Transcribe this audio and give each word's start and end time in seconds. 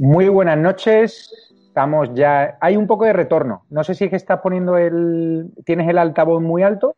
Muy 0.00 0.28
buenas 0.28 0.56
noches. 0.56 1.52
Estamos 1.66 2.10
ya. 2.14 2.56
Hay 2.60 2.76
un 2.76 2.86
poco 2.86 3.04
de 3.04 3.12
retorno. 3.12 3.64
No 3.68 3.82
sé 3.82 3.94
si 3.94 4.04
es 4.04 4.10
que 4.10 4.16
estás 4.16 4.40
poniendo 4.40 4.76
el. 4.76 5.50
¿Tienes 5.64 5.88
el 5.88 5.98
altavoz 5.98 6.40
muy 6.40 6.62
alto? 6.62 6.96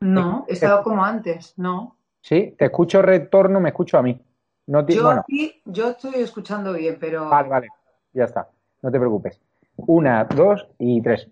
No, 0.00 0.44
he 0.48 0.52
estado 0.52 0.82
como 0.82 1.04
antes, 1.04 1.54
no. 1.56 1.96
Sí, 2.20 2.54
te 2.58 2.66
escucho 2.66 3.00
retorno, 3.00 3.60
me 3.60 3.70
escucho 3.70 3.96
a 3.96 4.02
mí. 4.02 4.20
No 4.66 4.86
yo, 4.86 5.10
aquí, 5.10 5.62
yo 5.64 5.90
estoy 5.90 6.16
escuchando 6.16 6.72
bien, 6.74 6.98
pero. 7.00 7.28
Vale, 7.28 7.48
vale. 7.48 7.68
Ya 8.12 8.24
está. 8.24 8.48
No 8.82 8.90
te 8.90 8.98
preocupes. 8.98 9.40
Una, 9.76 10.24
dos 10.24 10.68
y 10.78 11.00
tres. 11.00 11.30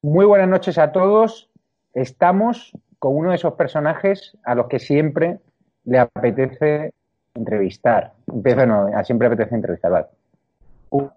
Muy 0.00 0.24
buenas 0.24 0.48
noches 0.48 0.78
a 0.78 0.92
todos. 0.92 1.50
Estamos 1.92 2.72
con 2.98 3.16
uno 3.16 3.30
de 3.30 3.36
esos 3.36 3.52
personajes 3.54 4.36
a 4.44 4.54
los 4.54 4.66
que 4.68 4.78
siempre 4.78 5.40
le 5.84 5.98
apetece 5.98 6.94
entrevistar. 7.34 8.14
Empiezo, 8.26 8.66
no, 8.66 8.86
a 8.94 9.04
siempre 9.04 9.28
apetece 9.28 9.54
entrevistar, 9.54 9.90
vale. 9.90 10.06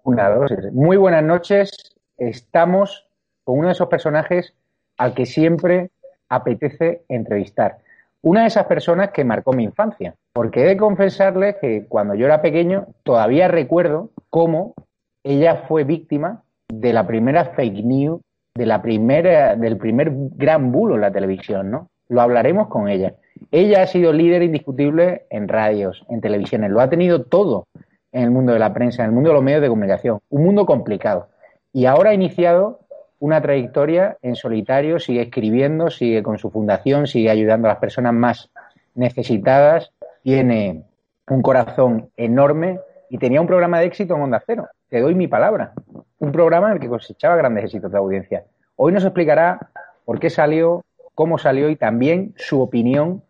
Una, 0.02 0.28
dos. 0.30 0.50
Muy 0.72 0.96
buenas 0.96 1.22
noches. 1.22 1.70
Estamos 2.16 3.06
con 3.44 3.60
uno 3.60 3.68
de 3.68 3.74
esos 3.74 3.86
personajes 3.86 4.52
al 4.96 5.14
que 5.14 5.24
siempre 5.24 5.90
apetece 6.28 7.04
entrevistar. 7.08 7.78
Una 8.20 8.40
de 8.40 8.48
esas 8.48 8.66
personas 8.66 9.10
que 9.12 9.22
marcó 9.22 9.52
mi 9.52 9.62
infancia. 9.62 10.16
Porque 10.32 10.62
he 10.62 10.66
de 10.66 10.76
confesarles 10.76 11.58
que 11.60 11.86
cuando 11.86 12.16
yo 12.16 12.26
era 12.26 12.42
pequeño 12.42 12.88
todavía 13.04 13.46
recuerdo 13.46 14.10
cómo 14.30 14.74
ella 15.22 15.62
fue 15.68 15.84
víctima 15.84 16.42
de 16.66 16.92
la 16.92 17.06
primera 17.06 17.44
fake 17.44 17.84
news, 17.84 18.20
de 18.56 18.66
la 18.66 18.82
primera, 18.82 19.54
del 19.54 19.76
primer 19.76 20.10
gran 20.12 20.72
bulo 20.72 20.96
en 20.96 21.02
la 21.02 21.12
televisión, 21.12 21.70
¿no? 21.70 21.88
Lo 22.08 22.20
hablaremos 22.20 22.66
con 22.66 22.88
ella. 22.88 23.14
Ella 23.52 23.82
ha 23.82 23.86
sido 23.86 24.12
líder 24.12 24.42
indiscutible 24.42 25.26
en 25.30 25.46
radios, 25.46 26.04
en 26.08 26.20
televisiones, 26.20 26.72
lo 26.72 26.80
ha 26.80 26.90
tenido 26.90 27.22
todo 27.22 27.68
en 28.12 28.24
el 28.24 28.30
mundo 28.30 28.52
de 28.52 28.58
la 28.58 28.72
prensa, 28.72 29.02
en 29.02 29.10
el 29.10 29.14
mundo 29.14 29.30
de 29.30 29.34
los 29.34 29.42
medios 29.42 29.62
de 29.62 29.68
comunicación. 29.68 30.20
Un 30.30 30.44
mundo 30.44 30.66
complicado. 30.66 31.28
Y 31.72 31.86
ahora 31.86 32.10
ha 32.10 32.14
iniciado 32.14 32.80
una 33.20 33.40
trayectoria 33.40 34.16
en 34.22 34.36
solitario, 34.36 34.98
sigue 34.98 35.22
escribiendo, 35.22 35.90
sigue 35.90 36.22
con 36.22 36.38
su 36.38 36.50
fundación, 36.50 37.06
sigue 37.06 37.30
ayudando 37.30 37.68
a 37.68 37.72
las 37.72 37.80
personas 37.80 38.14
más 38.14 38.50
necesitadas, 38.94 39.92
tiene 40.22 40.84
un 41.28 41.42
corazón 41.42 42.10
enorme 42.16 42.80
y 43.10 43.18
tenía 43.18 43.40
un 43.40 43.46
programa 43.46 43.80
de 43.80 43.86
éxito 43.86 44.14
en 44.14 44.22
Onda 44.22 44.42
Cero. 44.46 44.68
Te 44.88 45.00
doy 45.00 45.14
mi 45.14 45.26
palabra. 45.26 45.72
Un 46.18 46.32
programa 46.32 46.68
en 46.68 46.74
el 46.74 46.80
que 46.80 46.88
cosechaba 46.88 47.36
grandes 47.36 47.64
éxitos 47.64 47.90
de 47.90 47.98
audiencia. 47.98 48.44
Hoy 48.76 48.92
nos 48.92 49.04
explicará 49.04 49.70
por 50.04 50.18
qué 50.20 50.30
salió, 50.30 50.84
cómo 51.14 51.38
salió 51.38 51.68
y 51.68 51.76
también 51.76 52.34
su 52.36 52.60
opinión 52.62 53.22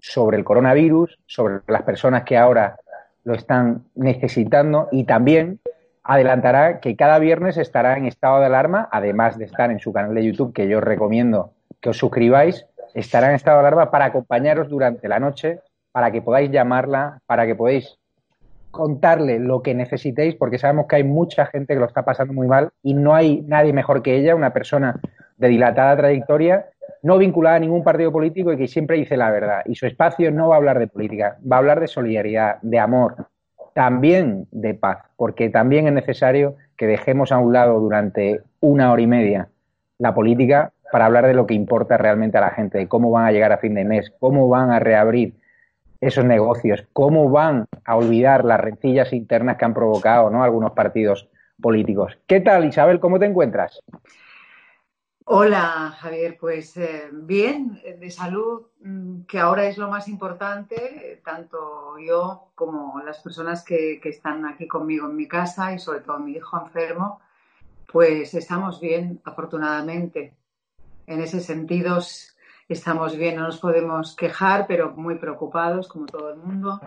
sobre 0.00 0.36
el 0.36 0.44
coronavirus, 0.44 1.18
sobre 1.26 1.60
las 1.66 1.82
personas 1.82 2.24
que 2.24 2.36
ahora 2.36 2.76
lo 3.28 3.34
están 3.34 3.84
necesitando 3.94 4.88
y 4.90 5.04
también 5.04 5.60
adelantará 6.02 6.80
que 6.80 6.96
cada 6.96 7.18
viernes 7.18 7.58
estará 7.58 7.98
en 7.98 8.06
estado 8.06 8.40
de 8.40 8.46
alarma, 8.46 8.88
además 8.90 9.36
de 9.36 9.44
estar 9.44 9.70
en 9.70 9.80
su 9.80 9.92
canal 9.92 10.14
de 10.14 10.24
YouTube, 10.24 10.54
que 10.54 10.66
yo 10.66 10.80
recomiendo 10.80 11.52
que 11.82 11.90
os 11.90 11.98
suscribáis, 11.98 12.64
estará 12.94 13.28
en 13.28 13.34
estado 13.34 13.58
de 13.58 13.66
alarma 13.66 13.90
para 13.90 14.06
acompañaros 14.06 14.70
durante 14.70 15.08
la 15.08 15.20
noche, 15.20 15.60
para 15.92 16.10
que 16.10 16.22
podáis 16.22 16.50
llamarla, 16.50 17.20
para 17.26 17.44
que 17.44 17.54
podáis 17.54 17.98
contarle 18.70 19.38
lo 19.38 19.60
que 19.62 19.74
necesitéis, 19.74 20.34
porque 20.34 20.56
sabemos 20.56 20.86
que 20.86 20.96
hay 20.96 21.04
mucha 21.04 21.44
gente 21.44 21.74
que 21.74 21.80
lo 21.80 21.86
está 21.86 22.06
pasando 22.06 22.32
muy 22.32 22.46
mal 22.46 22.70
y 22.82 22.94
no 22.94 23.14
hay 23.14 23.42
nadie 23.42 23.74
mejor 23.74 24.00
que 24.00 24.16
ella, 24.16 24.34
una 24.34 24.54
persona 24.54 24.98
de 25.36 25.48
dilatada 25.48 25.98
trayectoria 25.98 26.64
no 27.02 27.18
vinculada 27.18 27.56
a 27.56 27.60
ningún 27.60 27.84
partido 27.84 28.12
político 28.12 28.52
y 28.52 28.56
que 28.56 28.68
siempre 28.68 28.96
dice 28.96 29.16
la 29.16 29.30
verdad. 29.30 29.62
Y 29.66 29.74
su 29.74 29.86
espacio 29.86 30.30
no 30.30 30.48
va 30.48 30.56
a 30.56 30.58
hablar 30.58 30.78
de 30.78 30.86
política, 30.86 31.38
va 31.50 31.56
a 31.56 31.58
hablar 31.60 31.80
de 31.80 31.88
solidaridad, 31.88 32.58
de 32.62 32.78
amor, 32.78 33.28
también 33.74 34.46
de 34.50 34.74
paz, 34.74 34.98
porque 35.16 35.50
también 35.50 35.86
es 35.86 35.92
necesario 35.92 36.56
que 36.76 36.86
dejemos 36.86 37.32
a 37.32 37.38
un 37.38 37.52
lado 37.52 37.78
durante 37.78 38.42
una 38.60 38.92
hora 38.92 39.02
y 39.02 39.06
media 39.06 39.48
la 39.98 40.14
política 40.14 40.72
para 40.90 41.06
hablar 41.06 41.26
de 41.26 41.34
lo 41.34 41.46
que 41.46 41.54
importa 41.54 41.96
realmente 41.96 42.38
a 42.38 42.40
la 42.40 42.50
gente, 42.50 42.78
de 42.78 42.88
cómo 42.88 43.10
van 43.10 43.26
a 43.26 43.32
llegar 43.32 43.52
a 43.52 43.58
fin 43.58 43.74
de 43.74 43.84
mes, 43.84 44.12
cómo 44.18 44.48
van 44.48 44.70
a 44.70 44.78
reabrir 44.78 45.34
esos 46.00 46.24
negocios, 46.24 46.86
cómo 46.92 47.28
van 47.28 47.66
a 47.84 47.96
olvidar 47.96 48.44
las 48.44 48.60
rencillas 48.60 49.12
internas 49.12 49.56
que 49.56 49.64
han 49.64 49.74
provocado 49.74 50.30
¿no? 50.30 50.42
algunos 50.42 50.72
partidos 50.72 51.28
políticos. 51.60 52.18
¿Qué 52.26 52.40
tal, 52.40 52.64
Isabel? 52.64 53.00
¿Cómo 53.00 53.18
te 53.18 53.26
encuentras? 53.26 53.80
Hola, 55.30 55.94
Javier. 56.00 56.38
Pues 56.40 56.74
eh, 56.78 57.10
bien, 57.12 57.78
de 58.00 58.10
salud, 58.10 58.62
mm, 58.80 59.24
que 59.24 59.38
ahora 59.38 59.66
es 59.66 59.76
lo 59.76 59.86
más 59.90 60.08
importante, 60.08 61.20
tanto 61.22 61.98
yo 61.98 62.50
como 62.54 62.98
las 63.04 63.18
personas 63.18 63.62
que, 63.62 64.00
están 64.04 64.46
aquí 64.46 64.66
conmigo 64.66 65.06
en 65.06 65.16
mi 65.16 65.28
casa 65.28 65.74
y 65.74 65.78
sobre 65.78 66.00
todo 66.00 66.18
mi 66.18 66.32
hijo 66.32 66.58
enfermo, 66.58 67.20
pues 67.92 68.32
estamos 68.32 68.80
bien, 68.80 69.20
afortunadamente. 69.22 70.34
En 71.06 71.20
ese 71.20 71.40
sentido, 71.40 71.98
estamos 72.66 73.14
bien, 73.14 73.36
no 73.36 73.42
nos 73.42 73.58
podemos 73.58 74.16
quejar, 74.16 74.66
pero 74.66 74.92
muy 74.92 75.16
preocupados, 75.16 75.88
como 75.88 76.06
todo 76.06 76.30
el 76.30 76.38
mundo, 76.38 76.80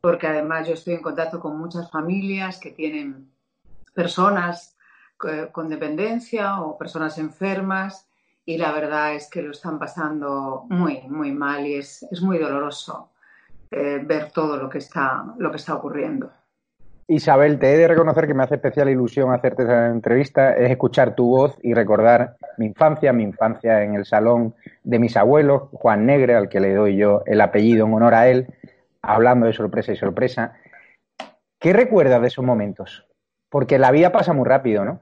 porque 0.00 0.28
además 0.28 0.68
yo 0.68 0.74
estoy 0.74 0.94
en 0.94 1.02
contacto 1.02 1.40
con 1.40 1.58
muchas 1.58 1.90
familias 1.90 2.60
que 2.60 2.70
tienen 2.70 3.32
personas 3.94 4.73
con 5.52 5.68
dependencia 5.68 6.60
o 6.60 6.78
personas 6.78 7.18
enfermas 7.18 8.08
y 8.46 8.58
la 8.58 8.72
verdad 8.72 9.14
es 9.14 9.30
que 9.30 9.42
lo 9.42 9.52
están 9.52 9.78
pasando 9.78 10.66
muy, 10.68 11.02
muy 11.08 11.32
mal 11.32 11.66
y 11.66 11.76
es, 11.76 12.06
es 12.10 12.20
muy 12.20 12.38
doloroso 12.38 13.10
eh, 13.70 14.00
ver 14.04 14.30
todo 14.32 14.56
lo 14.56 14.68
que, 14.68 14.78
está, 14.78 15.24
lo 15.38 15.50
que 15.50 15.56
está 15.56 15.74
ocurriendo. 15.74 16.30
Isabel, 17.06 17.58
te 17.58 17.74
he 17.74 17.76
de 17.78 17.88
reconocer 17.88 18.26
que 18.26 18.34
me 18.34 18.44
hace 18.44 18.54
especial 18.54 18.88
ilusión 18.88 19.32
hacerte 19.32 19.64
esa 19.64 19.88
entrevista, 19.88 20.54
es 20.54 20.70
escuchar 20.70 21.14
tu 21.14 21.26
voz 21.26 21.58
y 21.62 21.74
recordar 21.74 22.36
mi 22.56 22.66
infancia, 22.66 23.12
mi 23.12 23.24
infancia 23.24 23.82
en 23.82 23.94
el 23.94 24.06
salón 24.06 24.54
de 24.84 24.98
mis 24.98 25.16
abuelos, 25.16 25.64
Juan 25.72 26.06
Negre, 26.06 26.34
al 26.34 26.48
que 26.48 26.60
le 26.60 26.74
doy 26.74 26.96
yo 26.96 27.22
el 27.26 27.40
apellido 27.42 27.86
en 27.86 27.92
honor 27.92 28.14
a 28.14 28.28
él, 28.28 28.46
hablando 29.02 29.46
de 29.46 29.52
sorpresa 29.52 29.92
y 29.92 29.96
sorpresa. 29.96 30.54
¿Qué 31.58 31.72
recuerdas 31.74 32.22
de 32.22 32.28
esos 32.28 32.44
momentos? 32.44 33.06
Porque 33.50 33.78
la 33.78 33.90
vida 33.90 34.10
pasa 34.10 34.32
muy 34.32 34.46
rápido, 34.48 34.84
¿no? 34.84 35.00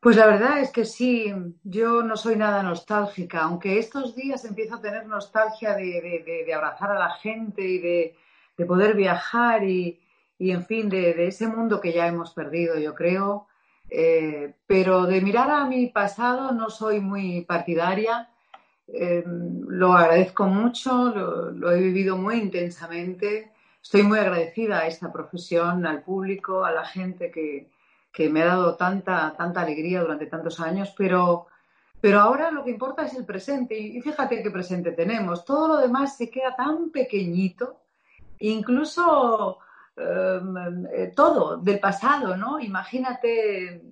Pues 0.00 0.16
la 0.16 0.26
verdad 0.26 0.60
es 0.60 0.70
que 0.70 0.84
sí, 0.84 1.34
yo 1.64 2.02
no 2.02 2.16
soy 2.16 2.36
nada 2.36 2.62
nostálgica, 2.62 3.42
aunque 3.42 3.80
estos 3.80 4.14
días 4.14 4.44
empiezo 4.44 4.76
a 4.76 4.80
tener 4.80 5.06
nostalgia 5.06 5.74
de, 5.74 6.46
abrazar 6.54 6.92
a 6.92 6.98
la 6.98 7.10
gente 7.10 7.62
y 7.62 7.78
de, 7.78 8.16
poder 8.66 8.94
viajar 8.94 9.64
y, 9.64 10.00
en 10.38 10.64
fin, 10.66 10.88
de, 10.88 11.26
ese 11.26 11.48
mundo 11.48 11.80
que 11.80 11.92
ya 11.92 12.06
hemos 12.06 12.32
perdido, 12.32 12.78
yo 12.78 12.94
creo. 12.94 13.48
Eh, 13.90 14.54
pero 14.66 15.06
de 15.06 15.20
mirar 15.20 15.50
a 15.50 15.64
mi 15.64 15.86
pasado 15.88 16.52
no 16.52 16.70
soy 16.70 17.00
muy 17.00 17.42
partidaria. 17.44 18.30
Eh, 18.86 19.24
lo 19.26 19.94
agradezco 19.94 20.46
mucho, 20.46 21.10
lo 21.52 21.72
he 21.72 21.80
vivido 21.80 22.16
muy 22.16 22.36
intensamente. 22.36 23.52
Estoy 23.82 24.04
muy 24.04 24.18
agradecida 24.20 24.80
a 24.80 24.86
esta 24.86 25.12
profesión, 25.12 25.86
al 25.86 26.02
público, 26.02 26.64
a 26.64 26.70
la 26.70 26.84
gente 26.84 27.30
que, 27.32 27.68
que 28.12 28.28
me 28.28 28.42
ha 28.42 28.46
dado 28.46 28.76
tanta, 28.76 29.34
tanta 29.36 29.60
alegría 29.60 30.00
durante 30.00 30.26
tantos 30.26 30.60
años, 30.60 30.94
pero, 30.96 31.46
pero 32.00 32.20
ahora 32.20 32.50
lo 32.50 32.64
que 32.64 32.70
importa 32.70 33.04
es 33.04 33.14
el 33.14 33.24
presente. 33.24 33.78
Y 33.78 34.00
fíjate 34.00 34.42
qué 34.42 34.50
presente 34.50 34.92
tenemos. 34.92 35.44
Todo 35.44 35.68
lo 35.68 35.76
demás 35.76 36.16
se 36.16 36.30
queda 36.30 36.54
tan 36.56 36.90
pequeñito, 36.90 37.82
incluso 38.40 39.58
em, 39.96 40.86
eh, 40.86 41.12
todo 41.14 41.58
del 41.58 41.80
pasado, 41.80 42.36
¿no? 42.36 42.60
Imagínate 42.60 43.82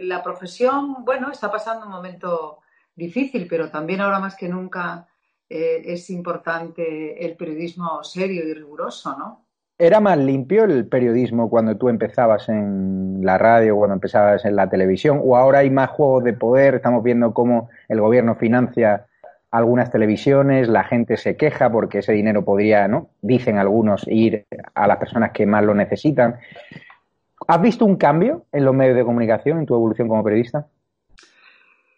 la 0.00 0.22
profesión, 0.22 1.04
bueno, 1.04 1.30
está 1.30 1.50
pasando 1.50 1.86
un 1.86 1.92
momento 1.92 2.58
difícil, 2.94 3.46
pero 3.48 3.70
también 3.70 4.00
ahora 4.00 4.20
más 4.20 4.36
que 4.36 4.48
nunca 4.48 5.08
eh, 5.48 5.82
es 5.84 6.10
importante 6.10 7.24
el 7.24 7.36
periodismo 7.36 8.04
serio 8.04 8.46
y 8.46 8.54
riguroso, 8.54 9.16
¿no? 9.18 9.46
¿Era 9.80 9.98
más 9.98 10.18
limpio 10.18 10.64
el 10.64 10.86
periodismo 10.86 11.48
cuando 11.48 11.74
tú 11.78 11.88
empezabas 11.88 12.50
en 12.50 13.20
la 13.22 13.38
radio, 13.38 13.76
cuando 13.76 13.94
empezabas 13.94 14.44
en 14.44 14.54
la 14.54 14.68
televisión? 14.68 15.22
¿O 15.24 15.38
ahora 15.38 15.60
hay 15.60 15.70
más 15.70 15.88
juegos 15.88 16.22
de 16.22 16.34
poder? 16.34 16.74
Estamos 16.74 17.02
viendo 17.02 17.32
cómo 17.32 17.70
el 17.88 17.98
gobierno 17.98 18.34
financia 18.34 19.06
algunas 19.50 19.90
televisiones, 19.90 20.68
la 20.68 20.84
gente 20.84 21.16
se 21.16 21.34
queja 21.38 21.72
porque 21.72 22.00
ese 22.00 22.12
dinero 22.12 22.44
podría, 22.44 22.88
¿no? 22.88 23.08
Dicen 23.22 23.56
algunos, 23.56 24.06
ir 24.06 24.44
a 24.74 24.86
las 24.86 24.98
personas 24.98 25.30
que 25.32 25.46
más 25.46 25.64
lo 25.64 25.74
necesitan. 25.74 26.38
¿Has 27.48 27.62
visto 27.62 27.86
un 27.86 27.96
cambio 27.96 28.44
en 28.52 28.66
los 28.66 28.74
medios 28.74 28.96
de 28.96 29.04
comunicación 29.06 29.60
en 29.60 29.66
tu 29.66 29.74
evolución 29.74 30.08
como 30.08 30.22
periodista? 30.22 30.66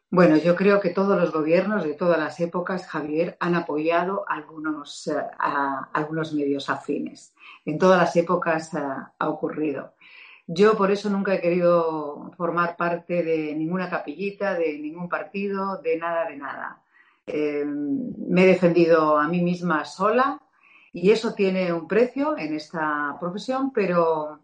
Bueno, 0.09 0.37
yo 0.37 0.55
creo 0.55 0.79
que 0.79 0.91
todos 0.91 1.19
los 1.19 1.33
gobiernos 1.33 1.83
de 1.83 1.95
todas 1.95 2.19
las 2.19 2.39
épocas, 2.39 2.87
Javier, 2.87 3.37
han 3.41 3.55
apoyado 3.55 4.25
algunos, 4.29 5.09
eh, 5.09 5.17
algunos 5.95 6.33
medios 6.33 6.71
afines. 6.71 7.35
En 7.65 7.79
todas 7.79 7.99
las 7.99 8.17
épocas 8.17 8.71
ha 8.75 9.29
ocurrido. 9.29 9.95
Yo 10.47 10.77
por 10.77 10.91
eso 10.91 11.09
nunca 11.09 11.35
he 11.35 11.41
querido 11.41 12.33
formar 12.37 12.77
parte 12.77 13.23
de 13.23 13.55
ninguna 13.55 13.89
capillita, 13.89 14.55
de 14.55 14.79
ningún 14.79 15.09
partido, 15.09 15.79
de 15.79 15.97
nada, 15.97 16.29
de 16.29 16.37
nada. 16.37 16.83
Eh, 17.27 17.65
me 17.65 18.43
he 18.43 18.47
defendido 18.47 19.17
a 19.17 19.29
mí 19.29 19.41
misma 19.41 19.85
sola 19.85 20.41
y 20.93 21.11
eso 21.11 21.35
tiene 21.35 21.73
un 21.73 21.87
precio 21.87 22.37
en 22.37 22.55
esta 22.55 23.17
profesión, 23.21 23.73
pero, 23.73 24.41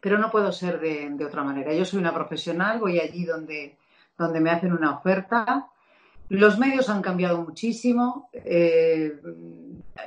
pero 0.00 0.18
no 0.18 0.30
puedo 0.30 0.50
ser 0.50 0.80
de, 0.80 1.10
de 1.10 1.24
otra 1.24 1.44
manera. 1.44 1.74
Yo 1.74 1.84
soy 1.84 2.00
una 2.00 2.14
profesional, 2.14 2.80
voy 2.80 2.98
allí 2.98 3.24
donde 3.24 3.76
donde 4.18 4.40
me 4.40 4.50
hacen 4.50 4.72
una 4.72 4.96
oferta. 4.96 5.68
Los 6.28 6.58
medios 6.58 6.88
han 6.88 7.02
cambiado 7.02 7.42
muchísimo 7.42 8.30
eh, 8.32 9.20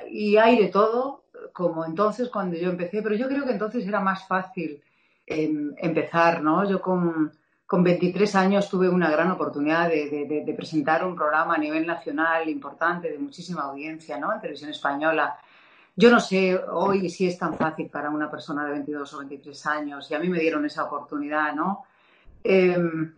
y 0.10 0.38
hay 0.38 0.60
de 0.60 0.68
todo, 0.68 1.24
como 1.54 1.86
entonces 1.86 2.30
cuando 2.30 2.58
yo 2.58 2.70
empecé, 2.70 3.02
pero 3.02 3.16
yo 3.16 3.28
creo 3.28 3.46
que 3.46 3.52
entonces 3.52 3.88
era 3.88 4.00
más 4.00 4.28
fácil 4.28 4.82
em, 5.26 5.74
empezar, 5.78 6.42
¿no? 6.42 6.68
Yo 6.70 6.82
con, 6.82 7.32
con, 7.66 7.84
23 7.84 8.36
años 8.36 8.70
tuve 8.70 8.90
una 8.90 9.10
gran 9.10 9.32
oportunidad 9.32 9.90
de, 9.90 10.54
presentar 10.56 11.06
un 11.06 11.16
programa 11.16 11.56
a 11.56 11.58
nivel 11.58 11.86
nacional 11.86 12.50
importante, 12.50 13.12
de 13.12 13.20
muchísima 13.20 13.64
audiencia, 13.64 14.18
¿no? 14.18 14.34
En 14.34 14.42
televisión 14.42 14.72
española. 14.72 15.38
Yo 15.96 16.10
no 16.10 16.20
sé 16.20 16.58
hoy 16.72 17.10
si 17.10 17.28
es 17.28 17.38
tan 17.38 17.56
fácil 17.56 17.90
para 17.90 18.10
una 18.10 18.30
persona 18.32 18.66
de 18.66 18.72
22 18.72 19.14
o 19.14 19.18
23 19.20 19.66
años 19.68 20.10
y 20.10 20.16
a 20.16 20.20
mí 20.20 20.30
me 20.30 20.40
dieron 20.40 20.66
esa 20.66 20.86
oportunidad, 20.86 21.54
¿no? 21.54 21.84
Em, 22.44 23.14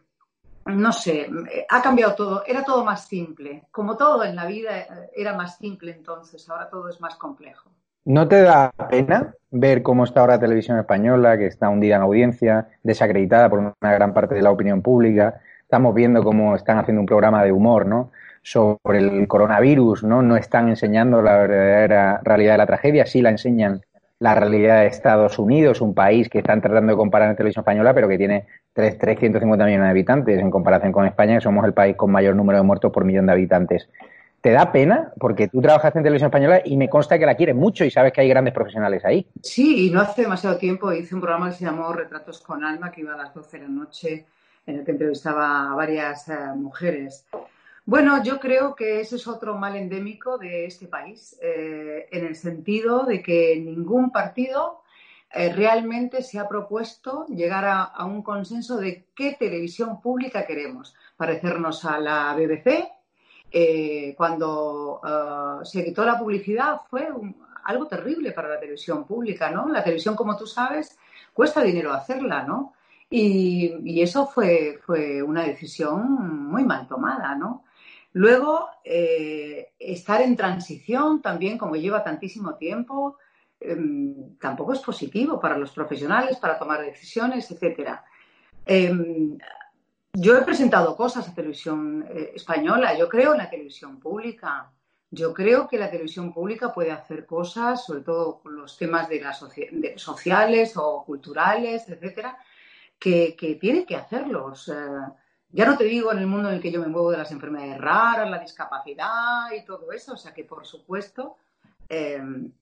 no 0.65 0.93
sé, 0.93 1.29
ha 1.69 1.81
cambiado 1.81 2.15
todo, 2.15 2.43
era 2.45 2.63
todo 2.63 2.83
más 2.83 3.07
simple. 3.07 3.67
Como 3.71 3.97
todo 3.97 4.23
en 4.23 4.35
la 4.35 4.45
vida 4.45 4.79
eh, 4.79 5.11
era 5.15 5.35
más 5.35 5.57
simple 5.57 5.91
entonces, 5.91 6.47
ahora 6.49 6.69
todo 6.69 6.89
es 6.89 6.99
más 7.01 7.15
complejo. 7.15 7.71
¿No 8.05 8.27
te 8.27 8.41
da 8.41 8.71
pena 8.89 9.35
ver 9.51 9.83
cómo 9.83 10.05
está 10.05 10.21
ahora 10.21 10.35
la 10.35 10.39
televisión 10.39 10.79
española, 10.79 11.37
que 11.37 11.45
está 11.45 11.69
hundida 11.69 11.97
en 11.97 12.01
audiencia, 12.01 12.67
desacreditada 12.81 13.47
por 13.47 13.59
una 13.59 13.75
gran 13.93 14.13
parte 14.13 14.33
de 14.33 14.41
la 14.41 14.49
opinión 14.49 14.81
pública? 14.81 15.39
Estamos 15.61 15.93
viendo 15.93 16.23
cómo 16.23 16.55
están 16.55 16.79
haciendo 16.79 17.01
un 17.01 17.05
programa 17.05 17.43
de 17.43 17.51
humor, 17.51 17.85
¿no? 17.85 18.11
Sobre 18.41 18.97
el 18.97 19.27
coronavirus, 19.27 20.03
¿no? 20.03 20.23
No 20.23 20.35
están 20.35 20.69
enseñando 20.69 21.21
la 21.21 21.37
verdadera 21.37 22.21
realidad 22.23 22.53
de 22.53 22.57
la 22.57 22.65
tragedia, 22.65 23.05
sí 23.05 23.21
la 23.21 23.29
enseñan 23.29 23.81
la 24.17 24.33
realidad 24.33 24.81
de 24.81 24.87
Estados 24.87 25.37
Unidos, 25.37 25.79
un 25.79 25.93
país 25.93 26.27
que 26.27 26.39
están 26.39 26.59
tratando 26.59 26.93
de 26.93 26.97
comparar 26.97 27.29
en 27.29 27.35
televisión 27.35 27.61
española, 27.61 27.93
pero 27.93 28.07
que 28.07 28.17
tiene 28.17 28.47
350 28.73 29.63
millones 29.63 29.85
de 29.85 29.91
habitantes 29.91 30.39
en 30.39 30.49
comparación 30.49 30.91
con 30.91 31.05
España, 31.05 31.35
que 31.35 31.41
somos 31.41 31.65
el 31.65 31.73
país 31.73 31.95
con 31.95 32.11
mayor 32.11 32.35
número 32.35 32.57
de 32.57 32.63
muertos 32.63 32.91
por 32.91 33.05
millón 33.05 33.27
de 33.27 33.33
habitantes. 33.33 33.89
¿Te 34.41 34.51
da 34.51 34.71
pena? 34.71 35.13
Porque 35.19 35.47
tú 35.47 35.61
trabajas 35.61 35.95
en 35.95 36.01
televisión 36.01 36.29
española 36.29 36.61
y 36.65 36.75
me 36.75 36.89
consta 36.89 37.19
que 37.19 37.27
la 37.27 37.35
quieres 37.35 37.55
mucho 37.55 37.85
y 37.85 37.91
sabes 37.91 38.11
que 38.11 38.21
hay 38.21 38.29
grandes 38.29 38.53
profesionales 38.53 39.05
ahí. 39.05 39.27
Sí, 39.43 39.87
y 39.87 39.91
no 39.91 40.01
hace 40.01 40.23
demasiado 40.23 40.57
tiempo 40.57 40.91
hice 40.91 41.13
un 41.13 41.21
programa 41.21 41.49
que 41.49 41.57
se 41.57 41.65
llamó 41.65 41.93
Retratos 41.93 42.39
con 42.41 42.63
Alma, 42.63 42.91
que 42.91 43.01
iba 43.01 43.13
a 43.13 43.17
las 43.17 43.33
12 43.33 43.59
de 43.59 43.63
la 43.63 43.69
noche, 43.69 44.25
en 44.65 44.79
el 44.79 44.83
que 44.83 44.91
entrevistaba 44.91 45.71
a 45.71 45.75
varias 45.75 46.27
eh, 46.27 46.33
mujeres. 46.55 47.25
Bueno, 47.85 48.23
yo 48.23 48.39
creo 48.39 48.75
que 48.75 49.01
ese 49.01 49.15
es 49.17 49.27
otro 49.27 49.57
mal 49.57 49.75
endémico 49.75 50.37
de 50.37 50.65
este 50.65 50.87
país, 50.87 51.37
eh, 51.41 52.07
en 52.11 52.25
el 52.25 52.35
sentido 52.35 53.05
de 53.05 53.21
que 53.21 53.59
ningún 53.59 54.11
partido 54.11 54.81
eh, 55.33 55.53
realmente 55.53 56.23
se 56.23 56.39
ha 56.39 56.47
propuesto 56.47 57.25
llegar 57.27 57.65
a, 57.65 58.05
un 58.05 58.21
consenso 58.21 58.77
de 58.77 59.05
qué 59.15 59.35
televisión 59.39 60.01
pública 60.01 60.45
queremos. 60.45 60.95
Parecernos 61.15 61.85
a 61.85 61.99
la 61.99 62.35
BBC, 62.35 62.87
eh, 63.51 64.13
cuando 64.15 65.01
se 65.63 65.83
quitó 65.83 66.05
la 66.05 66.17
publicidad 66.17 66.81
fue 66.89 67.09
algo 67.63 67.87
terrible 67.87 68.31
para 68.31 68.49
la 68.49 68.59
televisión 68.59 69.05
pública, 69.05 69.51
¿no? 69.51 69.67
La 69.69 69.83
televisión, 69.83 70.15
como 70.15 70.37
tú 70.37 70.47
sabes, 70.47 70.97
cuesta 71.33 71.61
dinero 71.61 71.93
hacerla, 71.93 72.43
¿no? 72.43 72.73
Y, 73.09 73.75
y 73.83 74.01
eso 74.01 74.25
fue, 74.25 74.79
fue 74.85 75.21
una 75.21 75.43
decisión 75.43 76.47
muy 76.47 76.63
mal 76.63 76.87
tomada, 76.87 77.35
¿no? 77.35 77.65
Luego, 78.13 78.69
eh, 78.83 79.71
estar 79.79 80.21
en 80.21 80.35
transición 80.35 81.21
también, 81.21 81.57
como 81.57 81.75
lleva 81.75 82.03
tantísimo 82.03 82.55
tiempo, 82.55 83.17
em, 83.59 84.37
tampoco 84.37 84.73
es 84.73 84.79
positivo 84.79 85.39
para 85.39 85.57
los 85.57 85.71
profesionales, 85.71 86.37
para 86.37 86.59
tomar 86.59 86.81
decisiones, 86.81 87.49
etcétera. 87.51 88.03
Em, 88.65 89.37
yo 90.13 90.37
he 90.37 90.41
presentado 90.43 90.95
cosas 90.95 91.27
a 91.27 91.33
televisión 91.33 92.05
eh, 92.09 92.33
española, 92.35 92.97
yo 92.97 93.07
creo 93.07 93.31
en 93.33 93.39
la 93.39 93.49
televisión 93.49 93.99
pública. 93.99 94.71
Yo 95.13 95.33
creo 95.33 95.67
que 95.67 95.77
la 95.77 95.91
televisión 95.91 96.33
pública 96.33 96.73
puede 96.73 96.91
hacer 96.91 97.25
cosas, 97.25 97.85
sobre 97.85 98.01
todo 98.01 98.39
con 98.39 98.55
los 98.55 98.77
temas 98.77 99.09
de 99.09 99.19
las 99.19 99.43
sociales 99.97 100.77
o 100.77 101.03
culturales, 101.03 101.89
etcétera, 101.89 102.37
que, 102.97 103.35
que 103.35 103.55
tiene 103.55 103.85
que 103.85 103.97
hacerlos. 103.97 104.71
Ya 105.53 105.65
no 105.65 105.77
te 105.77 105.83
digo 105.83 106.13
en 106.13 106.19
el 106.19 106.27
mundo 106.27 106.47
en 106.47 106.55
el 106.55 106.61
que 106.61 106.71
yo 106.71 106.79
me 106.79 106.87
muevo 106.87 107.11
de 107.11 107.17
las 107.17 107.31
enfermedades 107.31 107.77
raras, 107.77 108.29
la 108.29 108.39
discapacidad 108.39 109.51
y 109.51 109.65
todo 109.65 109.91
eso, 109.91 110.13
o 110.13 110.17
sea 110.17 110.33
que 110.33 110.45
por 110.45 110.65
supuesto 110.65 111.35
em, 111.89 112.53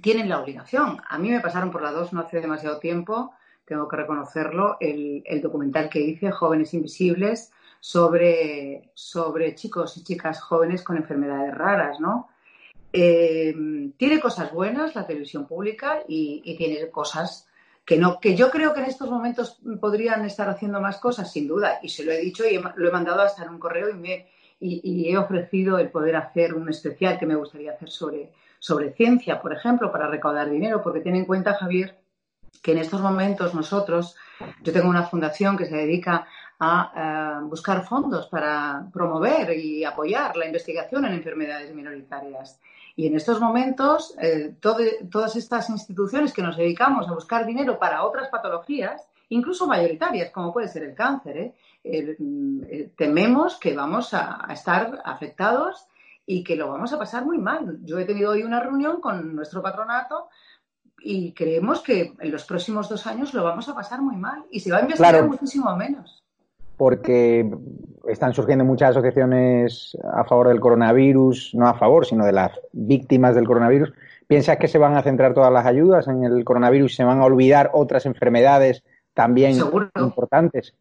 tienen 0.00 0.30
la 0.30 0.40
obligación. 0.40 1.02
A 1.08 1.18
mí 1.18 1.28
me 1.28 1.40
pasaron 1.40 1.70
por 1.70 1.82
la 1.82 1.92
dos 1.92 2.14
no 2.14 2.20
hace 2.20 2.40
demasiado 2.40 2.78
tiempo, 2.78 3.34
tengo 3.68 3.86
que 3.86 3.96
reconocerlo, 3.96 4.76
el, 4.80 5.22
documental 5.42 5.88
que 5.88 6.00
hice, 6.00 6.30
Jóvenes 6.30 6.74
Invisibles, 6.74 7.52
sobre, 7.80 8.90
sobre 8.94 9.54
chicos 9.54 9.96
y 9.98 10.04
chicas 10.04 10.40
jóvenes 10.40 10.82
con 10.82 10.96
enfermedades 10.96 11.54
raras, 11.54 12.00
¿no? 12.00 12.28
Em, 12.92 13.92
tiene 13.92 14.18
cosas 14.18 14.52
buenas 14.52 14.94
la 14.94 15.06
televisión 15.06 15.46
pública 15.46 16.02
y, 16.08 16.42
y 16.44 16.56
tiene 16.56 16.90
cosas 16.90 17.48
que, 17.88 17.96
no, 17.96 18.20
que 18.20 18.36
yo 18.36 18.50
creo 18.50 18.74
que 18.74 18.80
en 18.80 18.86
estos 18.86 19.08
momentos 19.08 19.58
podrían 19.80 20.22
estar 20.26 20.46
haciendo 20.50 20.78
más 20.78 20.98
cosas, 20.98 21.32
sin 21.32 21.48
duda, 21.48 21.78
y 21.82 21.88
se 21.88 22.04
lo 22.04 22.12
he 22.12 22.18
dicho 22.18 22.44
y 22.46 22.60
lo 22.76 22.88
he 22.88 22.92
mandado 22.92 23.22
hasta 23.22 23.44
en 23.44 23.48
un 23.48 23.58
correo 23.58 23.88
y, 23.88 23.94
me, 23.94 24.26
y, 24.60 25.08
he 25.08 25.16
ofrecido 25.16 25.78
el 25.78 25.88
poder 25.88 26.16
hacer 26.16 26.52
un 26.52 26.68
especial 26.68 27.18
que 27.18 27.24
me 27.24 27.34
gustaría 27.34 27.72
hacer 27.72 27.88
sobre, 27.88 28.32
sobre 28.58 28.92
ciencia, 28.92 29.40
por 29.40 29.54
ejemplo, 29.54 29.90
para 29.90 30.06
recaudar 30.06 30.50
dinero, 30.50 30.82
porque 30.82 31.00
ten 31.00 31.16
en 31.16 31.24
cuenta, 31.24 31.54
Javier, 31.54 31.96
que 32.62 32.72
en 32.72 32.78
estos 32.78 33.00
momentos 33.00 33.54
nosotros, 33.54 34.16
yo 34.62 34.72
tengo 34.72 34.88
una 34.88 35.04
fundación 35.04 35.56
que 35.56 35.66
se 35.66 35.76
dedica 35.76 36.26
a, 36.58 37.38
a 37.38 37.40
buscar 37.40 37.84
fondos 37.84 38.26
para 38.26 38.86
promover 38.92 39.56
y 39.56 39.84
apoyar 39.84 40.36
la 40.36 40.46
investigación 40.46 41.04
en 41.04 41.14
enfermedades 41.14 41.74
minoritarias. 41.74 42.60
Y 42.98 43.06
en 43.06 43.14
estos 43.14 43.40
momentos, 43.40 44.16
eh, 44.20 44.56
todas 44.60 45.36
estas 45.36 45.70
instituciones 45.70 46.32
que 46.32 46.42
nos 46.42 46.56
dedicamos 46.56 47.06
a 47.06 47.14
buscar 47.14 47.46
dinero 47.46 47.78
para 47.78 48.02
otras 48.02 48.28
patologías, 48.28 49.08
incluso 49.28 49.68
mayoritarias, 49.68 50.32
como 50.32 50.52
puede 50.52 50.66
ser 50.66 50.82
el 50.82 50.96
cáncer, 50.96 51.36
¿eh? 51.36 51.54
Mm, 52.18 52.64
eh, 52.68 52.92
tememos 52.96 53.56
que 53.60 53.76
vamos 53.76 54.12
a, 54.14 54.44
estar 54.50 55.00
afectados 55.04 55.86
y 56.26 56.42
que 56.42 56.56
lo 56.56 56.72
vamos 56.72 56.92
a 56.92 56.98
pasar 56.98 57.24
muy 57.24 57.38
mal. 57.38 57.78
Yo 57.84 58.00
he 58.00 58.04
tenido 58.04 58.32
hoy 58.32 58.42
una 58.42 58.58
reunión 58.58 59.00
con 59.00 59.32
nuestro 59.36 59.62
patronato 59.62 60.28
y 61.00 61.32
creemos 61.32 61.80
que 61.80 62.14
en 62.18 62.30
los 62.30 62.44
próximos 62.44 62.88
dos 62.88 63.06
años 63.06 63.34
lo 63.34 63.44
vamos 63.44 63.68
a 63.68 63.74
pasar 63.74 64.00
muy 64.00 64.16
mal 64.16 64.44
y 64.50 64.60
se 64.60 64.70
va 64.70 64.78
a 64.78 64.82
investigar 64.82 65.26
muchísimo 65.26 65.74
menos 65.76 66.24
porque 66.78 67.50
están 68.06 68.32
surgiendo 68.32 68.64
muchas 68.64 68.90
asociaciones 68.90 69.98
a 70.14 70.24
favor 70.24 70.48
del 70.48 70.60
coronavirus, 70.60 71.50
no 71.54 71.66
a 71.66 71.74
favor, 71.74 72.06
sino 72.06 72.24
de 72.24 72.32
las 72.32 72.52
víctimas 72.72 73.34
del 73.34 73.46
coronavirus. 73.46 73.92
¿Piensas 74.28 74.58
que 74.58 74.68
se 74.68 74.78
van 74.78 74.96
a 74.96 75.02
centrar 75.02 75.34
todas 75.34 75.52
las 75.52 75.66
ayudas 75.66 76.06
en 76.06 76.22
el 76.22 76.44
coronavirus 76.44 76.92
y 76.92 76.96
se 76.96 77.04
van 77.04 77.20
a 77.20 77.24
olvidar 77.24 77.70
otras 77.74 78.06
enfermedades 78.06 78.84
también 79.12 79.58
importantes? 79.96 80.74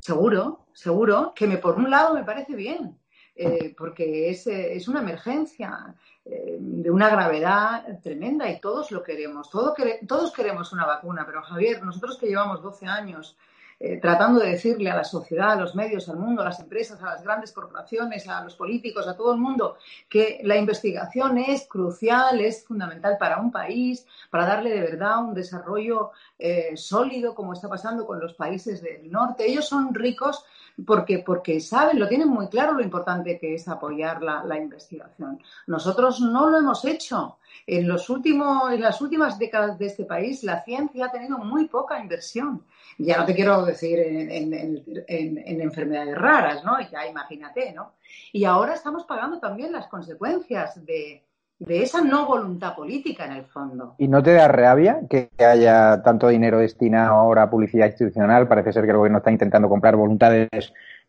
Seguro, 0.00 0.66
seguro, 0.72 1.32
que 1.36 1.46
me, 1.46 1.58
por 1.58 1.76
un 1.76 1.90
lado 1.90 2.14
me 2.14 2.24
parece 2.24 2.56
bien, 2.56 2.98
eh, 3.36 3.74
porque 3.76 4.30
es, 4.30 4.46
eh, 4.46 4.74
es, 4.74 4.88
una 4.88 5.00
emergencia 5.00 5.94
eh, 6.26 6.56
de 6.58 6.90
una 6.90 7.10
gravedad 7.10 8.00
tremenda 8.02 8.48
y 8.48 8.60
todos 8.60 8.90
lo 8.90 9.02
queremos, 9.02 9.50
todos 9.50 10.32
queremos 10.32 10.72
una 10.72 10.86
vacuna, 10.86 11.24
pero 11.26 11.42
Javier, 11.42 11.82
nosotros 11.82 12.18
que 12.18 12.26
llevamos 12.26 12.62
12 12.62 12.86
años 12.86 13.36
eh, 13.80 13.98
tratando 14.00 14.40
de 14.40 14.50
decirle 14.50 14.90
a 14.90 14.96
la 14.96 15.04
sociedad, 15.04 15.52
a 15.52 15.56
los 15.56 15.74
medios, 15.74 16.08
al 16.08 16.16
mundo, 16.16 16.42
a 16.42 16.46
las 16.46 16.60
empresas, 16.60 17.02
a 17.02 17.06
las 17.06 17.22
grandes 17.24 17.52
corporaciones, 17.52 18.28
a 18.28 18.42
los 18.42 18.54
políticos, 18.54 19.08
a 19.08 19.16
todo 19.16 19.34
el 19.34 19.40
mundo, 19.40 19.76
que 20.08 20.40
la 20.44 20.56
investigación 20.56 21.38
es 21.38 21.66
crucial, 21.66 22.40
es 22.40 22.64
fundamental 22.64 23.16
para 23.18 23.40
un 23.40 23.50
país, 23.50 24.06
para 24.30 24.46
darle 24.46 24.70
de 24.70 24.80
verdad 24.80 25.24
un 25.24 25.34
desarrollo 25.34 26.12
eh, 26.38 26.76
sólido, 26.76 27.34
como 27.34 27.52
está 27.52 27.68
pasando 27.68 28.04
con 28.06 28.18
los 28.18 28.34
países 28.34 28.82
del 28.82 29.10
norte. 29.10 29.46
Ellos 29.46 29.68
son 29.68 29.94
ricos 29.94 30.44
porque, 30.84 31.20
porque 31.20 31.60
saben, 31.60 32.00
lo 32.00 32.08
tienen 32.08 32.28
muy 32.28 32.48
claro 32.48 32.72
lo 32.72 32.82
importante 32.82 33.38
que 33.38 33.54
es 33.54 33.68
apoyar 33.68 34.20
la, 34.22 34.58
investigación. 34.58 35.40
Nosotros 35.68 36.20
no 36.20 36.50
lo 36.50 36.58
hemos 36.58 36.84
hecho. 36.84 37.38
En, 37.66 37.86
los 37.86 38.10
últimos, 38.10 38.72
en 38.72 38.80
las 38.80 39.00
últimas 39.00 39.38
décadas 39.38 39.78
de 39.78 39.86
este 39.86 40.04
país, 40.04 40.42
la 40.42 40.64
ciencia 40.64 41.06
ha 41.06 41.12
tenido 41.12 41.38
muy 41.38 41.68
poca 41.68 42.00
inversión. 42.00 42.64
Ya 42.98 43.18
no 43.18 43.24
te 43.24 43.34
quiero 43.34 43.64
decir 43.64 43.98
en, 44.00 44.52
en 44.52 45.60
enfermedades 45.60 46.18
raras, 46.18 46.64
¿no? 46.64 46.80
Ya 46.90 47.06
imagínate, 47.06 47.72
¿no? 47.72 47.92
Y 48.32 48.44
ahora 48.44 48.74
estamos 48.74 49.04
pagando 49.04 49.38
también 49.38 49.72
las 49.72 49.86
consecuencias 49.86 50.84
de, 50.84 51.22
de 51.66 51.82
esa 51.82 52.02
no 52.02 52.26
voluntad 52.26 52.74
política 52.74 53.26
en 53.26 53.32
el 53.32 53.44
fondo. 53.44 53.94
¿Y 53.98 54.08
no 54.08 54.22
te 54.22 54.34
da 54.34 54.48
rabia 54.48 55.00
que 55.08 55.30
haya 55.38 56.02
tanto 56.02 56.28
dinero 56.28 56.58
destinado 56.58 57.14
ahora 57.14 57.44
a 57.44 57.50
publicidad 57.50 57.86
institucional? 57.86 58.48
Parece 58.48 58.72
ser 58.72 58.84
que 58.84 58.90
el 58.90 58.96
gobierno 58.96 59.18
está 59.18 59.30
intentando 59.30 59.68
comprar 59.68 59.96
voluntades 59.96 60.48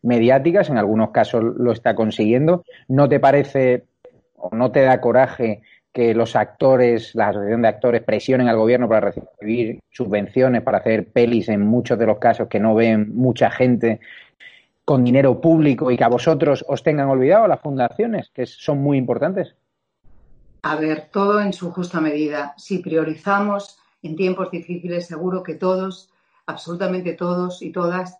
mediáticas, 0.02 0.70
en 0.70 0.78
algunos 0.78 1.10
casos 1.10 1.42
lo 1.42 1.72
está 1.72 1.94
consiguiendo. 1.94 2.64
¿No 2.88 3.08
te 3.08 3.20
parece 3.20 3.84
o 4.36 4.54
no 4.54 4.70
te 4.70 4.82
da 4.82 5.00
coraje 5.00 5.62
que 5.92 6.14
los 6.14 6.36
actores, 6.36 7.14
la 7.14 7.28
asociación 7.28 7.62
de 7.62 7.68
actores 7.68 8.02
presionen 8.02 8.48
al 8.48 8.56
gobierno 8.56 8.88
para 8.88 9.12
recibir 9.12 9.80
subvenciones, 9.90 10.62
para 10.62 10.78
hacer 10.78 11.08
pelis 11.08 11.48
en 11.48 11.62
muchos 11.62 11.98
de 11.98 12.06
los 12.06 12.18
casos 12.18 12.48
que 12.48 12.60
no 12.60 12.74
ven 12.74 13.16
mucha 13.16 13.50
gente 13.50 14.00
con 14.84 15.04
dinero 15.04 15.40
público 15.40 15.90
y 15.90 15.96
que 15.96 16.04
a 16.04 16.08
vosotros 16.08 16.64
os 16.68 16.82
tengan 16.82 17.08
olvidado 17.08 17.48
las 17.48 17.60
fundaciones, 17.60 18.30
que 18.34 18.46
son 18.46 18.78
muy 18.78 18.98
importantes? 18.98 19.56
A 20.68 20.74
ver, 20.74 21.10
todo 21.12 21.40
en 21.40 21.52
su 21.52 21.70
justa 21.70 22.00
medida. 22.00 22.52
Si 22.56 22.78
priorizamos 22.78 23.78
en 24.02 24.16
tiempos 24.16 24.50
difíciles, 24.50 25.06
seguro 25.06 25.40
que 25.44 25.54
todos, 25.54 26.10
absolutamente 26.44 27.12
todos 27.12 27.62
y 27.62 27.70
todas, 27.70 28.18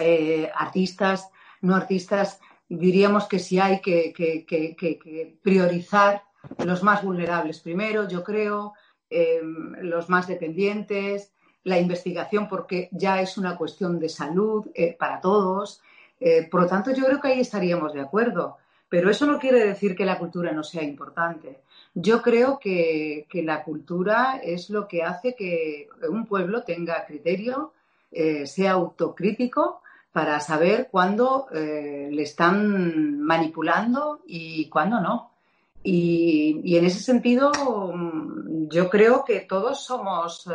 eh, 0.00 0.50
artistas, 0.52 1.30
no 1.60 1.76
artistas, 1.76 2.40
diríamos 2.68 3.28
que 3.28 3.38
sí 3.38 3.60
hay 3.60 3.80
que, 3.80 5.38
priorizar 5.40 6.24
los 6.64 6.82
más 6.82 7.04
vulnerables 7.04 7.60
primero, 7.60 8.08
yo 8.08 8.24
creo, 8.24 8.74
eh, 9.08 9.40
los 9.80 10.08
más 10.08 10.26
dependientes, 10.26 11.32
la 11.62 11.78
investigación, 11.78 12.48
porque 12.48 12.88
ya 12.90 13.20
es 13.20 13.38
una 13.38 13.56
cuestión 13.56 14.00
de 14.00 14.08
salud 14.08 14.66
eh, 14.74 14.96
para 14.98 15.20
todos. 15.20 15.80
por 16.50 16.62
lo 16.62 16.66
tanto, 16.66 16.92
yo 16.92 17.04
creo 17.04 17.20
que 17.20 17.28
ahí 17.28 17.40
estaríamos 17.40 17.92
de 17.92 18.00
acuerdo. 18.00 18.56
Pero 18.88 19.10
eso 19.10 19.26
no 19.26 19.38
quiere 19.38 19.64
decir 19.64 19.94
que 19.94 20.06
la 20.06 20.18
cultura 20.18 20.52
no 20.52 20.64
sea 20.64 20.82
importante. 20.82 21.60
Yo 21.94 22.22
creo 22.22 22.58
que, 22.58 23.26
la 23.32 23.62
cultura 23.64 24.40
es 24.42 24.70
lo 24.70 24.86
que 24.86 25.02
hace 25.02 25.34
que 25.34 25.88
un 26.08 26.26
pueblo 26.26 26.62
tenga 26.62 27.04
criterio, 27.06 27.72
eh, 28.10 28.46
sea 28.46 28.72
autocrítico 28.72 29.82
para 30.12 30.40
saber 30.40 30.88
cuándo 30.90 31.46
eh, 31.52 32.08
le 32.10 32.22
están 32.22 33.20
manipulando 33.20 34.20
y 34.26 34.68
cuándo 34.68 35.00
no. 35.00 35.32
Y, 35.82 36.76
en 36.76 36.84
ese 36.84 37.00
sentido, 37.00 37.50
mm, 37.94 38.68
yo 38.68 38.90
creo 38.90 39.24
que 39.24 39.40
todos 39.40 39.84
somos 39.84 40.48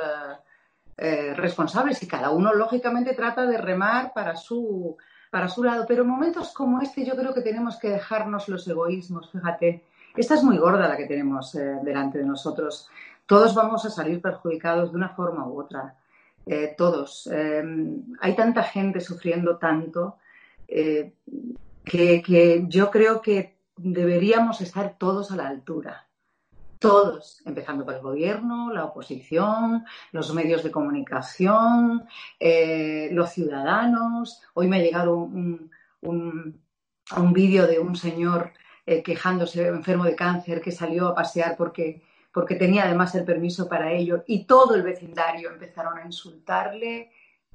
eh, 0.97 1.33
responsables 1.33 2.01
y 2.03 2.07
cada 2.07 2.29
uno, 2.29 2.53
lógicamente, 2.53 3.13
trata 3.13 3.45
de 3.45 3.57
remar 3.57 4.13
para 4.13 4.35
su, 4.35 4.95
para 5.31 5.49
su 5.49 5.63
lado. 5.63 5.85
Pero 5.87 6.03
en 6.03 6.09
momentos 6.09 6.53
como 6.53 6.81
este, 6.81 7.03
yo 7.03 7.15
creo 7.15 7.33
que 7.33 7.41
tenemos 7.41 7.77
que 7.77 7.89
dejarnos 7.89 8.47
los 8.47 8.67
egoísmos, 8.67 9.31
fíjate. 9.31 9.83
Esta 10.15 10.35
es 10.35 10.43
muy 10.43 10.57
gorda 10.57 10.87
la 10.87 10.95
que 10.95 11.07
tenemos 11.07 11.55
eh, 11.55 11.79
delante 11.83 12.19
de 12.19 12.25
nosotros. 12.25 12.87
Todos 13.25 13.55
vamos 13.55 13.83
a 13.85 13.89
salir 13.89 14.21
perjudicados 14.21 14.91
de 14.91 14.97
una 14.97 15.09
forma 15.09 15.47
u 15.47 15.59
otra. 15.59 15.95
Eh, 16.45 16.75
todos. 16.77 17.27
Em, 17.27 18.03
hay 18.19 18.35
tanta 18.35 18.63
gente 18.63 18.99
sufriendo 18.99 19.57
tanto 19.57 20.17
eh, 20.67 21.13
que, 21.83 22.65
yo 22.67 22.91
creo 22.91 23.21
que 23.21 23.57
deberíamos 23.75 24.61
estar 24.61 24.97
todos 24.99 25.31
a 25.31 25.35
la 25.35 25.47
altura. 25.47 26.07
Todos, 26.77 27.41
empezando 27.45 27.85
por 27.85 27.95
el 27.95 28.01
gobierno, 28.01 28.71
la 28.71 28.85
oposición, 28.85 29.85
los 30.11 30.33
medios 30.33 30.63
de 30.63 30.71
comunicación, 30.71 32.03
los 33.11 33.29
ciudadanos. 33.29 34.41
Hoy 34.53 34.67
me 34.67 34.77
ha 34.77 34.81
llegado 34.81 35.15
un, 35.15 35.71
un, 36.01 36.61
un 37.15 37.33
vídeo 37.33 37.67
de 37.67 37.79
un 37.79 37.95
señor 37.95 38.51
eh, 38.85 39.01
quejándose 39.01 39.67
enfermo 39.67 40.03
de 40.03 40.15
cáncer, 40.15 40.61
que 40.61 40.71
salió 40.71 41.07
a 41.07 41.15
pasear 41.15 41.55
porque, 41.57 42.01
porque 42.31 42.55
tenía 42.55 42.83
además 42.83 43.15
el 43.15 43.23
permiso 43.23 43.69
para 43.69 43.91
ello, 43.91 44.23
y 44.27 44.45
todo 44.45 44.75
el 44.75 44.83
vecindario 44.83 45.51
empezaron 45.51 45.97
a 45.97 46.05
insultarle, 46.05 47.11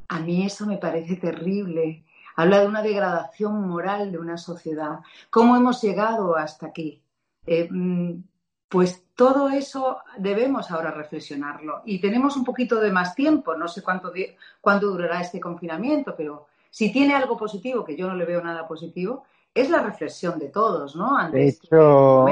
a 0.08 0.20
mí 0.20 0.44
eso 0.44 0.66
me 0.66 0.78
parece 0.78 1.16
terrible. 1.16 2.04
Habla 2.36 2.60
de 2.60 2.66
una 2.66 2.82
degradación 2.82 3.68
moral 3.68 4.12
de 4.12 4.18
una 4.18 4.38
sociedad. 4.38 5.00
¿Cómo 5.28 5.56
hemos 5.56 5.82
llegado 5.82 6.36
hasta 6.36 6.66
aquí? 6.68 7.02
Eh, 7.46 7.68
mm, 7.70 8.22
pues 8.68 9.04
todo 9.14 9.48
eso 9.48 9.98
debemos 10.18 10.70
ahora 10.70 10.90
reflexionarlo. 10.90 11.82
Y 11.84 12.00
tenemos 12.00 12.36
un 12.36 12.44
poquito 12.44 12.80
de 12.80 12.92
más 12.92 13.14
tiempo, 13.14 13.56
no 13.56 13.66
sé 13.66 13.82
cuánto, 13.82 14.12
cuánto 14.60 14.86
durará 14.86 15.20
este 15.20 15.40
confinamiento, 15.40 16.14
pero 16.16 16.46
si 16.70 16.92
tiene 16.92 17.14
algo 17.14 17.36
positivo, 17.36 17.84
que 17.84 17.96
yo 17.96 18.06
no 18.06 18.14
le 18.14 18.24
veo 18.24 18.42
nada 18.42 18.68
positivo, 18.68 19.24
es 19.54 19.70
la 19.70 19.82
reflexión 19.82 20.38
de 20.38 20.48
todos, 20.48 20.94
¿no? 20.94 21.16
de 21.30 21.48
este 21.48 21.66
hecho, 21.66 22.26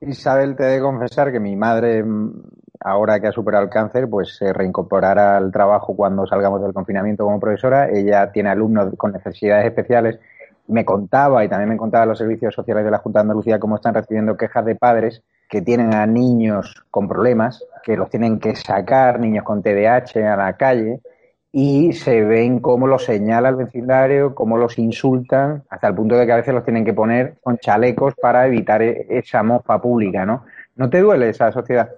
Isabel, 0.00 0.56
te 0.56 0.64
he 0.64 0.66
de 0.76 0.80
confesar 0.80 1.32
que 1.32 1.40
mi 1.40 1.56
madre, 1.56 2.02
mm, 2.02 2.42
ahora 2.80 3.20
que 3.20 3.26
ha 3.26 3.32
superado 3.32 3.64
el 3.64 3.70
cáncer, 3.70 4.08
pues 4.08 4.36
se 4.36 4.52
reincorporará 4.52 5.36
al 5.36 5.50
trabajo 5.52 5.94
cuando 5.94 6.26
salgamos 6.26 6.62
del 6.62 6.72
confinamiento 6.72 7.24
como 7.24 7.40
profesora. 7.40 7.88
Ella 7.90 8.30
tiene 8.32 8.50
alumnos 8.50 8.94
con 8.96 9.12
necesidades 9.12 9.66
especiales. 9.66 10.18
Me 10.68 10.84
contaba 10.84 11.44
y 11.44 11.48
también 11.48 11.70
me 11.70 11.76
contaba 11.76 12.06
los 12.06 12.18
servicios 12.18 12.54
sociales 12.54 12.84
de 12.84 12.90
la 12.90 12.98
Junta 12.98 13.18
de 13.18 13.22
Andalucía 13.22 13.58
cómo 13.58 13.76
están 13.76 13.94
recibiendo 13.94 14.36
quejas 14.36 14.64
de 14.64 14.76
padres 14.76 15.22
que 15.48 15.62
tienen 15.62 15.92
a 15.94 16.06
niños 16.06 16.84
con 16.90 17.08
problemas, 17.08 17.64
que 17.82 17.96
los 17.96 18.08
tienen 18.08 18.38
que 18.38 18.54
sacar, 18.54 19.18
niños 19.18 19.44
con 19.44 19.62
TDAH, 19.62 20.32
a 20.32 20.36
la 20.36 20.56
calle 20.56 21.00
y 21.52 21.92
se 21.92 22.22
ven 22.22 22.60
cómo 22.60 22.86
los 22.86 23.04
señala 23.04 23.48
el 23.48 23.56
vecindario, 23.56 24.34
cómo 24.34 24.56
los 24.56 24.78
insultan, 24.78 25.64
hasta 25.68 25.88
el 25.88 25.94
punto 25.94 26.16
de 26.16 26.26
que 26.26 26.32
a 26.32 26.36
veces 26.36 26.54
los 26.54 26.64
tienen 26.64 26.84
que 26.84 26.92
poner 26.92 27.38
con 27.42 27.58
chalecos 27.58 28.14
para 28.14 28.46
evitar 28.46 28.82
e-, 28.82 29.06
esa 29.08 29.42
mofa 29.42 29.80
pública, 29.80 30.24
¿no? 30.24 30.44
¿No 30.76 30.88
te 30.88 31.00
duele 31.00 31.30
esa 31.30 31.50
sociedad? 31.50 31.90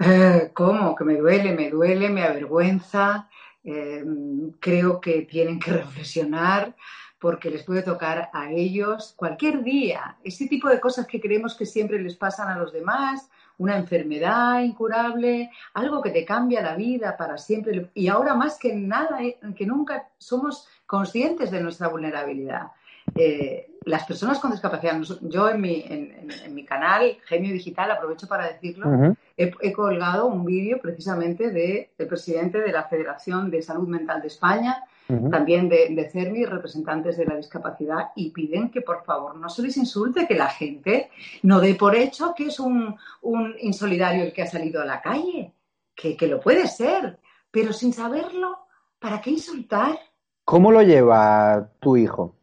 Eh, 0.00 0.50
¿Cómo? 0.52 0.96
Que 0.96 1.04
me 1.04 1.16
duele, 1.16 1.52
me 1.52 1.70
duele, 1.70 2.08
me 2.08 2.24
avergüenza. 2.24 3.28
Eh, 3.64 4.04
creo 4.58 5.00
que 5.00 5.22
tienen 5.22 5.60
que 5.60 5.72
reflexionar 5.72 6.74
porque 7.20 7.50
les 7.50 7.62
puede 7.62 7.82
tocar 7.82 8.30
a 8.32 8.50
ellos 8.50 9.14
cualquier 9.16 9.62
día. 9.62 10.16
Ese 10.24 10.48
tipo 10.48 10.68
de 10.68 10.80
cosas 10.80 11.06
que 11.06 11.20
creemos 11.20 11.56
que 11.56 11.66
siempre 11.66 12.00
les 12.00 12.16
pasan 12.16 12.48
a 12.48 12.58
los 12.58 12.72
demás, 12.72 13.30
una 13.58 13.76
enfermedad 13.76 14.60
incurable, 14.60 15.50
algo 15.74 16.02
que 16.02 16.10
te 16.10 16.24
cambia 16.24 16.62
la 16.62 16.76
vida 16.76 17.16
para 17.16 17.38
siempre. 17.38 17.90
Y 17.94 18.08
ahora 18.08 18.34
más 18.34 18.58
que 18.58 18.74
nada, 18.74 19.22
eh, 19.22 19.38
que 19.56 19.66
nunca 19.66 20.08
somos 20.18 20.68
conscientes 20.86 21.50
de 21.50 21.62
nuestra 21.62 21.88
vulnerabilidad. 21.88 22.68
Eh, 23.14 23.71
las 23.84 24.04
personas 24.04 24.38
con 24.38 24.50
discapacidad, 24.50 25.00
yo 25.22 25.48
en 25.48 25.60
mi, 25.60 25.84
en, 25.88 26.54
mi 26.54 26.64
canal 26.64 27.18
Genio 27.26 27.52
Digital, 27.52 27.90
aprovecho 27.90 28.26
para 28.26 28.46
decirlo, 28.46 29.16
he, 29.36 29.72
colgado 29.72 30.26
un 30.26 30.44
vídeo 30.44 30.80
precisamente 30.80 31.50
del 31.50 32.08
presidente 32.08 32.60
de 32.60 32.72
la 32.72 32.84
Federación 32.84 33.50
de 33.50 33.62
Salud 33.62 33.88
Mental 33.88 34.20
de 34.20 34.28
España, 34.28 34.84
también 35.30 35.68
de, 35.68 35.88
de 35.90 36.08
CERMI, 36.08 36.46
representantes 36.46 37.18
de 37.18 37.26
la 37.26 37.36
discapacidad, 37.36 38.12
y 38.16 38.30
piden 38.30 38.70
que 38.70 38.80
por 38.80 39.04
favor 39.04 39.36
no 39.36 39.48
se 39.48 39.62
les 39.62 39.76
insulte, 39.76 40.26
que 40.26 40.34
la 40.34 40.48
gente 40.48 41.10
no 41.42 41.60
dé 41.60 41.74
por 41.74 41.94
hecho 41.94 42.34
que 42.34 42.46
es 42.46 42.60
un, 42.60 42.96
insolidario 43.60 44.24
el 44.24 44.32
que 44.32 44.42
ha 44.42 44.46
salido 44.46 44.80
a 44.80 44.86
la 44.86 45.00
calle, 45.00 45.52
que, 45.94 46.16
lo 46.26 46.40
puede 46.40 46.66
ser, 46.66 47.18
pero 47.50 47.72
sin 47.72 47.92
saberlo, 47.92 48.66
¿para 48.98 49.20
qué 49.20 49.30
insultar? 49.30 49.98
¿Cómo 50.44 50.72
lo 50.72 50.82
lleva 50.82 51.70
tu 51.80 51.96
hijo? 51.96 52.34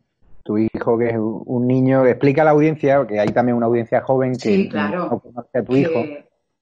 Tu 0.50 0.58
hijo, 0.58 0.98
que 0.98 1.10
es 1.10 1.16
un 1.16 1.68
niño, 1.68 2.08
explica 2.08 2.42
a 2.42 2.46
la 2.46 2.52
audiencia, 2.52 3.06
que 3.06 3.20
hay 3.20 3.28
también 3.28 3.56
una 3.56 3.68
audiencia 3.68 4.02
joven 4.02 4.36
que 4.36 4.68
no 4.74 5.22
conoce 5.22 5.60
a 5.60 5.64
tu 5.64 5.76
hijo. 5.76 6.04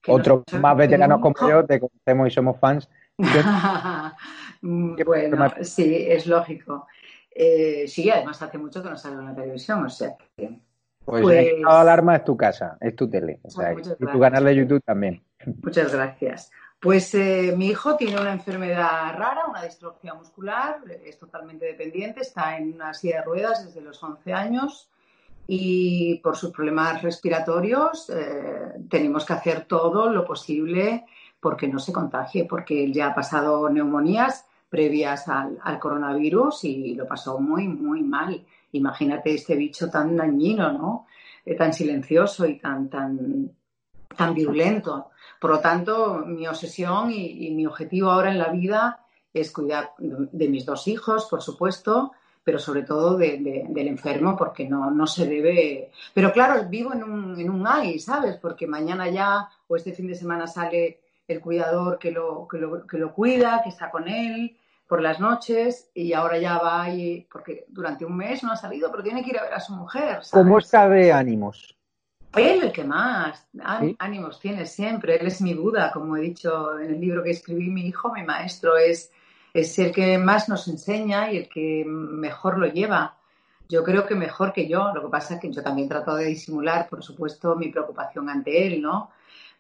Otros 0.10 0.44
más 0.60 0.76
veteranos 0.76 1.22
como 1.22 1.34
yo 1.50 1.66
te 1.66 1.80
conocemos 1.80 2.28
y 2.28 2.32
somos 2.32 2.60
fans. 2.60 2.90
Bueno, 4.62 5.54
sí, 5.62 6.06
es 6.10 6.28
lógico. 6.28 6.86
Eh, 7.34 7.86
sí, 7.88 8.10
además 8.10 8.42
hace 8.42 8.58
mucho 8.58 8.84
que 8.84 8.90
no 8.90 8.98
sale 8.98 9.16
en 9.16 9.26
la 9.26 9.36
televisión, 9.36 9.86
o 9.86 9.90
sea 9.90 10.18
que... 10.36 10.60
Pues, 11.06 11.22
pues... 11.22 11.48
el 11.48 11.66
alarma 11.66 12.18
es 12.18 12.26
tu 12.26 12.36
casa, 12.36 12.78
es 12.82 12.94
tu 12.94 13.10
tele, 13.10 13.40
o 13.42 13.50
sea, 13.50 13.72
y 13.72 14.06
tu 14.06 14.20
canal 14.20 14.44
de 14.44 14.54
YouTube 14.54 14.84
también. 14.84 15.24
Muchas 15.64 15.94
gracias. 15.94 16.52
Pues 16.80 17.14
eh, 17.16 17.56
mi 17.58 17.68
hijo 17.68 17.96
tiene 17.96 18.22
una 18.22 18.34
enfermedad 18.34 19.18
rara, 19.18 19.48
una 19.50 19.64
distrofia 19.64 20.14
muscular, 20.14 20.80
es 21.04 21.18
totalmente 21.18 21.66
dependiente, 21.66 22.22
está 22.22 22.56
en 22.58 22.74
una 22.74 22.94
silla 22.94 23.18
de 23.18 23.24
ruedas 23.24 23.66
desde 23.66 23.82
los 23.82 24.02
11 24.02 24.32
años 24.32 24.90
y 25.48 26.20
por 26.20 26.36
sus 26.36 26.52
problemas 26.52 27.02
respiratorios 27.02 28.10
eh, 28.12 28.74
tenemos 28.90 29.26
que 29.26 29.34
hacer 29.34 29.66
todo 29.66 30.12
lo 30.12 30.24
posible 30.24 31.06
porque 31.40 31.68
no 31.68 31.80
se 31.80 31.94
contagie, 31.94 32.46
porque 32.46 32.84
él 32.84 32.94
ya 32.94 33.08
ha 33.08 33.16
pasado 33.16 33.68
neumonías 33.70 34.46
previas 34.70 35.28
al, 35.30 35.80
coronavirus 35.80 36.66
y 36.66 36.94
lo 36.94 37.08
pasó 37.08 37.40
muy, 37.40 37.68
muy 37.68 38.04
mal. 38.04 38.46
Imagínate 38.74 39.34
este 39.34 39.56
bicho 39.56 39.90
tan 39.90 40.16
dañino, 40.16 40.74
¿no? 40.74 41.08
Eh, 41.46 41.56
tan 41.56 41.74
silencioso 41.74 42.46
y 42.46 42.60
tan, 42.60 42.90
tan, 42.90 43.50
tan 44.16 44.34
virulento. 44.34 45.12
Por 45.40 45.52
lo 45.52 45.60
tanto, 45.60 46.24
mi 46.26 46.48
obsesión 46.48 47.12
y, 47.12 47.52
mi 47.52 47.66
objetivo 47.66 48.10
ahora 48.10 48.32
en 48.32 48.40
la 48.40 48.50
vida 48.50 49.00
es 49.34 49.52
cuidar 49.52 49.92
de, 49.98 50.48
mis 50.50 50.66
dos 50.66 50.88
hijos, 50.88 51.28
por 51.30 51.42
supuesto, 51.42 52.12
pero 52.44 52.60
sobre 52.60 52.84
todo 52.84 53.18
del 53.18 53.88
enfermo, 53.88 54.36
porque 54.36 54.68
no, 54.68 54.90
no 54.90 55.06
se 55.06 55.28
debe. 55.28 55.92
Pero 56.14 56.32
claro, 56.32 56.68
vivo 56.70 56.94
en 56.94 57.04
un, 57.04 57.40
en 57.40 57.50
un 57.50 57.68
AI, 57.68 58.00
¿sabes? 58.00 58.38
Porque 58.38 58.66
mañana 58.66 59.10
ya 59.10 59.50
o 59.68 59.76
este 59.76 59.94
fin 59.94 60.08
de 60.08 60.16
semana 60.16 60.48
sale 60.48 61.02
el 61.28 61.42
cuidador 61.42 62.00
que 62.00 62.12
lo, 62.12 62.48
que 62.48 62.58
lo, 62.58 62.88
que 62.88 62.98
lo 62.98 63.14
cuida, 63.14 63.62
que 63.64 63.70
está 63.70 63.92
con 63.92 64.08
él 64.08 64.58
por 64.88 65.02
las 65.02 65.20
noches 65.20 65.90
y 65.94 66.14
ahora 66.14 66.38
ya 66.38 66.58
va 66.58 66.90
y 66.90 67.28
porque 67.32 67.66
durante 67.68 68.06
un 68.06 68.16
mes 68.16 68.44
no 68.44 68.54
ha 68.54 68.56
salido, 68.56 68.90
pero 68.90 69.04
tiene 69.04 69.24
que 69.24 69.32
ir 69.32 69.40
a 69.40 69.44
ver 69.44 69.54
a 69.54 69.60
su 69.60 69.74
mujer. 69.74 70.20
¿Cómo 70.32 70.58
está 70.60 70.88
de 70.88 71.12
ánimos? 71.12 71.77
Él 72.36 72.64
el 72.64 72.72
que 72.72 72.84
más 72.84 73.48
ánimos 74.00 74.40
tiene 74.40 74.66
siempre. 74.66 75.18
Él 75.18 75.28
es 75.28 75.42
mi 75.42 75.54
Buda, 75.54 75.92
como 75.92 76.18
he 76.18 76.22
dicho 76.22 76.78
en 76.80 76.94
el 76.94 77.02
libro 77.02 77.24
que 77.24 77.32
escribí, 77.32 77.70
mi 77.70 77.88
hijo, 77.88 78.14
mi 78.14 78.24
maestro, 78.24 78.78
es, 78.78 79.12
es 79.54 79.80
el 79.80 79.92
que 79.92 80.18
más 80.18 80.50
nos 80.50 80.68
enseña 80.68 81.32
y 81.32 81.38
el 81.38 81.50
que 81.50 81.84
mejor 81.86 82.60
lo 82.60 82.68
lleva. 82.68 83.18
Yo 83.70 83.84
creo 83.84 84.06
que 84.06 84.16
mejor 84.16 84.54
que 84.54 84.68
yo. 84.68 84.92
Lo 84.94 85.02
que 85.02 85.10
pasa 85.10 85.36
es 85.36 85.42
que 85.42 85.52
yo 85.52 85.64
también 85.64 85.90
trato 85.90 86.16
de 86.16 86.26
disimular, 86.26 86.88
por 86.90 87.04
supuesto, 87.04 87.56
mi 87.56 87.70
preocupación 87.70 88.30
ante 88.30 88.68
él, 88.68 88.82
¿no? 88.82 89.12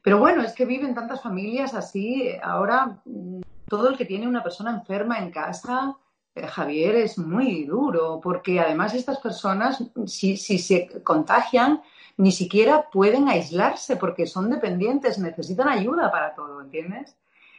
Pero 0.01 0.19
bueno, 0.19 0.43
es 0.43 0.53
que 0.53 0.65
viven 0.65 0.93
tantas 0.93 1.21
familias 1.21 1.73
así. 1.73 2.31
Ahora, 2.41 2.99
mm, 3.05 3.41
todo 3.67 3.89
el 3.89 3.97
que 3.97 4.05
tiene 4.05 4.27
una 4.27 4.43
persona 4.43 4.71
enferma 4.71 5.19
en 5.19 5.31
casa, 5.31 5.97
eh, 6.33 6.47
Javier, 6.47 6.95
es 6.95 7.17
muy 7.17 7.65
duro, 7.65 8.19
porque 8.21 8.59
además 8.59 8.93
estas 8.93 9.19
personas, 9.19 9.83
si, 10.05 10.37
si 10.37 10.59
se 10.59 11.01
contagian, 11.03 11.81
ni 12.17 12.31
siquiera 12.31 12.89
pueden 12.91 13.29
aislarse 13.29 13.95
porque 13.95 14.25
son 14.25 14.49
dependientes, 14.49 15.19
necesitan 15.19 15.69
ayuda 15.69 16.11
para 16.11 16.35
todo, 16.35 16.61
¿entiendes? 16.61 17.15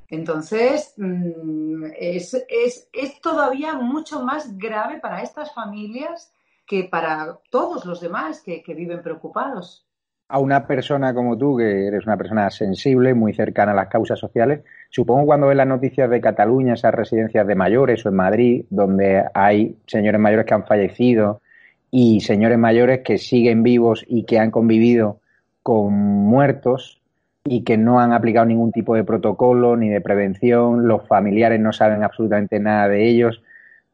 Entonces, 0.09 0.95
mm, 0.97 1.85
es, 1.99 2.35
es, 2.49 2.89
es, 2.93 3.21
todavía 3.21 3.75
mucho 3.75 4.25
más 4.25 4.59
grave 4.59 4.99
para 5.01 5.23
estas 5.23 5.55
familias 5.55 6.33
que 6.67 6.85
para 6.85 7.39
todos 7.51 7.85
los 7.85 8.01
demás 8.01 8.43
que 8.43 8.63
viven 8.75 9.03
preocupados 9.03 9.89
a 10.29 10.39
una 10.39 10.67
persona 10.67 11.15
como 11.15 11.39
tú, 11.39 11.57
que 11.57 11.87
eres 11.87 12.05
una 12.07 12.17
persona 12.17 12.51
sensible, 12.51 13.15
muy 13.15 13.33
cercana 13.33 13.73
a 13.73 13.75
las 13.75 13.89
causas 13.89 14.19
sociales, 14.19 14.61
supongo 14.91 15.25
cuando 15.27 15.47
ves 15.49 15.57
las 15.57 15.67
noticias 15.67 16.11
de 16.11 16.21
Cataluña, 16.21 16.75
esas 16.75 16.95
residencias 16.95 17.47
de 17.47 17.55
mayores 17.55 18.05
o 18.05 18.11
en 18.11 18.15
Madrid, 18.15 18.65
donde 18.69 19.25
hay 19.33 19.79
señores 19.87 20.21
mayores 20.21 20.45
que 20.45 20.55
han 20.55 20.67
fallecido 20.67 21.41
y 21.91 22.21
señores 22.21 22.59
mayores 22.59 23.01
que 23.05 23.19
siguen 23.19 23.63
vivos 23.63 24.05
y 24.07 24.25
que 24.25 24.39
han 24.39 24.51
convivido 24.51 25.21
con 25.63 25.93
muertos 25.93 27.01
y 27.45 27.65
que 27.65 27.79
no 27.79 28.01
han 28.01 28.13
aplicado 28.13 28.47
ningún 28.47 28.73
tipo 28.73 28.95
de 28.95 29.05
protocolo 29.05 29.77
ni 29.77 29.89
de 29.89 30.01
prevención, 30.01 30.87
los 30.87 31.07
familiares 31.07 31.61
no 31.61 31.73
saben 31.73 32.03
absolutamente 32.03 32.61
nada 32.61 32.89
de 32.89 33.09
ellos. 33.09 33.43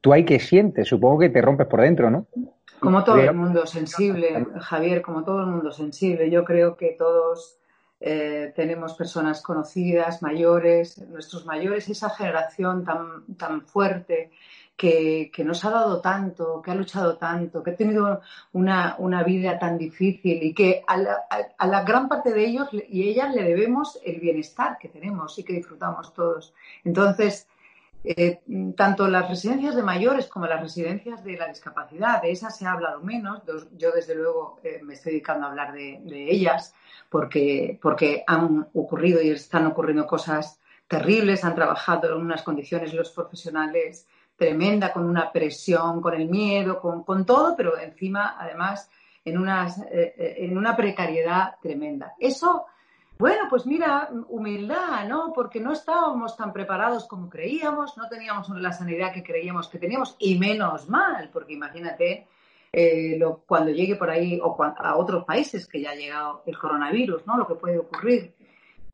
¿Tú 0.01 0.13
hay 0.13 0.25
que 0.25 0.41
sientes? 0.41 0.89
Supongo 0.89 1.21
que 1.21 1.31
te 1.31 1.41
rompes 1.41 1.67
por 1.67 1.81
dentro, 1.81 2.11
¿no? 2.11 2.27
Como 2.81 3.05
todo 3.05 3.19
el 3.19 3.35
mundo 3.35 3.67
sensible, 3.67 4.47
Javier, 4.61 5.01
como 5.01 5.25
todo 5.25 5.41
el 5.41 5.47
mundo 5.47 5.71
sensible. 5.73 6.31
Yo 6.31 6.45
creo 6.45 6.77
que 6.77 6.95
todos 6.99 7.59
eh, 8.01 8.53
tenemos 8.55 8.95
personas 8.95 9.41
conocidas, 9.41 10.21
mayores, 10.21 10.99
nuestros 11.09 11.47
mayores, 11.47 11.89
esa 11.89 12.11
generación 12.11 12.85
tan, 12.85 13.25
tan 13.39 13.63
fuerte 13.63 14.31
que, 14.77 15.31
nos 15.45 15.65
ha 15.65 15.71
dado 15.71 16.01
tanto, 16.01 16.61
que 16.63 16.71
ha 16.71 16.75
luchado 16.75 17.17
tanto, 17.17 17.63
que 17.63 17.71
ha 17.71 17.77
tenido 17.77 18.21
una, 18.53 18.97
una 18.99 19.23
vida 19.23 19.59
tan 19.59 19.79
difícil 19.79 20.43
y 20.43 20.55
que 20.55 20.83
a 20.87 20.97
la, 20.97 21.25
a 21.57 21.67
la, 21.67 21.83
gran 21.85 22.09
parte 22.09 22.33
de 22.33 22.45
ellos 22.45 22.69
y 22.73 23.09
ellas 23.09 23.35
le 23.35 23.45
debemos 23.45 23.99
el 24.05 24.21
bienestar 24.21 24.79
que 24.79 24.89
tenemos 24.89 25.39
y 25.39 25.45
que 25.45 25.53
disfrutamos 25.53 26.13
todos. 26.13 26.55
Entonces, 26.85 27.49
eh, 28.07 28.43
tanto 28.77 29.09
las 29.09 29.31
residencias 29.31 29.75
de 29.75 29.83
mayores 29.83 30.27
como 30.27 30.47
las 30.47 30.61
residencias 30.61 31.25
de 31.25 31.39
la 31.39 31.49
discapacidad, 31.49 32.21
de 32.21 32.33
esas 32.33 32.55
se 32.55 32.67
ha 32.67 32.73
hablado 32.73 33.01
menos. 33.01 33.43
Yo, 33.79 33.93
desde 33.93 34.15
luego, 34.15 34.61
eh, 34.63 34.81
me 34.83 34.93
estoy 34.93 35.13
dedicando 35.13 35.47
a 35.47 35.51
hablar 35.51 35.73
de, 35.73 36.03
ellas 36.31 36.75
porque, 37.09 37.79
porque 37.81 38.23
han 38.27 38.69
ocurrido 38.75 39.23
y 39.23 39.31
están 39.31 39.67
ocurriendo 39.67 40.07
cosas 40.07 40.61
terribles. 40.87 41.45
Han 41.45 41.55
trabajado 41.55 42.15
en 42.15 42.21
unas 42.21 42.43
condiciones 42.43 42.93
los 42.93 43.11
profesionales 43.11 44.07
tremenda, 44.37 44.93
con 44.93 45.05
una 45.05 45.31
presión, 45.31 46.01
con 46.01 46.15
el 46.15 46.29
miedo, 46.29 46.81
con, 46.81 47.05
con 47.05 47.25
todo, 47.25 47.55
pero 47.57 47.79
encima, 47.79 48.37
además, 48.39 48.91
en, 49.25 49.39
unas, 49.39 49.79
eh, 49.91 50.37
en 50.39 50.57
una 50.57 50.77
precariedad 50.77 51.57
tremenda. 51.63 52.15
Eso 52.19 52.67
bueno, 53.17 53.45
pues 53.49 53.65
mira, 53.65 54.11
humildad, 54.29 55.07
¿no? 55.07 55.33
Porque 55.33 55.61
no 55.61 55.73
estábamos 55.73 56.37
tan 56.37 56.53
preparados 56.53 57.07
como 57.07 57.31
creíamos, 57.31 57.97
no 57.97 58.09
teníamos 58.09 58.49
la 58.49 58.73
sanidad 58.73 59.13
que 59.13 59.23
creíamos 59.23 59.69
que 59.69 59.79
teníamos, 59.79 60.17
y 60.19 60.37
menos 60.37 60.89
mal, 60.89 61.31
porque 61.33 61.53
imagínate 61.53 62.27
eh, 62.73 63.21
cuando 63.47 63.71
llegue 63.71 63.95
por 63.95 64.11
ahí 64.11 64.41
o 64.43 64.57
a 64.61 64.97
otros 64.97 65.25
países 65.25 65.69
que 65.69 65.81
ya 65.81 65.91
ha 65.91 65.95
llegado 65.95 66.43
el 66.45 66.59
coronavirus, 66.59 67.25
¿no? 67.25 67.37
Lo 67.37 67.47
que 67.47 67.55
puede 67.55 67.79
ocurrir. 67.79 68.35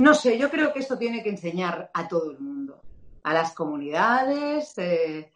No 0.00 0.12
sé, 0.12 0.36
yo 0.36 0.50
creo 0.50 0.72
que 0.72 0.80
esto 0.80 0.98
tiene 0.98 1.22
que 1.22 1.30
enseñar 1.30 1.90
a 1.94 2.06
todo 2.06 2.30
el 2.30 2.38
mundo, 2.40 2.78
a 3.22 3.34
las 3.34 3.54
comunidades, 3.54 4.76
eh, 4.78 5.30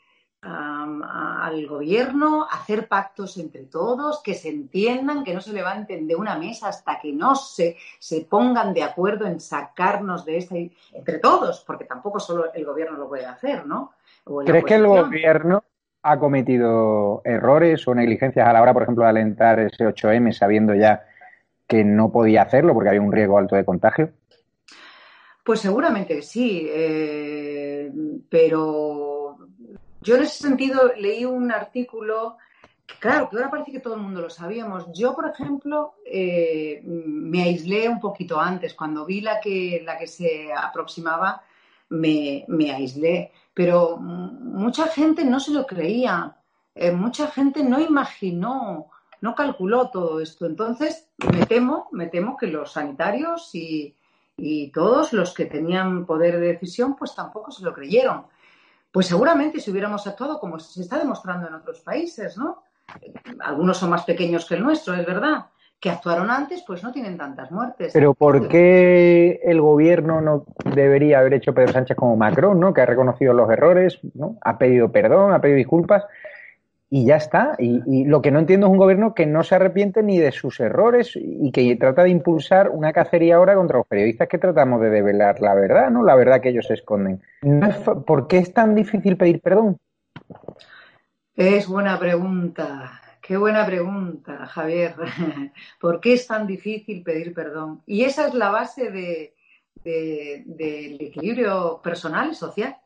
al 0.47 1.67
gobierno, 1.67 2.47
hacer 2.51 2.87
pactos 2.87 3.39
entre 3.39 3.65
todos, 3.65 4.23
que 4.23 4.35
se 4.35 4.51
entiendan, 4.51 5.25
que 5.25 5.33
no 5.33 5.41
se 5.41 5.53
levanten 5.53 6.07
de 6.07 6.15
una 6.15 6.37
mesa 6.37 6.69
hasta 6.69 6.99
que 7.01 7.13
no 7.13 7.35
se, 7.35 7.77
se 7.99 8.23
pongan 8.23 8.75
de 8.75 8.83
acuerdo 8.83 9.27
en 9.27 9.41
sacarnos 9.41 10.25
de 10.25 10.37
esta, 10.37 10.57
entre 10.93 11.19
todos, 11.19 11.65
porque 11.67 11.85
tampoco 11.85 12.21
solo 12.21 12.53
el 12.53 12.65
gobierno 12.65 12.99
lo 12.99 13.09
puede 13.09 13.25
hacer, 13.25 13.67
¿no? 13.67 13.93
¿Crees 14.45 14.65
que 14.65 14.75
el 14.75 14.87
gobierno 14.87 15.65
ha 16.03 16.19
cometido 16.19 17.23
errores 17.25 17.87
o 17.89 17.95
negligencias 17.95 18.47
a 18.47 18.53
la 18.53 18.61
hora, 18.61 18.75
por 18.75 18.83
ejemplo, 18.83 19.05
de 19.05 19.11
alentar 19.11 19.59
ese 19.61 19.87
8M 19.87 20.33
sabiendo 20.33 20.75
ya 20.75 21.05
que 21.67 21.83
no 21.85 22.13
podía 22.13 22.43
hacerlo 22.43 22.75
porque 22.75 22.91
había 22.91 23.01
un 23.01 23.13
riesgo 23.13 23.39
alto 23.39 23.57
de 23.57 23.65
contagio? 23.65 24.11
Pues 25.45 25.61
seguramente 25.61 26.23
sí, 26.23 26.67
eh, 26.71 27.93
pero 28.31 29.37
yo 30.01 30.17
en 30.17 30.23
ese 30.23 30.43
sentido 30.43 30.93
leí 30.97 31.27
un 31.27 31.53
artículo 31.53 32.39
que, 32.87 32.95
claro, 32.99 33.29
que 33.29 33.37
ahora 33.37 33.51
parece 33.51 33.71
que 33.71 33.81
todo 33.81 33.95
el 33.95 34.01
mundo 34.01 34.23
lo 34.23 34.31
sabíamos. 34.31 34.87
Yo, 34.95 35.15
por 35.15 35.29
ejemplo, 35.29 35.97
eh, 36.07 36.81
me 36.85 37.43
aislé 37.43 37.91
un 37.91 38.01
poquito 38.01 38.41
antes. 38.41 38.73
Cuando 38.73 39.05
vi 39.05 39.21
la 39.21 39.39
que, 39.39 39.83
la 39.85 39.99
que 39.99 40.07
se 40.07 40.51
aproximaba, 40.51 41.43
me, 41.91 42.47
aislé. 42.75 43.31
Pero 43.53 43.99
mucha 43.99 44.87
gente 44.87 45.27
no 45.27 45.41
se 45.41 45.53
lo 45.53 45.67
creía. 45.67 46.39
Eh, 46.75 46.91
mucha 46.91 47.27
gente 47.27 47.63
no 47.63 47.81
imaginó, 47.81 48.87
no 49.21 49.35
calculó 49.35 49.91
todo 49.91 50.21
esto. 50.21 50.47
Entonces, 50.47 51.11
me 51.31 51.45
temo, 51.45 51.89
me 51.93 52.07
temo 52.07 52.35
que 52.39 52.47
los 52.47 52.73
sanitarios 52.73 53.55
y, 53.55 53.95
y 54.37 54.71
todos 54.73 55.13
los 55.13 55.35
que 55.35 55.47
tenían 55.47 56.07
poder 56.07 56.41
de 56.41 56.49
decisión, 56.49 56.97
pues 56.97 57.15
tampoco 57.15 57.51
se 57.51 57.65
lo 57.65 57.73
creyeron. 57.73 58.25
Pues 58.91 59.07
seguramente 59.07 59.61
si 59.61 59.71
hubiéramos 59.71 60.07
actuado 60.07 60.39
como 60.39 60.59
se 60.59 60.81
está 60.81 60.99
demostrando 60.99 61.49
en 61.49 61.55
otros 61.55 61.81
países, 61.81 62.37
¿no? 62.37 62.63
Algunos 63.41 63.79
son 63.79 63.91
más 63.91 64.05
pequeños 64.05 64.47
que 64.47 64.55
el 64.55 64.63
nuestro, 64.63 64.95
es 64.95 65.07
verdad, 65.07 65.47
que 65.81 65.91
actuaron 65.91 66.31
antes, 66.31 66.63
pues 66.67 66.83
no 66.83 66.93
tienen 66.93 67.17
tantas 67.17 67.51
muertes. 67.51 67.93
Pero 67.93 68.15
¿por 68.15 68.49
qué 68.49 69.41
el 69.43 69.61
gobierno 69.61 70.21
no 70.21 70.45
debería 70.75 71.19
haber 71.19 71.35
hecho 71.35 71.55
Pedro 71.55 71.73
Sánchez 71.73 71.97
como 71.97 72.17
Macron, 72.17 72.61
¿no? 72.61 72.73
Que 72.73 72.83
ha 72.83 72.87
reconocido 72.87 73.33
los 73.33 73.51
errores, 73.51 73.99
¿no? 74.15 74.37
Ha 74.43 74.59
pedido 74.59 74.93
perdón, 74.93 75.33
ha 75.33 75.41
pedido 75.41 75.59
disculpas 75.59 76.05
y 76.95 77.07
ya 77.07 77.17
está. 77.17 77.57
Y, 77.59 78.05
lo 78.05 78.23
que 78.23 78.31
no 78.31 78.39
entiendo 78.39 78.69
es 78.69 78.71
un 78.71 78.79
gobierno 78.79 79.15
que 79.15 79.27
no 79.27 79.43
se 79.43 79.57
arrepiente 79.57 80.01
ni 80.05 80.17
de 80.17 80.31
sus 80.31 80.61
errores 80.61 81.11
y 81.17 81.51
que 81.51 81.75
trata 81.75 82.05
de 82.05 82.11
impulsar 82.11 82.71
una 82.71 82.93
cacería 82.93 83.35
ahora 83.35 83.57
contra 83.57 83.79
los 83.79 83.87
periodistas 83.89 84.29
que 84.29 84.39
tratamos 84.39 84.81
de 84.81 84.91
develar 84.91 85.41
la 85.41 85.57
verdad, 85.57 85.91
¿no? 85.91 86.05
La 86.05 86.15
verdad 86.15 86.41
que 86.41 86.51
ellos 86.51 86.71
esconden. 86.71 87.21
¿Por 88.07 88.29
qué 88.29 88.39
es 88.39 88.55
tan 88.55 88.77
difícil 88.77 89.17
pedir 89.17 89.41
perdón? 89.41 89.77
Es 91.35 91.67
buena 91.67 91.99
pregunta. 91.99 93.01
Qué 93.21 93.39
buena 93.39 93.67
pregunta, 93.67 94.47
Javier. 94.47 94.95
¿Por 95.81 95.99
qué 96.01 96.13
es 96.13 96.29
tan 96.29 96.47
difícil 96.47 97.03
pedir 97.03 97.35
perdón? 97.35 97.83
Y 97.87 98.05
esa 98.05 98.29
es 98.29 98.35
la 98.35 98.51
base 98.51 98.93
de, 98.93 99.35
del 99.83 101.01
equilibrio 101.01 101.81
personal 101.83 102.31
y 102.31 102.35
social. 102.37 102.77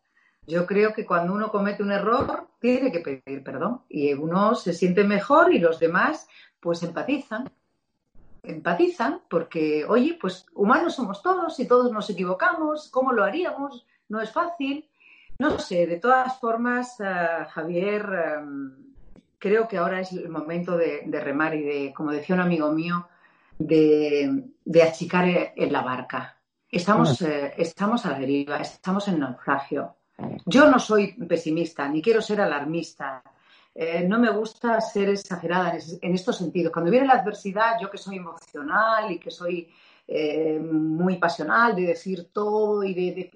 Yo 0.48 0.64
creo 0.64 0.94
que 0.94 1.04
cuando 1.04 1.34
uno 1.34 1.50
comete 1.50 1.82
un 1.82 1.92
error, 1.92 2.48
tiene 2.58 2.90
que 2.90 3.00
pedir 3.00 3.44
perdón. 3.44 3.82
Y 3.86 4.14
uno 4.14 4.54
se 4.54 4.72
siente 4.72 5.04
mejor 5.04 5.52
y 5.52 5.58
los 5.58 5.78
demás, 5.78 6.26
pues 6.58 6.82
empatizan. 6.82 7.50
Empatizan 8.42 9.20
porque, 9.28 9.84
oye, 9.84 10.16
pues 10.18 10.46
humanos 10.54 10.94
somos 10.94 11.22
todos 11.22 11.60
y 11.60 11.68
todos 11.68 11.92
nos 11.92 12.08
equivocamos. 12.08 12.88
¿Cómo 12.88 13.12
lo 13.12 13.24
haríamos? 13.24 13.86
No 14.08 14.22
es 14.22 14.32
fácil. 14.32 14.88
No 15.38 15.58
sé, 15.58 15.86
de 15.86 16.00
todas 16.00 16.40
formas, 16.40 16.98
eh, 16.98 17.46
Javier, 17.50 18.06
em, 18.38 18.72
creo 19.38 19.68
que 19.68 19.76
ahora 19.76 20.00
es 20.00 20.12
el 20.12 20.30
momento 20.30 20.78
de, 20.78 21.04
remar 21.22 21.54
y 21.56 21.62
de, 21.62 21.92
como 21.94 22.10
decía 22.10 22.34
un 22.34 22.40
amigo 22.40 22.72
mío, 22.72 23.06
de, 23.58 24.44
achicar 24.82 25.26
en 25.28 25.72
la 25.72 25.82
barca. 25.82 26.38
Estamos, 26.70 27.20
eh, 27.20 27.52
estamos 27.58 28.06
a 28.06 28.12
la 28.12 28.18
deriva, 28.18 28.56
estamos 28.56 29.08
en 29.08 29.20
naufragio 29.20 29.97
yo 30.46 30.70
no 30.70 30.78
soy 30.78 31.12
pesimista, 31.12 31.88
ni 31.88 32.02
quiero 32.02 32.20
ser 32.20 32.40
alarmista. 32.40 33.22
Eh, 33.74 34.04
no 34.08 34.18
me 34.18 34.30
gusta 34.30 34.80
ser 34.80 35.10
exagerada 35.10 35.78
en, 36.00 36.14
estos 36.14 36.36
sentidos. 36.36 36.72
Cuando 36.72 36.90
viene 36.90 37.06
la 37.06 37.14
adversidad, 37.14 37.76
yo 37.80 37.90
que 37.90 37.98
soy 37.98 38.16
emocional 38.16 39.12
y 39.12 39.18
que 39.20 39.30
soy 39.30 39.68
eh, 40.06 40.58
muy 40.58 41.16
pasional 41.16 41.76
de 41.76 41.82
decir 41.82 42.30
todo 42.32 42.82
y 42.82 42.94
de, 42.94 43.30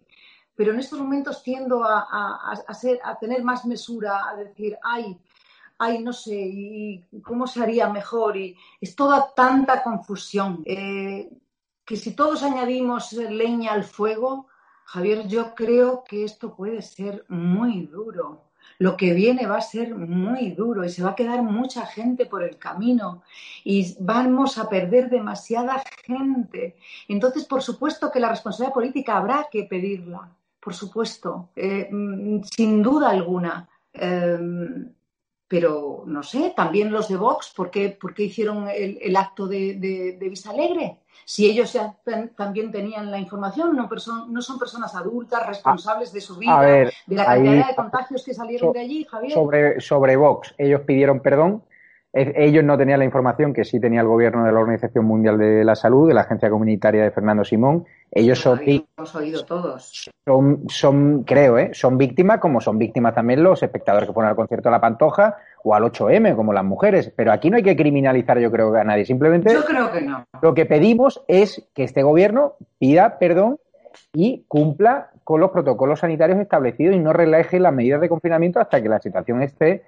pero 0.54 0.72
en 0.72 0.80
estos 0.80 0.98
momentos 0.98 1.42
tiendo 1.42 1.84
a, 1.84 2.06
a, 2.52 3.18
tener 3.18 3.42
más 3.44 3.64
mesura, 3.66 4.28
a 4.28 4.36
decir, 4.36 4.76
ay, 4.82 5.16
ay, 5.78 6.02
no 6.02 6.12
sé, 6.12 6.34
y 6.34 7.04
cómo 7.22 7.46
se 7.46 7.62
haría 7.62 7.88
mejor, 7.88 8.36
y 8.36 8.56
es 8.80 8.94
toda 8.94 9.32
tanta 9.34 9.82
confusión, 9.82 10.62
eh, 10.64 11.30
que 11.84 11.96
si 11.96 12.14
todos 12.14 12.42
añadimos 12.42 13.12
leña 13.12 13.72
al 13.72 13.84
fuego, 13.84 14.46
Javier, 14.92 15.26
yo 15.26 15.54
creo 15.54 16.04
que 16.04 16.22
esto 16.22 16.54
puede 16.54 16.82
ser 16.82 17.24
muy 17.28 17.86
duro. 17.86 18.42
Lo 18.78 18.94
que 18.94 19.14
viene 19.14 19.46
va 19.46 19.56
a 19.56 19.62
ser 19.62 19.94
muy 19.94 20.50
duro 20.50 20.84
y 20.84 20.90
se 20.90 21.02
va 21.02 21.12
a 21.12 21.14
quedar 21.14 21.42
mucha 21.42 21.86
gente 21.86 22.26
por 22.26 22.42
el 22.42 22.58
camino 22.58 23.22
y 23.64 23.96
vamos 24.00 24.58
a 24.58 24.68
perder 24.68 25.08
demasiada 25.08 25.82
gente. 26.04 26.76
Entonces, 27.08 27.46
por 27.46 27.62
supuesto 27.62 28.10
que 28.10 28.20
la 28.20 28.28
responsabilidad 28.28 28.74
política 28.74 29.16
habrá 29.16 29.46
que 29.50 29.64
pedirla, 29.64 30.28
por 30.60 30.74
supuesto, 30.74 31.48
eh, 31.56 31.88
mm, 31.90 32.42
sin 32.42 32.82
duda 32.82 33.08
alguna. 33.08 33.66
Em, 33.94 34.92
pero 35.52 36.04
no 36.06 36.22
sé, 36.22 36.54
también 36.56 36.90
los 36.90 37.08
de 37.08 37.16
Vox, 37.16 37.52
¿por 37.54 37.70
qué, 37.70 37.98
hicieron 38.16 38.68
el, 38.74 39.14
acto 39.14 39.46
de, 39.46 39.74
de, 39.74 40.28
Vista 40.30 40.48
Alegre? 40.48 40.96
Si 41.26 41.44
ellos 41.44 41.74
ya 41.74 41.94
también 42.34 42.72
tenían 42.72 43.10
la 43.10 43.18
información, 43.18 43.76
no, 43.76 43.86
no 44.30 44.40
son 44.40 44.58
personas 44.58 44.94
adultas 44.94 45.46
responsables 45.46 46.10
de 46.10 46.22
su 46.22 46.38
vida, 46.38 46.62
de 46.62 46.92
la 47.06 47.26
cantidad 47.26 47.68
de 47.68 47.74
contagios 47.74 48.24
que 48.24 48.32
salieron 48.32 48.72
de 48.72 48.80
allí, 48.80 49.04
Javier. 49.04 49.34
Sobre, 49.34 49.80
sobre 49.82 50.16
Vox, 50.16 50.54
ellos 50.56 50.80
pidieron 50.86 51.20
perdón, 51.20 51.62
ellos 52.12 52.62
no 52.62 52.76
tenían 52.76 52.98
la 52.98 53.06
información 53.06 53.54
que 53.54 53.64
sí 53.64 53.80
tenía 53.80 54.02
el 54.02 54.06
gobierno 54.06 54.44
de 54.44 54.52
la 54.52 54.60
Organización 54.60 55.06
Mundial 55.06 55.38
de 55.38 55.64
la 55.64 55.74
Salud, 55.74 56.08
de 56.08 56.14
la 56.14 56.22
Agencia 56.22 56.50
Comunitaria 56.50 57.02
de 57.02 57.10
Fernando 57.10 57.42
Simón. 57.42 57.86
Ellos 58.10 58.38
son, 58.38 58.60
hemos 58.66 59.14
oído 59.14 59.44
todos. 59.46 60.10
Son, 60.26 60.64
son, 60.68 61.24
creo, 61.24 61.58
¿eh? 61.58 61.70
son 61.72 61.96
víctimas 61.96 62.38
como 62.38 62.60
son 62.60 62.76
víctimas 62.76 63.14
también 63.14 63.42
los 63.42 63.62
espectadores 63.62 64.08
que 64.08 64.12
fueron 64.12 64.28
al 64.28 64.36
concierto 64.36 64.68
de 64.68 64.72
La 64.72 64.80
Pantoja 64.80 65.38
o 65.64 65.74
al 65.74 65.84
8M, 65.84 66.36
como 66.36 66.52
las 66.52 66.64
mujeres. 66.64 67.10
Pero 67.16 67.32
aquí 67.32 67.48
no 67.48 67.56
hay 67.56 67.62
que 67.62 67.76
criminalizar, 67.76 68.38
yo 68.38 68.50
creo, 68.50 68.74
a 68.74 68.84
nadie. 68.84 69.06
Simplemente 69.06 69.50
yo 69.52 69.64
creo 69.64 69.90
que 69.90 70.02
no. 70.02 70.26
lo 70.42 70.52
que 70.52 70.66
pedimos 70.66 71.24
es 71.28 71.66
que 71.74 71.84
este 71.84 72.02
gobierno 72.02 72.56
pida 72.78 73.18
perdón 73.18 73.58
y 74.12 74.44
cumpla 74.48 75.10
con 75.24 75.40
los 75.40 75.50
protocolos 75.50 76.00
sanitarios 76.00 76.38
establecidos 76.38 76.94
y 76.94 76.98
no 76.98 77.12
relaje 77.12 77.60
las 77.60 77.72
medidas 77.72 78.00
de 78.00 78.08
confinamiento 78.08 78.60
hasta 78.60 78.82
que 78.82 78.88
la 78.88 79.00
situación 79.00 79.42
esté 79.42 79.84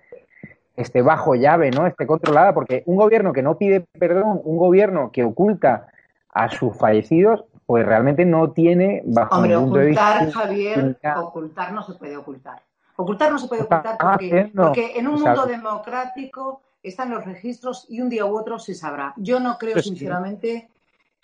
esté 0.76 1.02
bajo 1.02 1.34
llave, 1.34 1.70
¿no? 1.70 1.87
Esté 1.87 2.06
controlada, 2.06 2.52
porque 2.54 2.82
un 2.87 2.96
gobierno 2.96 3.32
que 3.32 3.42
no 3.42 3.56
pide 3.56 3.80
perdón, 3.98 4.40
un 4.44 4.56
gobierno 4.56 5.10
que 5.12 5.24
oculta 5.24 5.88
a 6.30 6.48
sus 6.50 6.76
fallecidos, 6.76 7.44
pues 7.66 7.87
realmente 7.87 8.24
no 8.24 8.50
tiene 8.50 9.02
bajo 9.06 9.37
Hombre, 9.37 9.56
ocultar, 9.56 10.30
Javier, 10.30 10.98
ocultar 11.16 11.72
no 11.72 11.82
se 11.82 11.94
puede 11.94 12.16
ocultar. 12.16 12.60
Ocultar 12.96 13.32
no 13.32 13.38
se 13.38 13.48
puede 13.48 13.62
ocultar 13.62 13.96
porque, 13.98 14.52
porque 14.54 14.92
en 14.98 15.08
un 15.08 15.20
mundo 15.20 15.46
democrático 15.46 16.60
están 16.82 17.10
los 17.10 17.24
registros 17.24 17.87
y 17.88 18.00
un 18.00 18.08
día 18.08 18.26
u 18.26 18.37
otro 18.37 18.58
se 18.58 18.74
sabrá. 18.74 19.14
Yo 19.16 19.40
no 19.40 19.56
creo, 19.58 19.80
sinceramente, 19.80 20.68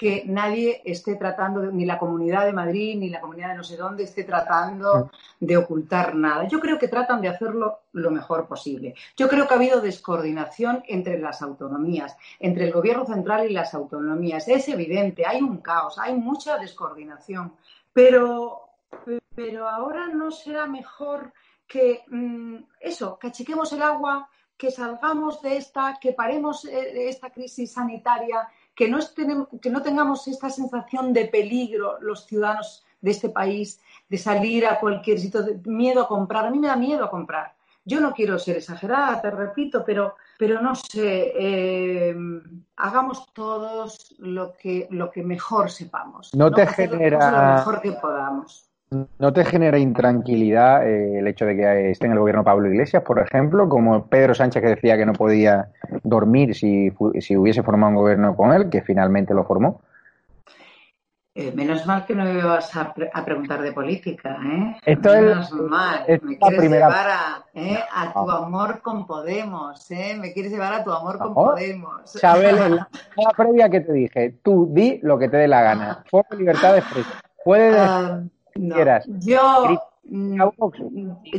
que 0.00 0.24
nadie 0.24 0.80
esté 0.82 1.16
tratando, 1.16 1.60
ni 1.70 1.84
la 1.84 1.98
comunidad 1.98 2.46
de 2.46 2.54
Madrid, 2.54 2.96
ni 2.96 3.10
la 3.10 3.20
comunidad 3.20 3.50
de 3.50 3.56
no 3.56 3.62
sé 3.62 3.76
dónde, 3.76 4.04
esté 4.04 4.24
tratando 4.24 5.10
de 5.38 5.58
ocultar 5.58 6.14
nada. 6.14 6.48
Yo 6.48 6.58
creo 6.58 6.78
que 6.78 6.88
tratan 6.88 7.20
de 7.20 7.28
hacerlo 7.28 7.80
lo 7.92 8.10
mejor 8.10 8.48
posible. 8.48 8.94
Yo 9.14 9.28
creo 9.28 9.46
que 9.46 9.52
ha 9.52 9.58
habido 9.58 9.82
descoordinación 9.82 10.82
entre 10.88 11.18
las 11.18 11.42
autonomías, 11.42 12.16
entre 12.38 12.64
el 12.64 12.72
gobierno 12.72 13.04
central 13.04 13.50
y 13.50 13.52
las 13.52 13.74
autonomías. 13.74 14.48
Es 14.48 14.70
evidente, 14.70 15.26
hay 15.26 15.42
un 15.42 15.58
caos, 15.58 15.98
hay 15.98 16.14
mucha 16.14 16.56
descoordinación. 16.56 17.52
Pero, 17.92 18.70
pero 19.34 19.68
ahora 19.68 20.06
no 20.06 20.30
será 20.30 20.66
mejor 20.66 21.34
que 21.66 22.04
mm, 22.08 22.56
eso, 22.80 23.18
que 23.18 23.26
achiquemos 23.26 23.70
el 23.74 23.82
agua, 23.82 24.30
que 24.56 24.70
salgamos 24.70 25.42
de 25.42 25.58
esta, 25.58 25.98
que 26.00 26.14
paremos 26.14 26.64
eh, 26.64 27.08
esta 27.08 27.28
crisis 27.28 27.72
sanitaria 27.72 28.48
que 28.80 28.88
no, 28.88 28.98
que 29.60 29.68
no 29.68 29.82
tengamos 29.82 30.26
esta 30.26 30.48
sensación 30.48 31.12
de 31.12 31.26
peligro 31.26 32.00
los 32.00 32.24
ciudadanos 32.24 32.82
de 33.02 33.10
este 33.10 33.28
país, 33.28 33.78
de 34.08 34.16
salir 34.16 34.64
a 34.64 34.80
cualquier 34.80 35.20
sitio, 35.20 35.42
de 35.42 35.60
miedo 35.66 36.00
a 36.00 36.08
comprar. 36.08 36.46
A 36.46 36.50
mí 36.50 36.58
me 36.58 36.68
da 36.68 36.76
miedo 36.76 37.04
a 37.04 37.10
comprar. 37.10 37.54
Yo 37.84 38.00
no 38.00 38.14
quiero 38.14 38.38
ser 38.38 38.56
exagerada, 38.56 39.20
te 39.20 39.30
repito, 39.30 39.84
pero, 39.84 40.16
pero 40.38 40.62
no 40.62 40.74
sé, 40.74 41.30
eh, 41.36 42.16
hagamos 42.76 43.30
todos 43.34 44.14
lo 44.18 44.54
que, 44.54 44.88
lo 44.90 45.10
que 45.10 45.22
mejor 45.22 45.70
sepamos. 45.70 46.34
No, 46.34 46.50
te 46.50 46.66
genera. 46.66 47.30
Lo 47.30 47.56
mejor 47.56 47.82
que 47.82 47.92
podamos. 47.92 48.69
¿No 48.90 49.32
te 49.32 49.44
genera 49.44 49.78
intranquilidad 49.78 50.84
eh, 50.84 51.20
el 51.20 51.28
hecho 51.28 51.46
de 51.46 51.54
que 51.54 51.90
esté 51.92 52.06
en 52.06 52.12
el 52.12 52.18
gobierno 52.18 52.42
Pablo 52.42 52.68
Iglesias, 52.68 53.04
por 53.04 53.20
ejemplo, 53.20 53.68
como 53.68 54.06
Pedro 54.06 54.34
Sánchez 54.34 54.60
que 54.60 54.68
decía 54.70 54.96
que 54.96 55.06
no 55.06 55.12
podía 55.12 55.70
dormir 56.02 56.56
si, 56.56 56.92
si 57.20 57.36
hubiese 57.36 57.62
formado 57.62 57.90
un 57.90 57.96
gobierno 57.96 58.34
con 58.34 58.52
él, 58.52 58.68
que 58.68 58.82
finalmente 58.82 59.32
lo 59.32 59.44
formó? 59.44 59.80
Eh, 61.32 61.52
menos 61.54 61.86
mal 61.86 62.04
que 62.04 62.16
no 62.16 62.24
me 62.24 62.42
vas 62.42 62.76
a, 62.76 62.92
preguntar 63.24 63.62
de 63.62 63.70
política, 63.70 64.36
¿eh? 64.44 64.76
Esto 64.84 65.12
menos 65.12 65.52
mal. 65.52 66.04
me 66.22 66.36
quieres 66.36 66.62
llevar 66.62 67.08
a, 67.08 67.44
¿eh? 67.54 67.78
a, 67.94 68.12
tu 68.12 68.28
amor 68.28 68.82
con 68.82 69.06
Podemos, 69.06 69.88
¿eh? 69.92 70.16
Me 70.20 70.32
quieres 70.32 70.50
llevar 70.50 70.72
a 70.72 70.82
tu 70.82 70.90
amor 70.90 71.18
con 71.18 71.32
Podemos. 71.32 72.12
Chabel, 72.14 72.58
en 72.58 72.76
la, 72.76 72.88
previa 73.36 73.70
que 73.70 73.80
te 73.82 73.92
dije, 73.92 74.38
tú 74.42 74.68
di 74.72 74.98
lo 75.04 75.16
que 75.16 75.28
te 75.28 75.36
dé 75.36 75.46
la 75.46 75.62
gana. 75.62 76.04
Fue 76.10 76.24
libertad 76.36 76.72
de 76.72 76.78
expresión. 76.80 77.14
Puedes... 77.44 77.76
Ah, 77.78 78.22
yo, 79.20 79.90
mm, 80.04 80.40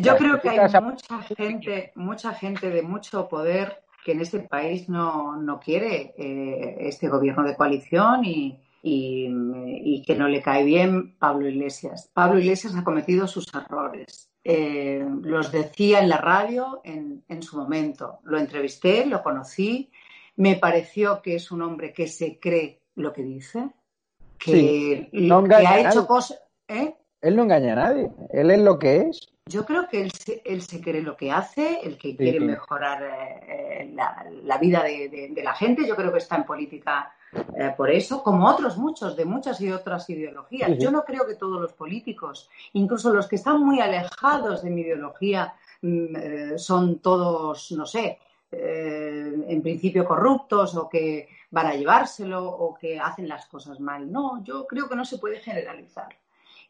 yo 0.02 0.18
creo 0.18 0.42
que 0.42 0.50
hay 0.50 0.82
mucha 0.82 1.22
gente, 1.36 1.92
mucha 1.96 2.34
gente 2.34 2.70
de 2.70 2.82
mucho 2.82 3.28
poder 3.28 3.84
que 4.04 4.14
en 4.14 4.22
este 4.22 4.40
país 4.40 4.90
no, 4.90 5.38
no 5.38 5.60
quiere 5.60 6.14
eh, 6.18 6.78
este 6.80 7.08
gobierno 7.08 7.44
de 7.44 7.56
coalición 7.56 8.26
y, 8.26 8.60
y, 8.84 10.04
que 10.06 10.16
no 10.16 10.28
le 10.28 10.42
cae 10.42 10.64
bien 10.64 11.16
Pablo 11.18 11.48
Iglesias. 11.48 12.10
Pablo 12.14 12.40
Iglesias 12.40 12.76
ha 12.76 12.84
cometido 12.84 13.28
sus 13.28 13.54
errores. 13.54 14.32
Eh, 14.44 15.06
los 15.22 15.52
decía 15.52 16.00
en 16.00 16.10
la 16.10 16.18
radio 16.18 16.82
en, 16.84 17.24
en, 17.28 17.44
su 17.44 17.58
momento. 17.58 18.20
Lo 18.24 18.40
entrevisté, 18.40 19.06
lo 19.06 19.22
conocí. 19.22 19.92
Me 20.38 20.56
pareció 20.56 21.22
que 21.22 21.36
es 21.36 21.52
un 21.52 21.62
hombre 21.62 21.94
que 21.94 22.08
se 22.08 22.40
cree 22.40 22.82
lo 22.96 23.14
que 23.14 23.22
dice, 23.22 23.70
que, 24.38 25.10
que 25.12 25.68
ha 25.68 25.90
hecho 25.90 26.08
cosas. 26.08 26.42
¿eh? 26.68 26.96
Él 27.22 27.36
no 27.36 27.44
engaña 27.44 27.74
a 27.74 27.76
nadie, 27.76 28.12
él 28.32 28.50
es 28.50 28.60
lo 28.60 28.80
que 28.80 28.98
es. 28.98 29.32
Yo 29.46 29.66
creo 29.66 29.88
que 29.88 30.02
él 30.02 30.12
se, 30.12 30.42
él 30.46 30.62
se 30.62 30.82
cree 30.82 31.02
lo 31.02 31.16
que 31.18 31.32
hace, 31.32 31.80
el 31.84 31.98
que 31.98 32.16
quiere 32.16 32.40
mejorar 32.40 33.04
eh, 33.48 33.92
la, 33.94 34.58
vida 34.58 34.84
de, 34.84 35.42
la 35.44 35.54
gente. 35.54 35.88
Yo 35.88 35.96
creo 35.96 36.12
que 36.12 36.20
está 36.20 36.38
en 36.38 36.46
política 36.46 37.14
eh, 37.56 37.74
por 37.76 37.92
eso, 37.92 38.24
como 38.24 38.48
otros 38.48 38.78
muchos, 38.78 39.16
de 39.16 39.26
muchas 39.26 39.60
y 39.62 39.72
otras 39.72 40.10
ideologías. 40.10 40.78
Yo 40.80 40.90
no 40.90 41.04
creo 41.04 41.28
que 41.28 41.36
todos 41.36 41.62
los 41.62 41.74
políticos, 41.74 42.50
incluso 42.74 43.14
los 43.14 43.28
que 43.28 43.36
están 43.36 43.62
muy 43.64 43.80
alejados 43.82 44.64
de 44.64 44.70
mi 44.70 44.82
ideología, 44.82 45.54
mm, 45.82 46.16
eh, 46.16 46.58
son 46.58 47.00
todos, 47.00 47.72
no 47.74 47.86
sé, 47.86 48.20
en 48.54 49.62
principio 49.62 50.06
corruptos 50.06 50.76
o 50.76 50.90
que 50.90 51.30
van 51.52 51.68
a 51.68 51.76
llevárselo 51.76 52.46
o 52.46 52.74
que 52.74 53.00
hacen 53.00 53.28
las 53.28 53.46
cosas 53.46 53.80
mal. 53.80 54.12
No, 54.12 54.44
yo 54.44 54.68
creo 54.68 54.90
que 54.90 54.96
no 54.96 55.06
se 55.06 55.20
puede 55.20 55.40
generalizar. 55.40 56.10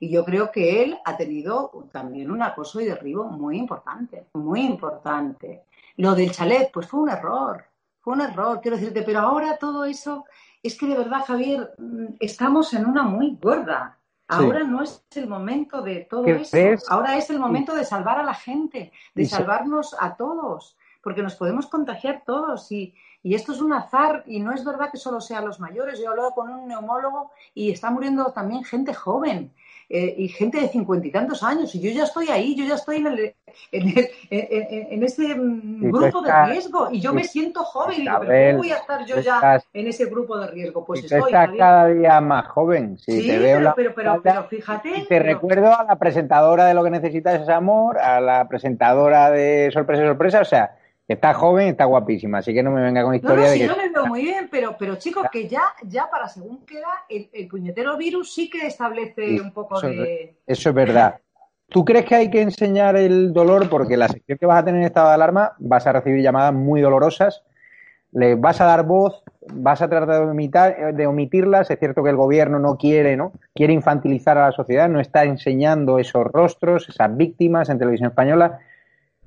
Y 0.01 0.09
yo 0.09 0.25
creo 0.25 0.51
que 0.51 0.83
él 0.83 0.97
ha 1.05 1.15
tenido 1.15 1.71
también 1.91 2.31
un 2.31 2.41
acoso 2.41 2.81
y 2.81 2.85
derribo 2.85 3.25
muy 3.25 3.55
importante, 3.59 4.25
muy 4.33 4.61
importante. 4.61 5.61
Lo 5.97 6.15
del 6.15 6.31
chalet, 6.31 6.71
pues 6.73 6.87
fue 6.87 7.01
un 7.01 7.09
error, 7.09 7.63
fue 7.99 8.13
un 8.13 8.21
error, 8.21 8.61
quiero 8.61 8.77
decirte, 8.77 9.03
pero 9.03 9.19
ahora 9.19 9.57
todo 9.57 9.85
eso, 9.85 10.25
es 10.63 10.75
que 10.75 10.87
de 10.87 10.97
verdad, 10.97 11.23
Javier, 11.23 11.75
mm, 11.77 12.15
estamos 12.19 12.73
en 12.73 12.87
una 12.87 13.03
muy 13.03 13.37
gorda. 13.39 13.99
Ahora 14.27 14.63
no 14.63 14.81
es 14.81 15.05
el 15.13 15.27
momento 15.27 15.83
de 15.83 16.07
todo 16.09 16.25
eso. 16.25 16.57
Ahora 16.89 17.15
es 17.17 17.29
el 17.29 17.37
momento 17.37 17.75
de 17.75 17.85
salvar 17.85 18.17
a 18.17 18.23
la 18.23 18.33
gente, 18.33 18.91
de 19.13 19.25
salvarnos 19.27 19.95
a 19.99 20.15
todos, 20.15 20.77
porque 21.03 21.21
nos 21.21 21.35
podemos 21.35 21.67
contagiar 21.67 22.23
todos 22.25 22.71
y, 22.71 22.95
y 23.21 23.35
esto 23.35 23.51
es 23.51 23.61
un 23.61 23.73
azar 23.73 24.23
y 24.25 24.39
no 24.39 24.51
es 24.51 24.65
verdad 24.65 24.89
que 24.89 24.97
solo 24.97 25.21
sean 25.21 25.45
los 25.45 25.59
mayores. 25.59 25.99
Yo 25.99 26.05
he 26.05 26.07
hablado 26.07 26.31
con 26.31 26.49
un 26.49 26.67
neumólogo 26.67 27.31
y 27.53 27.69
está 27.69 27.91
muriendo 27.91 28.31
también 28.31 28.63
gente 28.63 28.95
joven. 28.95 29.53
Eh, 29.93 30.15
y 30.19 30.29
gente 30.29 30.61
de 30.61 30.69
cincuenta 30.69 31.05
y 31.05 31.11
tantos 31.11 31.43
años, 31.43 31.75
y 31.75 31.81
yo 31.81 31.91
ya 31.91 32.05
estoy 32.05 32.29
ahí, 32.29 32.55
yo 32.55 32.63
ya 32.63 32.75
estoy 32.75 32.97
en, 32.97 33.07
el, 33.07 33.35
en, 33.73 35.03
ese 35.03 35.35
mm, 35.35 35.91
grupo 35.91 36.21
de 36.21 36.45
riesgo, 36.45 36.87
y 36.89 37.01
yo 37.01 37.13
me 37.13 37.25
siento 37.25 37.65
joven, 37.65 37.97
y 37.97 38.01
digo, 38.03 38.19
¿pero 38.21 38.51
cómo 38.51 38.57
voy 38.59 38.71
a 38.71 38.77
estar 38.77 39.05
yo 39.05 39.19
ya 39.19 39.61
en 39.73 39.87
ese 39.87 40.05
grupo 40.05 40.37
de 40.37 40.47
riesgo? 40.47 40.85
Pues 40.85 41.03
estoy. 41.03 41.33
Estás 41.33 41.49
cada 41.57 41.87
día 41.87 42.21
más 42.21 42.47
joven, 42.47 42.97
sí, 42.99 43.27
te 43.27 43.37
veo 43.37 43.73
pero, 43.75 43.93
pero, 43.93 44.21
pero, 44.23 44.43
fíjate. 44.45 45.07
te 45.09 45.19
recuerdo 45.19 45.77
a 45.77 45.83
la 45.83 45.97
presentadora 45.97 46.67
de 46.67 46.73
Lo 46.73 46.85
que 46.85 46.89
necesitas 46.89 47.41
es 47.41 47.49
amor, 47.49 47.99
a 47.99 48.21
la 48.21 48.47
presentadora 48.47 49.29
de 49.29 49.71
Sorpresa, 49.73 50.05
Sorpresa, 50.05 50.39
o 50.39 50.45
sea, 50.45 50.77
Está 51.07 51.33
joven, 51.33 51.69
está 51.69 51.85
guapísima, 51.85 52.37
así 52.37 52.53
que 52.53 52.63
no 52.63 52.71
me 52.71 52.81
venga 52.81 53.03
con 53.03 53.13
historia 53.13 53.45
no, 53.45 53.51
de 53.51 53.57
que... 53.59 53.67
yo 53.67 53.75
me 53.75 53.89
veo 53.89 54.05
muy 54.05 54.21
bien, 54.21 54.47
pero, 54.49 54.75
pero 54.79 54.95
chicos, 54.95 55.27
que 55.31 55.47
ya, 55.47 55.63
ya 55.83 56.09
para 56.09 56.29
según 56.29 56.65
queda, 56.65 57.05
el, 57.09 57.47
puñetero 57.49 57.97
virus 57.97 58.33
sí 58.33 58.49
que 58.49 58.65
establece 58.67 59.41
un 59.41 59.51
poco 59.51 59.81
de... 59.81 60.37
Eso 60.47 60.69
es 60.69 60.75
verdad. 60.75 61.19
¿Tú 61.67 61.83
crees 61.83 62.05
que 62.05 62.15
hay 62.15 62.29
que 62.29 62.41
enseñar 62.41 62.95
el 62.95 63.33
dolor? 63.33 63.69
Porque 63.69 63.97
la 63.97 64.07
sección 64.07 64.37
que 64.37 64.45
vas 64.45 64.61
a 64.61 64.65
tener 64.65 64.81
en 64.81 64.87
estado 64.87 65.09
de 65.09 65.15
alarma 65.15 65.53
vas 65.59 65.85
a 65.87 65.93
recibir 65.93 66.21
llamadas 66.21 66.53
muy 66.53 66.81
dolorosas, 66.81 67.43
le 68.11 68.35
vas 68.35 68.59
a 68.61 68.65
dar 68.65 68.85
voz, 68.85 69.23
vas 69.53 69.81
a 69.81 69.89
tratar 69.89 70.27
de, 70.27 70.93
de 70.93 71.07
omitirlas. 71.07 71.71
Es 71.71 71.79
cierto 71.79 72.03
que 72.03 72.09
el 72.09 72.17
gobierno 72.17 72.59
no 72.59 72.77
quiere, 72.77 73.15
¿no? 73.17 73.31
Quiere 73.53 73.73
infantilizar 73.73 74.37
a 74.37 74.47
la 74.47 74.51
sociedad, 74.51 74.89
no 74.89 74.99
está 74.99 75.23
enseñando 75.23 75.97
esos 75.97 76.25
rostros, 76.25 76.87
esas 76.89 77.15
víctimas 77.15 77.69
en 77.69 77.79
televisión 77.79 78.09
española 78.09 78.59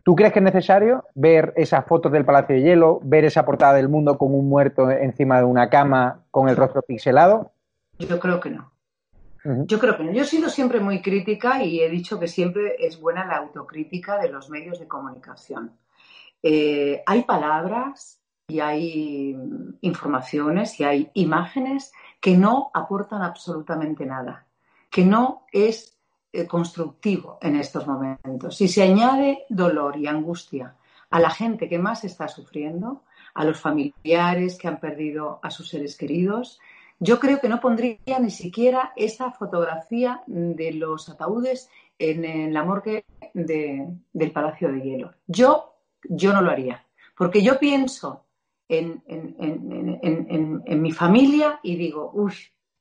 ¿Tú 0.05 0.15
crees 0.15 0.35
que 0.35 0.41
es 0.41 0.45
necesario 0.45 1.07
ver 1.15 1.55
esas 1.57 1.87
fotos 1.87 2.13
del 2.13 2.27
Palacio 2.27 2.55
de 2.55 2.63
Hielo, 2.63 3.01
ver 3.03 3.25
esa 3.25 3.47
portada 3.47 3.73
del 3.73 3.89
mundo 3.89 4.19
con 4.19 4.35
un 4.35 4.47
muerto 4.51 4.91
encima 4.91 5.39
de 5.39 5.45
una 5.45 5.71
cama 5.71 6.25
con 6.31 6.51
el 6.51 6.57
rostro 6.57 6.83
pixelado? 6.83 7.53
Yo 7.99 8.21
creo 8.21 8.39
que 8.39 8.51
no. 8.51 8.71
Yo 9.67 9.79
creo 9.79 9.97
que 9.97 10.05
no. 10.05 10.13
Yo 10.13 10.23
he 10.23 10.27
sido 10.27 10.51
siempre 10.51 10.79
muy 10.79 11.01
crítica 11.01 11.63
y 11.63 11.81
he 11.81 11.89
dicho 11.89 12.21
que 12.21 12.29
siempre 12.29 12.77
es 12.79 13.01
buena 13.01 13.27
la 13.27 13.37
autocrítica 13.39 14.19
de 14.19 14.29
los 14.29 14.51
medios 14.51 14.79
de 14.79 14.87
comunicación. 14.87 15.73
Eh, 16.43 17.03
hay 17.07 17.23
palabras 17.23 18.21
y 18.47 18.61
hay 18.61 19.37
informaciones 19.81 20.79
y 20.81 20.85
hay 20.85 21.11
imágenes 21.15 21.93
que 22.21 22.37
no 22.37 22.71
aportan 22.75 23.23
absolutamente 23.23 24.05
nada, 24.05 24.47
que 24.91 25.05
no 25.07 25.47
es 25.51 25.94
constructivo 26.49 27.39
en 27.41 27.57
estos 27.57 27.87
momentos. 27.87 28.57
Si 28.57 28.69
se 28.69 28.83
añade 28.83 29.45
dolor 29.49 29.97
y 29.97 30.07
angustia 30.07 30.75
a 31.11 31.21
la 31.21 31.31
gente 31.31 31.69
que 31.69 31.79
más 31.79 32.05
está 32.05 32.29
sufriendo, 32.29 33.03
a 33.35 33.45
los 33.45 33.61
familiares 33.61 34.57
que 34.57 34.69
han 34.69 34.81
perdido 34.81 35.41
a 35.43 35.51
sus 35.51 35.69
seres 35.69 35.97
queridos, 35.97 36.61
yo 36.99 37.19
creo 37.19 37.41
que 37.41 37.49
no 37.49 37.61
pondría 37.61 38.19
ni 38.21 38.31
siquiera 38.31 38.93
esa 38.97 39.33
fotografía 39.33 40.23
de 40.27 40.73
los 40.73 41.09
ataúdes 41.09 41.69
en, 41.99 42.53
la 42.53 42.65
morgue 42.65 43.05
del 43.33 44.31
Palacio 44.33 44.73
de 44.73 44.81
Hielo. 44.81 45.13
Yo, 45.27 45.75
yo 46.03 46.33
no 46.33 46.41
lo 46.41 46.51
haría, 46.51 46.87
porque 47.17 47.43
yo 47.43 47.59
pienso 47.59 48.25
en, 48.69 49.03
en 49.07 50.83
mi 50.83 50.93
familia 50.93 51.61
y 51.63 51.77
digo, 51.77 52.11
uy, 52.15 52.35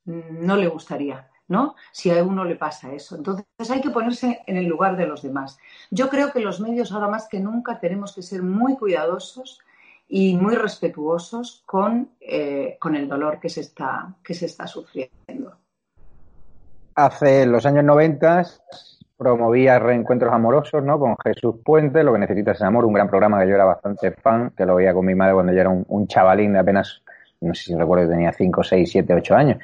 no 0.04 0.56
le 0.56 0.68
gustaría. 0.68 1.28
¿No? 1.48 1.74
Si 1.92 2.10
a 2.10 2.22
uno 2.22 2.44
le 2.44 2.56
pasa 2.56 2.92
eso. 2.92 3.16
Entonces 3.16 3.46
hay 3.70 3.80
que 3.80 3.90
ponerse 3.90 4.42
en 4.46 4.56
el 4.56 4.66
lugar 4.66 4.96
de 4.96 5.06
los 5.06 5.22
demás. 5.22 5.58
Yo 5.90 6.08
creo 6.08 6.32
que 6.32 6.40
los 6.40 6.60
medios 6.60 6.92
ahora 6.92 7.08
más 7.08 7.28
que 7.28 7.40
nunca 7.40 7.78
tenemos 7.80 8.14
que 8.14 8.22
ser 8.22 8.42
muy 8.42 8.76
cuidadosos 8.76 9.60
y 10.08 10.36
muy 10.36 10.54
respetuosos 10.54 11.62
con, 11.66 12.10
eh, 12.20 12.76
con 12.80 12.94
el 12.94 13.08
dolor 13.08 13.40
que 13.40 13.48
se, 13.48 13.60
está, 13.60 14.14
que 14.22 14.34
se 14.34 14.46
está 14.46 14.66
sufriendo. 14.66 15.56
Hace 16.94 17.46
los 17.46 17.66
años 17.66 17.84
90 17.84 18.44
promovía 19.16 19.78
reencuentros 19.78 20.32
amorosos, 20.32 20.82
¿no? 20.84 20.98
Con 20.98 21.16
Jesús 21.24 21.56
Puente, 21.64 22.04
Lo 22.04 22.12
que 22.12 22.18
necesitas 22.18 22.56
es 22.56 22.62
amor, 22.62 22.84
un 22.84 22.92
gran 22.92 23.08
programa 23.08 23.40
que 23.40 23.48
yo 23.48 23.54
era 23.54 23.64
bastante 23.64 24.12
fan, 24.12 24.52
que 24.56 24.66
lo 24.66 24.76
veía 24.76 24.92
con 24.92 25.06
mi 25.06 25.14
madre 25.14 25.34
cuando 25.34 25.52
yo 25.52 25.60
era 25.60 25.70
un, 25.70 25.84
un 25.88 26.06
chavalín 26.06 26.52
de 26.52 26.58
apenas, 26.58 27.02
no 27.40 27.54
sé 27.54 27.64
si 27.64 27.74
recuerdo, 27.74 28.10
tenía 28.10 28.32
5, 28.32 28.62
6, 28.62 28.90
7, 28.90 29.14
8 29.14 29.34
años. 29.34 29.58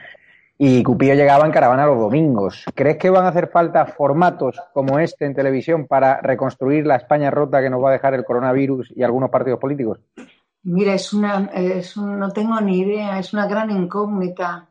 Y 0.63 0.83
Cupillo 0.83 1.15
llegaba 1.15 1.47
en 1.47 1.53
caravana 1.53 1.87
los 1.87 1.99
domingos. 1.99 2.67
¿Crees 2.75 2.99
que 2.99 3.09
van 3.09 3.25
a 3.25 3.29
hacer 3.29 3.49
falta 3.49 3.87
formatos 3.87 4.61
como 4.75 4.99
este 4.99 5.25
en 5.25 5.35
televisión 5.35 5.87
para 5.87 6.21
reconstruir 6.21 6.85
la 6.85 6.97
España 6.97 7.31
rota 7.31 7.63
que 7.63 7.71
nos 7.71 7.83
va 7.83 7.89
a 7.89 7.93
dejar 7.93 8.13
el 8.13 8.27
coronavirus 8.27 8.93
y 8.95 9.03
algunos 9.03 9.31
partidos 9.31 9.59
políticos? 9.59 10.01
Mira, 10.65 10.93
es 10.93 11.15
una, 11.15 11.51
es 11.55 11.97
no 11.97 12.31
tengo 12.33 12.61
ni 12.61 12.81
idea, 12.81 13.19
es 13.19 13.33
una 13.33 13.47
gran 13.47 13.71
incógnita. 13.71 14.69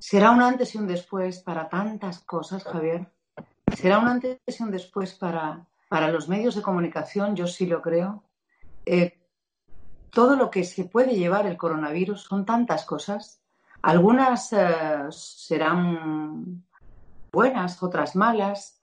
¿Será 0.00 0.32
un 0.32 0.42
antes 0.42 0.74
y 0.74 0.78
un 0.78 0.88
después 0.88 1.38
para 1.38 1.68
tantas 1.68 2.18
cosas, 2.24 2.64
Javier? 2.64 3.06
¿Será 3.76 4.00
un 4.00 4.08
antes 4.08 4.40
y 4.48 4.62
un 4.64 4.72
después 4.72 5.14
para, 5.14 5.64
para 5.88 6.10
los 6.10 6.28
medios 6.28 6.56
de 6.56 6.62
comunicación? 6.62 7.36
Yo 7.36 7.46
sí 7.46 7.66
lo 7.66 7.80
creo. 7.80 8.24
Eh, 8.84 9.16
todo 10.10 10.34
lo 10.34 10.50
que 10.50 10.64
se 10.64 10.86
puede 10.86 11.14
llevar 11.14 11.46
el 11.46 11.56
coronavirus 11.56 12.20
son 12.20 12.44
tantas 12.44 12.84
cosas 12.84 13.39
algunas 13.82 14.52
eh, 14.52 15.06
serán 15.10 16.64
buenas, 17.32 17.82
otras 17.82 18.16
malas, 18.16 18.80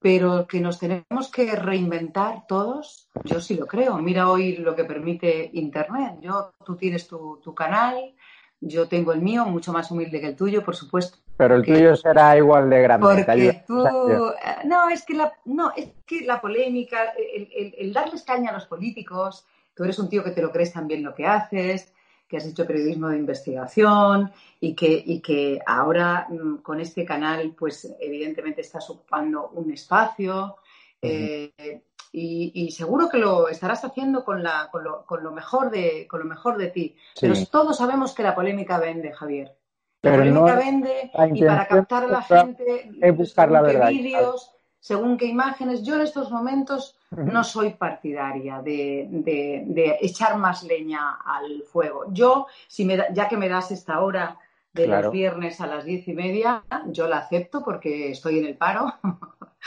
pero 0.00 0.46
que 0.46 0.60
nos 0.60 0.78
tenemos 0.78 1.30
que 1.32 1.54
reinventar 1.56 2.46
todos, 2.46 3.08
yo 3.24 3.40
sí 3.40 3.56
lo 3.56 3.66
creo. 3.66 3.98
Mira 3.98 4.30
hoy 4.30 4.56
lo 4.56 4.76
que 4.76 4.84
permite 4.84 5.50
Internet. 5.54 6.18
Yo, 6.20 6.52
tú 6.64 6.76
tienes 6.76 7.08
tu, 7.08 7.54
canal, 7.56 8.14
yo 8.60 8.88
tengo 8.88 9.12
el 9.12 9.20
mío, 9.20 9.44
mucho 9.46 9.72
más 9.72 9.90
humilde 9.90 10.20
que 10.20 10.28
el 10.28 10.36
tuyo, 10.36 10.64
por 10.64 10.76
supuesto. 10.76 11.18
Pero 11.36 11.56
el 11.56 11.64
tuyo 11.64 11.96
será 11.96 12.36
igual 12.36 12.70
de 12.70 12.82
grande. 12.82 13.06
Porque 13.06 13.64
tú, 13.66 13.86
eh, 13.86 14.66
no, 14.66 14.88
es 14.88 15.04
que 15.04 15.14
la, 15.14 15.32
no, 15.46 15.72
es 15.76 15.90
que 16.06 16.24
la 16.24 16.40
polémica, 16.40 17.12
el, 17.16 17.74
el 17.76 17.92
darles 17.92 18.22
caña 18.22 18.50
a 18.50 18.54
los 18.54 18.66
políticos, 18.66 19.46
tú 19.74 19.84
eres 19.84 19.98
un 19.98 20.08
tío 20.08 20.22
que 20.22 20.30
te 20.30 20.42
lo 20.42 20.52
crees 20.52 20.72
también 20.72 21.02
lo 21.02 21.14
que 21.14 21.26
haces, 21.26 21.92
que 22.28 22.36
has 22.36 22.46
hecho 22.46 22.66
periodismo 22.66 23.08
de 23.08 23.16
investigación 23.16 24.30
y 24.60 24.74
que, 24.74 25.02
y 25.04 25.20
que 25.20 25.60
ahora 25.66 26.26
mm, 26.28 26.58
con 26.58 26.80
este 26.80 27.04
canal, 27.04 27.54
pues 27.58 27.92
evidentemente 27.98 28.60
estás 28.60 28.88
ocupando 28.90 29.48
un 29.54 29.72
espacio. 29.72 30.56
Eh, 31.00 31.82
y, 32.12 32.70
seguro 32.72 33.08
que 33.08 33.18
lo 33.18 33.48
estarás 33.48 33.84
haciendo 33.84 34.24
con, 34.24 34.42
la, 34.42 34.68
con, 34.70 34.84
lo, 34.84 35.04
con, 35.04 35.22
lo, 35.22 35.30
mejor 35.30 35.70
de, 35.70 36.06
con 36.08 36.20
lo 36.20 36.26
mejor 36.26 36.58
de 36.58 36.68
ti. 36.68 36.96
Pero 37.20 37.34
todos 37.46 37.76
sabemos 37.76 38.14
que 38.14 38.22
la 38.22 38.34
polémica 38.34 38.78
vende, 38.78 39.12
Javier. 39.12 39.56
La 40.02 40.12
polémica 40.12 40.54
vende 40.54 41.10
y 41.34 41.44
para 41.44 41.66
captar 41.66 42.04
a 42.04 42.08
la 42.08 42.22
gente, 42.22 42.90
es 43.00 43.16
buscar 43.16 43.50
la 43.50 43.62
verdad. 43.62 43.88
vídeos, 43.88 44.52
según 44.80 45.16
qué 45.16 45.26
imágenes. 45.26 45.82
Yo 45.82 45.96
en 45.96 46.02
estos 46.02 46.30
momentos 46.30 46.97
no 47.10 47.42
soy 47.44 47.70
partidaria 47.70 48.60
de, 48.62 49.98
echar 50.00 50.36
más 50.36 50.62
leña 50.62 51.18
al 51.24 51.62
fuego. 51.62 52.04
Yo, 52.12 52.46
si 52.66 52.84
me 52.84 52.98
ya 53.12 53.28
que 53.28 53.36
me 53.36 53.48
das 53.48 53.70
esta 53.70 54.00
hora 54.00 54.38
de 54.72 54.86
los 54.86 55.10
viernes 55.10 55.60
a 55.60 55.66
las 55.66 55.84
diez 55.84 56.06
y 56.08 56.12
media, 56.12 56.62
yo 56.86 57.08
la 57.08 57.18
acepto 57.18 57.64
porque 57.64 58.10
estoy 58.10 58.38
en 58.38 58.46
el 58.46 58.56
paro. 58.56 58.94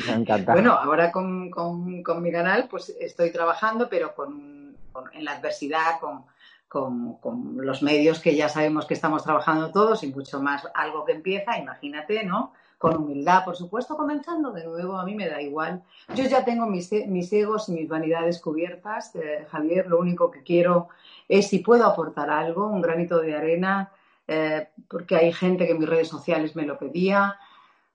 Me 0.07 0.13
encanta. 0.13 0.53
bueno, 0.53 0.73
ahora 0.73 1.11
con, 1.11 1.49
mi 1.85 2.31
canal, 2.31 2.67
pues 2.69 2.95
estoy 2.99 3.31
trabajando, 3.31 3.89
pero 3.89 4.15
con, 4.15 4.77
en 5.13 5.25
la 5.25 5.33
adversidad, 5.33 5.99
con, 5.99 6.25
con, 6.67 7.57
los 7.57 7.81
medios 7.81 8.19
que 8.19 8.35
ya 8.35 8.47
sabemos 8.47 8.85
que 8.85 8.93
estamos 8.93 9.23
trabajando 9.23 9.71
todos 9.71 10.03
y 10.03 10.07
mucho 10.07 10.41
más 10.41 10.67
algo 10.73 11.03
que 11.03 11.13
empieza, 11.13 11.57
imagínate, 11.57 12.23
¿no? 12.23 12.53
Con 12.81 12.97
humildad, 12.97 13.45
por 13.45 13.55
supuesto, 13.55 13.95
comenzando 13.95 14.51
de 14.51 14.65
nuevo, 14.65 14.97
a 14.97 15.05
mí 15.05 15.13
me 15.13 15.29
da 15.29 15.39
igual. 15.39 15.83
Yo 16.15 16.25
ya 16.25 16.43
tengo 16.43 16.65
mis, 16.65 16.91
mis 17.07 17.31
egos 17.31 17.69
y 17.69 17.73
mis 17.73 17.87
vanidades 17.87 18.41
cubiertas, 18.41 19.15
eh, 19.15 19.45
Javier, 19.51 19.85
lo 19.85 19.99
único 19.99 20.31
que 20.31 20.41
quiero 20.41 20.89
es 21.29 21.47
si 21.47 21.59
puedo 21.59 21.85
aportar 21.85 22.31
algo, 22.31 22.65
un 22.65 22.81
granito 22.81 23.19
de 23.19 23.35
arena, 23.35 23.91
eh, 24.27 24.69
porque 24.89 25.15
hay 25.15 25.31
gente 25.31 25.67
que 25.67 25.73
en 25.73 25.79
mis 25.79 25.89
redes 25.89 26.07
sociales 26.07 26.55
me 26.55 26.65
lo 26.65 26.79
pedía. 26.79 27.37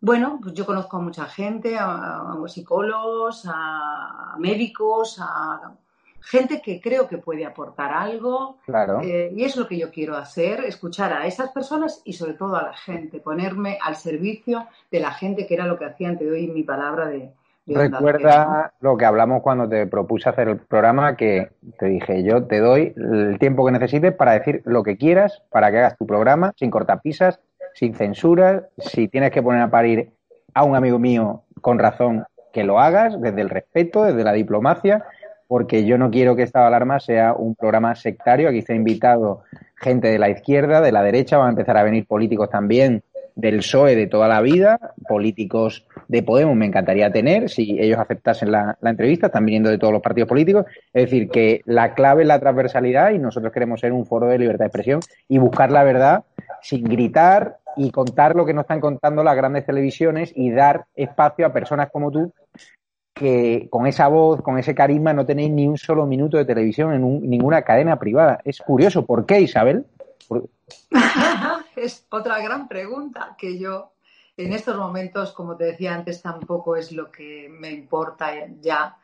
Bueno, 0.01 0.39
pues 0.41 0.55
yo 0.55 0.65
conozco 0.65 0.99
a 0.99 1.01
mucha 1.01 1.25
gente, 1.27 1.77
a, 1.77 2.31
a 2.31 2.49
psicólogos, 2.49 3.45
a 3.53 4.37
médicos, 4.39 5.19
a 5.21 5.75
gente 6.27 6.61
que 6.61 6.81
creo 6.81 7.07
que 7.07 7.19
puede 7.19 7.47
aportar 7.47 7.93
algo. 7.93 8.59
Claro. 8.67 9.01
Eh, 9.01 9.33
y 9.35 9.45
es 9.45 9.57
lo 9.57 9.69
que 9.69 9.79
yo 9.79 9.91
quiero 9.91 10.17
hacer, 10.17 10.65
escuchar 10.65 11.13
a 11.13 11.27
esas 11.27 11.51
personas 11.51 12.03
y 12.05 12.15
sobre 12.15 12.35
todo 12.35 12.57
a 12.57 12.63
la 12.63 12.77
gente, 12.77 13.21
ponerme 13.21 13.79
al 13.81 13.95
servicio 13.95 14.67
de 14.91 15.01
la 15.01 15.13
gente, 15.13 15.47
que 15.47 15.55
era 15.55 15.67
lo 15.67 15.79
que 15.79 15.85
hacía, 15.85 16.17
te 16.17 16.29
doy 16.29 16.49
mi 16.49 16.65
palabra 16.65 17.07
de... 17.07 17.31
Recuerda 17.69 18.73
lo 18.81 18.97
que 18.97 19.05
hablamos 19.05 19.43
cuando 19.43 19.69
te 19.69 19.89
propuse 19.89 20.29
hacer 20.29 20.49
el 20.49 20.59
programa, 20.59 21.17
que 21.17 21.51
te 21.79 21.87
dije, 21.87 22.23
yo 22.23 22.45
te 22.45 22.61
doy 22.61 22.95
el 22.97 23.39
tiempo 23.41 23.67
que 23.67 23.73
necesites 23.73 24.15
para 24.15 24.33
decir 24.33 24.63
lo 24.65 24.85
que 24.85 24.97
quieras, 24.97 25.43
para 25.51 25.73
que 25.73 25.79
hagas 25.79 25.97
tu 25.97 26.07
programa 26.07 26.53
sin 26.57 26.71
cortapisas, 26.71 27.41
sin 27.75 27.95
censura, 27.95 28.69
si 28.79 29.09
tienes 29.09 29.33
que 29.33 29.43
poner 29.43 29.63
a 29.63 29.71
parir 29.71 30.13
a 30.55 30.63
un 30.63 30.77
amigo 30.77 31.01
mío 31.01 31.43
con 31.61 31.81
razón 31.81 32.25
que 32.53 32.65
lo 32.65 32.79
hagas 32.79 33.21
desde 33.21 33.43
el 33.43 33.51
respeto, 33.51 34.05
desde 34.05 34.25
la 34.25 34.33
diplomacia, 34.33 35.05
porque 35.49 35.85
yo 35.85 35.99
no 35.99 36.11
quiero 36.11 36.37
que 36.37 36.43
esta 36.43 36.67
alarma 36.67 37.01
sea 37.01 37.35
un 37.35 37.55
programa 37.55 37.95
sectario. 37.95 38.49
Aquí 38.49 38.59
está 38.59 38.75
invitado 38.75 39.43
gente 39.77 40.09
de 40.09 40.19
la 40.19 40.31
izquierda, 40.31 40.81
de 40.81 40.93
la 40.93 41.03
derecha, 41.03 41.39
van 41.39 41.49
a 41.49 41.51
empezar 41.51 41.77
a 41.77 41.83
venir 41.83 42.07
políticos 42.07 42.51
también 42.51 43.03
del 43.37 43.59
PSOE 43.59 43.95
de 43.95 44.07
toda 44.07 44.29
la 44.29 44.41
vida, 44.41 44.95
políticos 45.07 45.87
de 46.09 46.23
Podemos 46.23 46.57
me 46.57 46.65
encantaría 46.67 47.13
tener, 47.13 47.51
si 47.51 47.79
ellos 47.79 47.99
aceptasen 47.99 48.51
la, 48.51 48.79
entrevista, 48.83 49.27
están 49.27 49.45
viniendo 49.45 49.69
de 49.69 49.77
todos 49.77 49.93
los 49.93 50.03
partidos 50.03 50.29
políticos. 50.29 50.65
Es 50.93 51.05
decir, 51.05 51.29
que 51.29 51.61
la 51.67 51.95
clave 51.95 52.23
es 52.23 52.29
la 52.29 52.41
transversalidad 52.41 53.11
y 53.11 53.19
nosotros 53.19 53.53
queremos 53.53 53.81
ser 53.81 53.93
un 53.93 54.07
foro 54.07 54.27
de 54.27 54.39
libertad 54.39 54.65
de 54.65 54.69
expresión 54.69 55.01
y 55.29 55.37
buscar 55.37 55.71
la 55.71 55.85
verdad 55.85 56.25
sin 56.63 56.85
gritar 56.85 57.59
y 57.77 57.91
contar 57.91 58.35
lo 58.35 58.47
que 58.47 58.55
nos 58.55 58.63
están 58.63 58.81
contando 58.81 59.23
las 59.23 59.37
grandes 59.37 59.67
televisiones 59.67 60.33
y 60.35 60.51
dar 60.51 60.87
espacio 60.95 61.45
a 61.45 61.53
personas 61.53 61.91
como 61.91 62.11
tú 62.11 62.33
que 63.17 63.69
con 63.71 63.87
esa 63.87 64.09
voz, 64.09 64.43
con 64.43 64.59
ese 64.59 64.75
carisma, 64.75 65.15
no 65.15 65.25
tenéis 65.25 65.51
ni 65.51 65.67
un 65.67 65.79
solo 65.79 66.05
minuto 66.05 66.37
de 66.37 66.45
televisión 66.45 66.93
en 66.93 67.31
ninguna 67.31 67.63
cadena 67.63 67.99
privada. 67.99 68.43
Es 68.45 68.59
curioso. 68.61 69.07
¿Por 69.07 69.25
qué, 69.25 69.41
Isabel? 69.41 69.87
es 71.77 72.07
otra 72.11 72.43
gran 72.43 72.69
pregunta 72.69 73.35
que 73.39 73.59
yo 73.59 73.93
en 74.37 74.53
estos 74.53 74.77
momentos, 74.77 75.33
como 75.33 75.57
te 75.57 75.65
decía 75.65 75.95
antes, 75.95 76.21
tampoco 76.21 76.77
es 76.77 76.93
lo 76.93 77.11
que 77.11 77.49
me 77.51 77.71
importa 77.71 78.33
ya. 78.61 78.99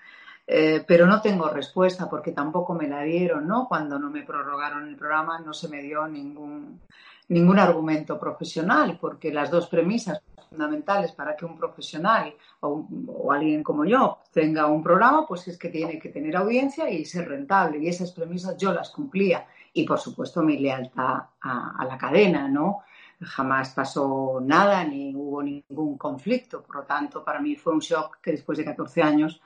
Eh, 0.47 0.85
pero 0.87 1.07
no 1.07 1.23
tengo 1.23 1.49
respuesta 1.49 2.11
porque 2.11 2.33
tampoco 2.33 2.75
me 2.75 2.89
la 2.89 3.03
dieron, 3.05 3.49
¿no? 3.49 3.67
Cuando 3.67 3.99
no 3.99 4.11
me 4.11 4.25
prorrogaron 4.25 4.89
el 4.89 4.97
programa 4.97 5.39
no 5.39 5.55
se 5.55 5.69
me 5.69 5.81
dio 5.81 6.07
ningún, 6.07 6.83
ningún 7.29 7.59
argumento 7.59 8.21
profesional, 8.21 8.99
porque 9.01 9.33
las 9.33 9.51
dos 9.51 9.69
premisas 9.69 10.21
fundamentales 10.53 11.13
para 11.13 11.35
que 11.35 11.45
un 11.45 11.57
profesional 11.57 12.35
o, 12.61 13.33
alguien 13.33 13.63
como 13.63 13.85
yo 13.85 14.19
tenga 14.31 14.67
un 14.67 14.83
programa, 14.83 15.27
pues 15.27 15.49
es 15.49 15.59
que 15.59 15.71
tiene 15.71 15.99
que 15.99 16.11
tener 16.11 16.37
audiencia 16.37 16.89
y 16.91 17.05
ser 17.05 17.29
rentable. 17.29 17.79
Y 17.79 17.89
esas 17.89 18.13
premisas 18.13 18.57
yo 18.59 18.73
las 18.73 18.91
cumplía. 18.91 19.47
Y 19.73 19.85
por 19.85 19.99
supuesto 19.99 20.43
mi 20.43 20.59
lealtad 20.59 21.23
a, 21.41 21.85
la 21.85 21.97
cadena, 21.99 22.49
¿no? 22.49 22.83
Jamás 23.21 23.73
pasó 23.73 24.41
nada 24.43 24.85
ni 24.85 25.15
hubo 25.15 25.43
ningún 25.43 25.97
conflicto. 25.97 26.63
Por 26.63 26.77
lo 26.77 26.83
tanto, 26.83 27.25
para 27.25 27.41
mí 27.41 27.57
fue 27.57 27.73
un 27.73 27.81
shock 27.81 28.19
que 28.21 28.33
después 28.33 28.59
de 28.59 28.65
14 28.65 29.03
años, 29.03 29.41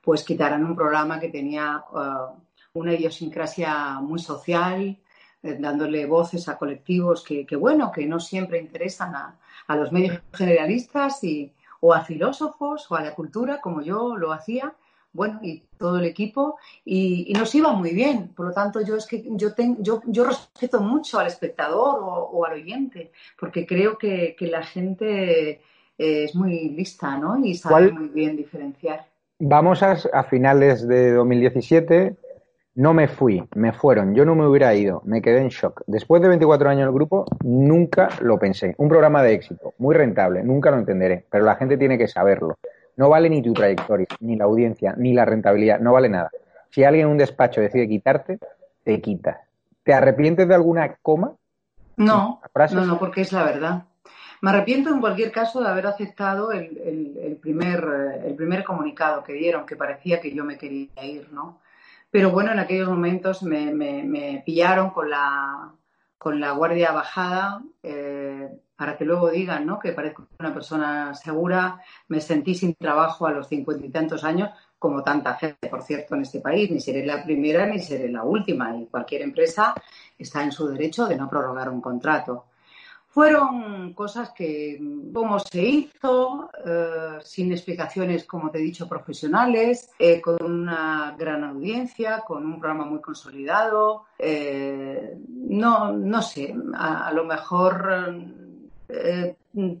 pues 0.00 0.24
quitaran 0.24 0.64
un 0.64 0.74
programa 0.74 1.20
que 1.20 1.28
tenía 1.28 1.84
uh, 1.92 2.78
una 2.78 2.94
idiosincrasia 2.94 4.00
muy 4.00 4.18
social, 4.18 4.80
eh, 4.82 4.96
dándole 5.54 6.06
voces 6.06 6.48
a 6.48 6.58
colectivos 6.58 7.24
que, 7.24 7.46
bueno, 7.56 7.92
que 7.92 8.06
no 8.06 8.20
siempre 8.20 8.58
interesan 8.58 9.14
a, 9.14 9.36
a 9.66 9.76
los 9.76 9.92
medios 9.92 10.20
generalistas 10.32 11.22
y, 11.24 11.52
o 11.80 11.94
a 11.94 12.02
filósofos 12.02 12.90
o 12.90 12.96
a 12.96 13.02
la 13.02 13.14
cultura, 13.14 13.60
como 13.60 13.82
yo 13.82 14.16
lo 14.16 14.32
hacía, 14.32 14.74
bueno, 15.12 15.40
y 15.42 15.62
todo 15.78 15.98
el 15.98 16.04
equipo, 16.04 16.58
y, 16.84 17.32
nos 17.32 17.54
iba 17.54 17.72
muy 17.72 17.92
bien. 17.92 18.28
Por 18.36 18.46
lo 18.46 18.52
tanto, 18.52 18.80
yo 18.82 18.96
es 18.96 19.06
que 19.06 19.24
yo, 19.30 19.48
yo, 19.78 20.02
yo 20.06 20.24
respeto 20.24 20.80
mucho 20.80 21.18
al 21.18 21.26
espectador 21.26 21.98
o, 22.02 22.44
al 22.44 22.54
oyente, 22.54 23.12
porque 23.38 23.66
creo 23.66 23.96
que, 23.96 24.36
la 24.40 24.62
gente 24.62 25.50
eh, 25.50 25.60
es 25.96 26.34
muy 26.34 26.68
lista, 26.68 27.16
¿no? 27.16 27.42
Y 27.42 27.54
sabe 27.54 27.90
muy 27.90 28.08
bien 28.08 28.36
diferenciar. 28.36 29.06
Vamos 29.38 29.82
a, 29.82 29.96
a 30.12 30.22
finales 30.24 30.86
de 30.86 31.12
2017 31.12 32.16
no 32.76 32.92
me 32.92 33.08
fui, 33.08 33.42
me 33.54 33.72
fueron, 33.72 34.14
yo 34.14 34.26
no 34.26 34.34
me 34.34 34.46
hubiera 34.46 34.74
ido, 34.74 35.00
me 35.06 35.22
quedé 35.22 35.40
en 35.40 35.48
shock. 35.48 35.82
Después 35.86 36.20
de 36.20 36.28
24 36.28 36.68
años 36.68 36.82
en 36.82 36.88
el 36.88 36.92
grupo, 36.92 37.24
nunca 37.42 38.10
lo 38.20 38.38
pensé. 38.38 38.74
Un 38.76 38.90
programa 38.90 39.22
de 39.22 39.32
éxito, 39.32 39.72
muy 39.78 39.94
rentable, 39.94 40.44
nunca 40.44 40.70
lo 40.70 40.76
entenderé, 40.76 41.24
pero 41.30 41.44
la 41.44 41.56
gente 41.56 41.78
tiene 41.78 41.96
que 41.96 42.06
saberlo. 42.06 42.58
No 42.96 43.08
vale 43.08 43.30
ni 43.30 43.40
tu 43.40 43.54
trayectoria, 43.54 44.06
ni 44.20 44.36
la 44.36 44.44
audiencia, 44.44 44.94
ni 44.98 45.14
la 45.14 45.24
rentabilidad, 45.24 45.80
no 45.80 45.94
vale 45.94 46.10
nada. 46.10 46.30
Si 46.70 46.84
alguien 46.84 47.06
en 47.06 47.12
un 47.12 47.18
despacho 47.18 47.62
decide 47.62 47.88
quitarte, 47.88 48.38
te 48.84 49.00
quita. 49.00 49.40
¿Te 49.82 49.94
arrepientes 49.94 50.46
de 50.46 50.54
alguna 50.54 50.96
coma? 51.00 51.32
No, 51.96 52.42
no, 52.72 52.84
no, 52.84 52.98
porque 52.98 53.22
es 53.22 53.32
la 53.32 53.44
verdad. 53.44 53.84
Me 54.42 54.50
arrepiento 54.50 54.90
en 54.90 55.00
cualquier 55.00 55.32
caso 55.32 55.62
de 55.62 55.68
haber 55.68 55.86
aceptado 55.86 56.52
el, 56.52 57.38
primer, 57.40 58.20
el 58.22 58.34
primer 58.34 58.64
comunicado 58.64 59.24
que 59.24 59.32
dieron, 59.32 59.64
que 59.64 59.76
parecía 59.76 60.20
que 60.20 60.34
yo 60.34 60.44
me 60.44 60.58
quería 60.58 60.90
ir, 61.02 61.32
¿no? 61.32 61.60
Pero 62.10 62.30
bueno, 62.30 62.52
en 62.52 62.58
aquellos 62.58 62.88
momentos 62.88 63.42
me, 63.42 64.42
pillaron 64.44 64.90
con 64.90 65.10
la, 65.10 65.72
con 66.16 66.40
la 66.40 66.52
guardia 66.52 66.92
bajada 66.92 67.62
eh, 67.82 68.48
para 68.76 68.96
que 68.96 69.04
luego 69.04 69.30
digan 69.30 69.66
¿no? 69.66 69.78
que 69.78 69.92
parezco 69.92 70.26
una 70.38 70.52
persona 70.52 71.14
segura. 71.14 71.80
Me 72.08 72.20
sentí 72.20 72.54
sin 72.54 72.74
trabajo 72.74 73.26
a 73.26 73.32
los 73.32 73.48
cincuenta 73.48 73.86
y 73.86 73.90
tantos 73.90 74.22
años, 74.24 74.50
como 74.78 75.02
tanta 75.02 75.34
gente, 75.34 75.68
por 75.68 75.82
cierto, 75.82 76.14
en 76.14 76.22
este 76.22 76.40
país. 76.40 76.70
Ni 76.70 76.80
seré 76.80 77.04
la 77.04 77.24
primera 77.24 77.66
ni 77.66 77.80
seré 77.80 78.08
la 78.08 78.22
última. 78.22 78.76
Y 78.76 78.86
cualquier 78.86 79.22
empresa 79.22 79.74
está 80.18 80.42
en 80.42 80.52
su 80.52 80.68
derecho 80.68 81.06
de 81.06 81.16
no 81.16 81.28
prorrogar 81.28 81.68
un 81.68 81.80
contrato. 81.80 82.46
Fueron 83.16 83.94
cosas 83.94 84.32
que, 84.32 84.78
cómo 85.14 85.38
se 85.38 85.62
hizo, 85.62 86.50
eh, 86.66 87.16
sin 87.22 87.50
explicaciones, 87.50 88.26
como 88.26 88.50
te 88.50 88.58
he 88.58 88.60
dicho, 88.60 88.86
profesionales, 88.86 89.90
eh, 89.98 90.20
con 90.20 90.36
una 90.42 91.16
gran 91.18 91.42
audiencia, 91.42 92.20
con 92.26 92.44
un 92.44 92.60
programa 92.60 92.84
muy 92.84 93.00
consolidado. 93.00 94.04
Eh, 94.18 95.16
no, 95.30 95.92
no 95.92 96.20
sé, 96.20 96.54
a, 96.74 97.10
lo 97.14 97.24
mejor 97.24 98.22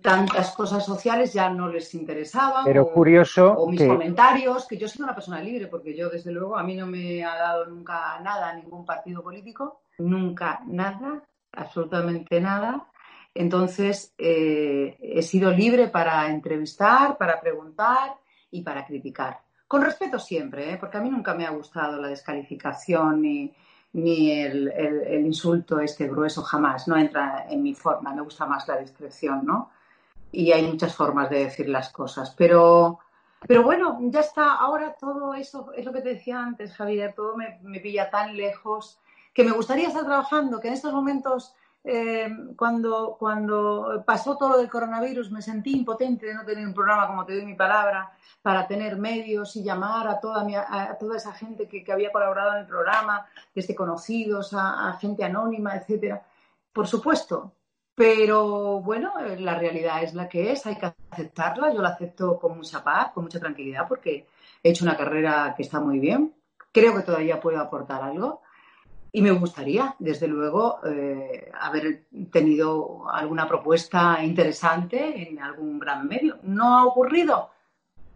tantas 0.00 0.52
cosas 0.52 0.86
sociales 0.86 1.34
ya 1.34 1.50
no 1.50 1.68
les 1.68 1.92
interesaban. 1.92 2.64
Pero 2.64 2.90
curioso. 2.90 3.52
O 3.52 3.68
mis 3.68 3.82
comentarios, 3.82 4.66
que 4.66 4.78
yo 4.78 4.88
soy 4.88 5.02
una 5.04 5.14
persona 5.14 5.42
libre, 5.42 5.66
porque 5.66 5.94
yo, 5.94 6.08
desde 6.08 6.32
luego, 6.32 6.56
a 6.56 6.62
mí 6.62 6.74
no 6.74 6.86
me 6.86 7.22
ha 7.22 7.36
dado 7.36 7.66
nunca 7.66 8.18
nada 8.20 8.48
a 8.48 8.54
ningún 8.54 8.86
partido 8.86 9.22
político, 9.22 9.82
nunca 9.98 10.62
nada, 10.64 11.22
absolutamente 11.52 12.40
nada. 12.40 12.88
Entonces, 13.38 14.14
eh, 14.18 14.96
he 15.00 15.22
sido 15.22 15.50
libre 15.50 15.88
para 15.88 16.28
entrevistar, 16.28 17.16
para 17.18 17.40
preguntar 17.40 18.14
y 18.50 18.62
para 18.62 18.84
criticar. 18.86 19.40
Con 19.68 19.82
respeto 19.82 20.18
siempre, 20.18 20.72
¿eh? 20.72 20.76
porque 20.78 20.98
a 20.98 21.00
mí 21.00 21.10
nunca 21.10 21.34
me 21.34 21.44
ha 21.44 21.50
gustado 21.50 22.00
la 22.00 22.08
descalificación 22.08 23.20
ni, 23.20 23.52
el, 23.92 25.24
insulto 25.24 25.80
este 25.80 26.06
grueso, 26.08 26.42
jamás. 26.42 26.86
No 26.86 26.96
entra 26.96 27.46
en 27.48 27.62
mi 27.62 27.74
forma, 27.74 28.14
me 28.14 28.22
gusta 28.22 28.46
más 28.46 28.66
la 28.68 28.78
discreción, 28.78 29.44
¿no? 29.44 29.70
Y 30.30 30.52
hay 30.52 30.66
muchas 30.66 30.94
formas 30.94 31.30
de 31.30 31.44
decir 31.44 31.68
las 31.68 31.90
cosas. 31.90 32.34
Pero, 32.36 33.00
pero 33.46 33.62
bueno, 33.62 33.98
ya 34.02 34.20
está. 34.20 34.54
Ahora 34.54 34.94
todo 34.98 35.34
eso 35.34 35.72
es 35.74 35.84
lo 35.84 35.92
que 35.92 36.02
te 36.02 36.10
decía 36.10 36.38
antes, 36.38 36.74
Javier. 36.74 37.14
Todo 37.14 37.36
me, 37.36 37.58
me 37.62 37.80
pilla 37.80 38.08
tan 38.08 38.36
lejos 38.36 39.00
que 39.34 39.44
me 39.44 39.52
gustaría 39.52 39.88
estar 39.88 40.04
trabajando, 40.04 40.60
que 40.60 40.68
en 40.68 40.74
estos 40.74 40.92
momentos 40.92 41.54
eh, 41.88 42.28
cuando, 42.56 43.14
cuando 43.16 44.02
pasó 44.04 44.36
todo 44.36 44.48
lo 44.48 44.58
del 44.58 44.68
coronavirus 44.68 45.30
me 45.30 45.40
sentí 45.40 45.72
impotente 45.72 46.26
de 46.26 46.34
no 46.34 46.44
tener 46.44 46.66
un 46.66 46.74
programa, 46.74 47.06
como 47.06 47.24
te 47.24 47.36
doy 47.36 47.46
mi 47.46 47.54
palabra, 47.54 48.10
para 48.42 48.66
tener 48.66 48.96
medios 48.96 49.54
y 49.54 49.62
llamar 49.62 50.08
a 50.08 50.18
toda, 50.18 50.44
a 50.68 50.98
toda 50.98 51.16
esa 51.16 51.32
gente 51.32 51.68
que, 51.68 51.84
había 51.92 52.10
colaborado 52.10 52.54
en 52.54 52.62
el 52.62 52.66
programa, 52.66 53.24
desde 53.54 53.76
conocidos 53.76 54.52
a, 54.52 54.98
gente 55.00 55.22
anónima, 55.22 55.76
etcétera. 55.76 56.26
Por 56.72 56.88
supuesto, 56.88 57.52
pero 57.94 58.80
bueno, 58.80 59.12
la 59.38 59.54
realidad 59.54 60.02
es 60.02 60.12
la 60.12 60.28
que 60.28 60.50
es, 60.50 60.66
hay 60.66 60.74
que 60.74 60.92
aceptarla. 61.10 61.72
Yo 61.72 61.82
la 61.82 61.90
acepto 61.90 62.36
con 62.40 62.56
mucha 62.56 62.82
paz, 62.82 63.12
con 63.12 63.22
mucha 63.22 63.38
tranquilidad, 63.38 63.86
porque 63.86 64.26
he 64.60 64.70
hecho 64.70 64.84
una 64.84 64.96
carrera 64.96 65.54
que 65.56 65.62
está 65.62 65.78
muy 65.78 66.00
bien. 66.00 66.34
Creo 66.72 66.96
que 66.96 67.02
todavía 67.02 67.40
puedo 67.40 67.60
aportar 67.60 68.02
algo 68.02 68.42
y 69.16 69.22
me 69.22 69.30
gustaría, 69.30 69.94
desde 69.98 70.28
luego, 70.28 70.78
eh, 70.84 71.50
haber 71.58 72.02
tenido 72.30 73.10
alguna 73.10 73.48
propuesta 73.48 74.22
interesante 74.22 75.30
en 75.30 75.40
algún 75.40 75.78
gran 75.78 76.06
medio. 76.06 76.36
¿No 76.42 76.76
ha 76.76 76.84
ocurrido? 76.84 77.48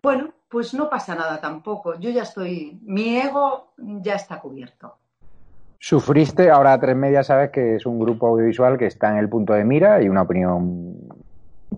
Bueno, 0.02 0.34
pues 0.50 0.74
no 0.74 0.90
pasa 0.90 1.14
nada 1.14 1.40
tampoco. 1.40 1.98
Yo 1.98 2.10
ya 2.10 2.24
estoy, 2.24 2.78
mi 2.82 3.16
ego 3.16 3.72
ya 3.78 4.16
está 4.16 4.40
cubierto. 4.40 4.98
Sufriste, 5.78 6.50
ahora 6.50 6.78
Tres 6.78 6.96
Media 6.96 7.24
sabes 7.24 7.48
que 7.48 7.76
es 7.76 7.86
un 7.86 7.98
grupo 7.98 8.26
audiovisual 8.26 8.76
que 8.76 8.84
está 8.84 9.10
en 9.10 9.16
el 9.16 9.30
punto 9.30 9.54
de 9.54 9.64
mira 9.64 10.02
y 10.02 10.08
una 10.10 10.20
opinión 10.20 10.98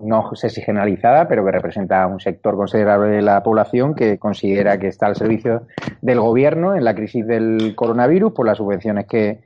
no 0.01 0.35
sé 0.35 0.51
si 0.51 0.63
generalizada, 0.63 1.29
pero 1.29 1.45
que 1.45 1.53
representa 1.53 2.07
un 2.07 2.21
sector 2.21 2.57
considerable 2.57 3.11
de 3.11 3.23
la 3.23 3.43
población 3.43 3.95
que 3.95 4.19
considera 4.19 4.79
que 4.79 4.89
está 4.89 5.07
al 5.07 5.17
servicio 5.17 5.67
del 6.01 6.21
gobierno 6.21 6.75
en 6.75 6.85
la 6.85 6.95
crisis 6.95 7.27
del 7.27 7.75
coronavirus 7.77 8.33
por 8.33 8.47
las 8.47 8.59
subvenciones 8.59 9.07
que, 9.07 9.41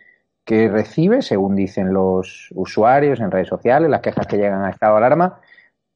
recibe, 0.47 1.23
según 1.23 1.57
dicen 1.57 1.93
los 1.93 2.51
usuarios 2.55 3.19
en 3.19 3.33
redes 3.33 3.49
sociales, 3.49 3.91
las 3.91 4.01
quejas 4.01 4.27
que 4.29 4.37
llegan 4.37 4.65
a 4.65 4.71
estado 4.71 4.93
de 4.93 4.99
alarma. 4.99 5.41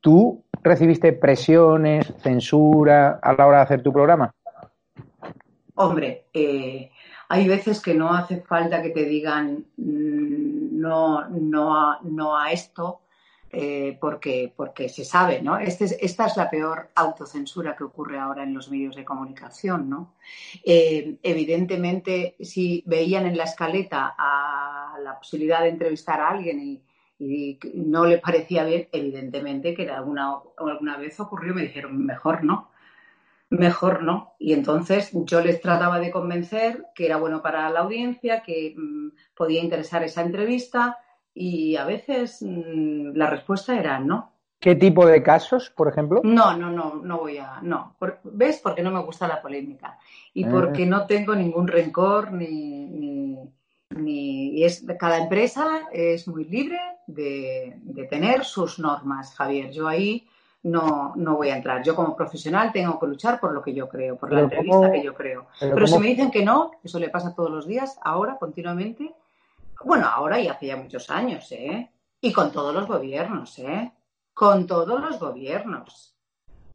¿Tú 0.00 0.42
recibiste 0.62 1.12
presiones, 1.12 2.12
censura 2.18 3.20
a 3.22 3.32
la 3.32 3.46
hora 3.46 3.58
de 3.58 3.62
hacer 3.62 3.82
tu 3.82 3.92
programa? 3.92 4.34
Hombre, 5.76 6.24
eh, 6.34 6.90
hay 7.28 7.46
veces 7.46 7.80
que 7.80 7.94
no 7.94 8.12
hace 8.12 8.40
falta 8.40 8.82
que 8.82 8.90
te 8.90 9.04
digan 9.04 9.64
mm, 9.76 10.80
no, 10.80 11.28
no, 11.28 12.00
no 12.02 12.36
a 12.36 12.50
esto, 12.50 13.02
eh, 13.52 13.98
porque, 14.00 14.52
porque 14.54 14.88
se 14.88 15.04
sabe, 15.04 15.42
¿no? 15.42 15.58
Este 15.58 15.84
esta 16.04 16.26
es 16.26 16.36
la 16.36 16.48
peor 16.48 16.90
autocensura 16.94 17.74
que 17.74 17.82
ocurre 17.82 18.16
ahora 18.16 18.44
en 18.44 18.54
los 18.54 18.70
medios 18.70 18.94
de 18.94 19.04
comunicación, 19.04 19.90
¿no? 19.90 20.14
Eh, 20.64 21.16
evidentemente, 21.20 22.36
si 22.38 22.84
veían 22.86 23.26
en 23.26 23.36
la 23.36 23.44
escaleta 23.44 24.14
a 24.16 24.94
la 25.02 25.18
posibilidad 25.18 25.62
de 25.62 25.70
entrevistar 25.70 26.20
a 26.20 26.28
alguien 26.30 26.60
y, 27.18 27.58
no 27.74 28.06
le 28.06 28.18
parecía 28.18 28.64
bien, 28.64 28.88
evidentemente 28.92 29.74
que 29.74 29.90
alguna, 29.90 30.36
alguna 30.56 30.96
vez 30.96 31.18
ocurrió, 31.20 31.52
me 31.52 31.62
dijeron, 31.62 32.06
mejor 32.06 32.44
no, 32.44 32.70
mejor 33.50 34.04
no. 34.04 34.34
Y 34.38 34.52
entonces 34.52 35.10
yo 35.12 35.42
les 35.42 35.60
trataba 35.60 35.98
de 35.98 36.12
convencer 36.12 36.86
que 36.94 37.06
era 37.06 37.16
bueno 37.16 37.42
para 37.42 37.68
la 37.68 37.80
audiencia, 37.80 38.42
que 38.42 38.74
mm, 38.76 39.08
podía 39.34 39.60
interesar 39.60 40.04
esa 40.04 40.22
entrevista 40.22 40.98
y 41.34 41.76
a 41.76 41.84
veces 41.84 42.42
mm, 42.42 43.12
la 43.14 43.28
respuesta 43.28 43.78
era 43.78 43.98
no. 43.98 44.32
¿Qué 44.58 44.74
tipo 44.74 45.06
de 45.06 45.22
casos, 45.22 45.70
por 45.70 45.88
ejemplo? 45.88 46.20
No, 46.22 46.54
no, 46.54 46.70
no, 46.70 46.96
no 46.96 47.18
voy 47.18 47.38
a, 47.38 47.60
no. 47.62 47.96
¿Ves? 48.24 48.60
Porque 48.62 48.82
no 48.82 48.90
me 48.90 49.02
gusta 49.02 49.26
la 49.26 49.40
polémica 49.40 49.98
y 50.34 50.44
ah. 50.44 50.48
porque 50.50 50.84
no 50.84 51.06
tengo 51.06 51.34
ningún 51.34 51.66
rencor 51.66 52.30
ni, 52.30 52.86
ni, 53.90 54.62
es 54.62 54.84
cada 54.98 55.18
empresa 55.18 55.88
es 55.90 56.28
muy 56.28 56.44
libre 56.44 56.78
de, 57.06 57.78
de, 57.82 58.04
tener 58.04 58.44
sus 58.44 58.78
normas, 58.78 59.34
Javier. 59.34 59.70
Yo 59.70 59.88
ahí 59.88 60.28
no, 60.62 61.14
no 61.16 61.36
voy 61.36 61.48
a 61.48 61.56
entrar. 61.56 61.82
Yo 61.82 61.94
como 61.94 62.14
profesional 62.16 62.72
tengo 62.72 62.98
que 62.98 63.06
luchar 63.06 63.40
por 63.40 63.52
lo 63.52 63.62
que 63.62 63.72
yo 63.72 63.88
creo, 63.88 64.16
por 64.16 64.32
la 64.32 64.40
entrevista 64.40 64.92
que 64.92 65.02
yo 65.02 65.14
creo. 65.14 65.46
Pero, 65.58 65.86
si 65.86 65.98
me 65.98 66.08
dicen 66.08 66.30
que 66.30 66.44
no, 66.44 66.72
eso 66.84 66.98
le 66.98 67.08
pasa 67.08 67.34
todos 67.34 67.50
los 67.50 67.66
días, 67.66 67.98
ahora, 68.02 68.36
continuamente, 68.38 69.14
bueno, 69.84 70.06
ahora 70.06 70.38
y 70.40 70.48
hace 70.48 70.66
ya 70.66 70.76
muchos 70.76 71.10
años, 71.10 71.50
¿eh? 71.52 71.90
Y 72.20 72.32
con 72.32 72.52
todos 72.52 72.74
los 72.74 72.86
gobiernos, 72.86 73.58
¿eh? 73.58 73.92
Con 74.34 74.66
todos 74.66 75.00
los 75.00 75.18
gobiernos. 75.18 76.10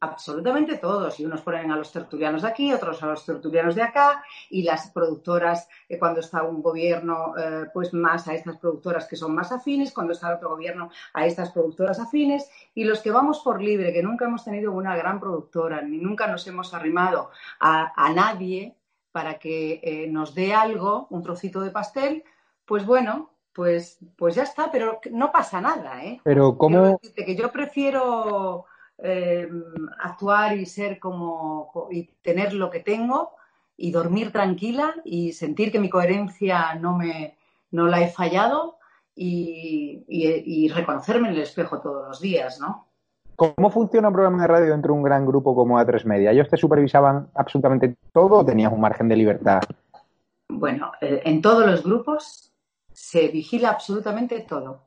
Absolutamente 0.00 0.76
todos. 0.76 1.18
Y 1.18 1.24
unos 1.24 1.40
ponen 1.40 1.70
a 1.70 1.76
los 1.76 1.90
tertulianos 1.90 2.42
de 2.42 2.48
aquí, 2.48 2.72
otros 2.72 3.02
a 3.02 3.06
los 3.06 3.24
tertulianos 3.24 3.74
de 3.74 3.82
acá, 3.82 4.22
y 4.50 4.62
las 4.62 4.90
productoras, 4.90 5.68
eh, 5.88 5.98
cuando 5.98 6.20
está 6.20 6.42
un 6.42 6.62
gobierno, 6.62 7.34
eh, 7.36 7.66
pues 7.72 7.94
más 7.94 8.28
a 8.28 8.34
estas 8.34 8.58
productoras 8.58 9.06
que 9.06 9.16
son 9.16 9.34
más 9.34 9.52
afines, 9.52 9.92
cuando 9.92 10.12
está 10.12 10.34
otro 10.34 10.50
gobierno, 10.50 10.90
a 11.14 11.26
estas 11.26 11.50
productoras 11.50 11.98
afines, 11.98 12.50
y 12.74 12.84
los 12.84 13.00
que 13.00 13.10
vamos 13.10 13.40
por 13.40 13.62
libre, 13.62 13.92
que 13.92 14.02
nunca 14.02 14.26
hemos 14.26 14.44
tenido 14.44 14.72
una 14.72 14.96
gran 14.96 15.18
productora, 15.18 15.80
ni 15.80 15.98
nunca 15.98 16.26
nos 16.26 16.46
hemos 16.46 16.74
arrimado 16.74 17.30
a, 17.60 18.12
nadie 18.14 18.76
para 19.12 19.38
que 19.38 19.80
eh, 19.82 20.06
nos 20.08 20.34
dé 20.34 20.54
algo, 20.54 21.06
un 21.10 21.22
trocito 21.22 21.60
de 21.60 21.70
pastel, 21.70 22.24
pues 22.66 22.84
bueno, 22.84 23.30
pues, 23.54 23.98
pues 24.16 24.34
ya 24.34 24.42
está, 24.42 24.70
pero 24.70 25.00
no 25.10 25.32
pasa 25.32 25.60
nada, 25.60 26.04
¿eh? 26.04 26.20
Pero 26.24 26.58
cómo... 26.58 26.98
que 27.00 27.34
yo 27.34 27.50
prefiero 27.50 28.66
eh, 28.98 29.48
actuar 30.00 30.56
y 30.56 30.66
ser 30.66 30.98
como... 30.98 31.88
y 31.90 32.04
tener 32.22 32.52
lo 32.52 32.70
que 32.70 32.80
tengo 32.80 33.32
y 33.76 33.90
dormir 33.90 34.32
tranquila 34.32 34.94
y 35.04 35.32
sentir 35.32 35.70
que 35.70 35.80
mi 35.80 35.90
coherencia 35.90 36.74
no 36.74 36.96
me 36.96 37.36
no 37.70 37.86
la 37.86 38.00
he 38.00 38.08
fallado 38.08 38.78
y, 39.14 40.04
y, 40.08 40.68
reconocerme 40.68 41.28
en 41.28 41.34
el 41.34 41.40
espejo 41.40 41.80
todos 41.80 42.06
los 42.06 42.20
días, 42.20 42.60
¿no? 42.60 42.86
¿Cómo 43.34 43.70
funciona 43.70 44.08
un 44.08 44.14
programa 44.14 44.42
de 44.42 44.48
radio 44.48 44.72
dentro 44.72 44.92
de 44.92 44.98
un 44.98 45.02
gran 45.02 45.26
grupo 45.26 45.54
como 45.54 45.78
A3 45.78 46.04
Media? 46.04 46.32
¿Ellos 46.32 46.48
te 46.48 46.58
supervisaban 46.58 47.28
absolutamente 47.34 47.96
todo 48.12 48.36
o 48.36 48.44
tenías 48.44 48.72
un 48.72 48.80
margen 48.80 49.08
de 49.08 49.16
libertad? 49.16 49.62
Bueno, 50.48 50.92
eh, 51.00 51.22
en 51.24 51.40
todos 51.40 51.66
los 51.66 51.82
grupos 51.82 52.45
se 52.96 53.28
vigila 53.28 53.68
absolutamente 53.68 54.40
todo. 54.40 54.86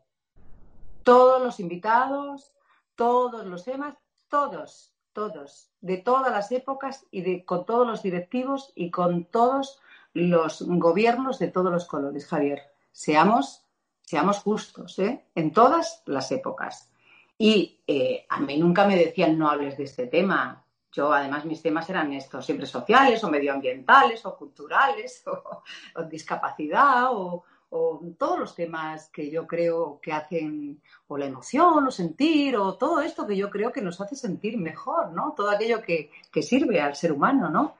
Todos 1.03 1.43
los 1.43 1.59
invitados, 1.59 2.55
todos 2.95 3.45
los 3.45 3.63
temas, 3.63 3.95
todos, 4.27 4.95
todos, 5.13 5.69
de 5.79 5.97
todas 5.97 6.31
las 6.31 6.51
épocas 6.51 7.05
y 7.11 7.21
de, 7.21 7.45
con 7.45 7.67
todos 7.67 7.85
los 7.85 8.01
directivos 8.01 8.73
y 8.73 8.89
con 8.89 9.25
todos 9.25 9.79
los 10.13 10.63
gobiernos 10.63 11.37
de 11.37 11.49
todos 11.49 11.71
los 11.71 11.85
colores, 11.85 12.25
Javier. 12.25 12.63
Seamos, 12.91 13.63
seamos 14.01 14.39
justos, 14.39 14.97
¿eh? 14.97 15.27
En 15.35 15.53
todas 15.53 16.01
las 16.07 16.31
épocas. 16.31 16.89
Y 17.37 17.79
eh, 17.85 18.25
a 18.27 18.39
mí 18.39 18.57
nunca 18.57 18.87
me 18.87 18.95
decían 18.95 19.37
no 19.37 19.51
hables 19.51 19.77
de 19.77 19.83
este 19.83 20.07
tema. 20.07 20.65
Yo, 20.91 21.13
además, 21.13 21.45
mis 21.45 21.61
temas 21.61 21.87
eran 21.91 22.11
estos, 22.13 22.43
siempre 22.43 22.65
sociales 22.65 23.23
o 23.23 23.29
medioambientales 23.29 24.25
o 24.25 24.35
culturales 24.35 25.23
o 25.95 26.03
discapacidad 26.05 27.09
o, 27.11 27.43
o 27.69 28.01
todos 28.17 28.39
los 28.39 28.55
temas 28.55 29.09
que 29.09 29.29
yo 29.29 29.45
creo 29.45 29.99
que 30.01 30.11
hacen, 30.11 30.81
o 31.07 31.17
la 31.17 31.25
emoción, 31.25 31.87
o 31.87 31.91
sentir, 31.91 32.57
o 32.57 32.75
todo 32.75 33.01
esto 33.01 33.27
que 33.27 33.37
yo 33.37 33.49
creo 33.49 33.71
que 33.71 33.81
nos 33.81 34.01
hace 34.01 34.15
sentir 34.15 34.57
mejor, 34.57 35.11
¿no? 35.11 35.33
Todo 35.35 35.51
aquello 35.51 35.81
que, 35.81 36.09
sirve 36.41 36.81
al 36.81 36.95
ser 36.95 37.11
humano, 37.11 37.49
¿no? 37.49 37.75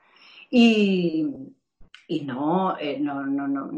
Y, 0.50 1.28
y 2.08 2.20
no, 2.22 2.76
eh, 2.78 2.98
no, 3.00 3.24
no, 3.24 3.48
no, 3.48 3.70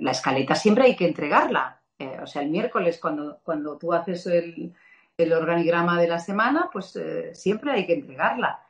la 0.00 0.10
escaleta 0.10 0.54
siempre 0.54 0.84
hay 0.84 0.96
que 0.96 1.06
entregarla. 1.06 1.80
Eh, 1.98 2.18
o 2.22 2.26
sea, 2.26 2.42
el 2.42 2.50
miércoles 2.50 2.98
cuando, 3.00 3.38
cuando 3.44 3.78
tú 3.78 3.92
haces 3.92 4.26
el, 4.26 4.72
el 5.16 5.32
organigrama 5.32 6.00
de 6.00 6.08
la 6.08 6.18
semana, 6.18 6.68
pues 6.72 6.96
eh, 6.96 7.34
siempre 7.34 7.72
hay 7.72 7.86
que 7.86 7.94
entregarla 7.94 8.60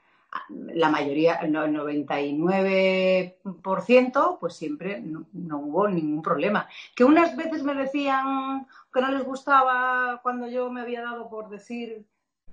la 0.49 0.89
mayoría, 0.89 1.35
el 1.37 1.53
99%, 1.53 4.39
pues 4.39 4.55
siempre 4.55 5.01
no, 5.01 5.27
hubo 5.59 5.89
ningún 5.89 6.23
problema. 6.23 6.69
Que 6.95 7.05
unas 7.05 7.37
veces 7.37 7.63
me 7.63 7.75
decían 7.75 8.67
que 8.93 9.01
no 9.01 9.11
les 9.11 9.25
gustaba 9.25 10.21
cuando 10.23 10.47
yo 10.49 10.71
me 10.71 10.81
había 10.81 11.03
dado 11.03 11.29
por 11.29 11.51
decir, 11.51 12.07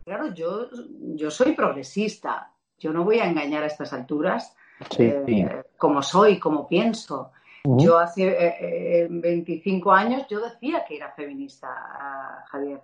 claro, 0.03 0.33
yo, 0.33 0.67
yo 1.15 1.31
soy 1.31 1.53
progresista, 1.53 2.51
yo 2.77 2.91
no 2.91 3.05
voy 3.05 3.19
a 3.19 3.29
engañar 3.29 3.63
a 3.63 3.67
estas 3.67 3.93
alturas 3.93 4.55
eh, 4.97 5.63
como 5.77 6.03
soy, 6.03 6.39
como 6.39 6.67
pienso. 6.67 7.31
Yo 7.63 7.99
hace 7.99 9.07
25 9.09 9.91
eh, 9.91 9.93
eh, 9.93 9.99
años 9.99 10.25
yo 10.29 10.39
decía 10.39 10.85
que 10.85 10.95
era 10.95 11.11
feminista, 11.11 12.45
Javier. 12.47 12.81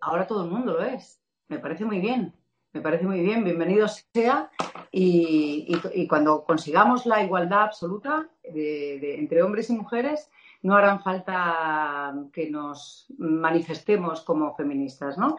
ahora 0.00 0.26
todo 0.26 0.44
el 0.44 0.50
mundo 0.50 0.74
lo 0.74 0.82
es. 0.82 1.18
Me 1.48 1.58
parece 1.58 1.84
muy 1.84 2.00
bien 2.00 2.34
me 2.72 2.80
parece 2.80 3.04
muy 3.04 3.20
bien, 3.20 3.44
bienvenido 3.44 3.86
sea. 3.88 4.50
Y, 4.92 6.06
cuando 6.08 6.44
consigamos 6.44 7.06
la 7.06 7.22
igualdad 7.22 7.62
absoluta 7.62 8.28
entre 8.42 9.42
hombres 9.42 9.70
y 9.70 9.74
mujeres, 9.74 10.30
no 10.62 10.74
harán 10.74 11.00
falta 11.02 12.14
que 12.32 12.50
nos 12.50 13.06
manifestemos 13.18 14.22
como 14.22 14.54
feministas, 14.54 15.16
¿no? 15.18 15.38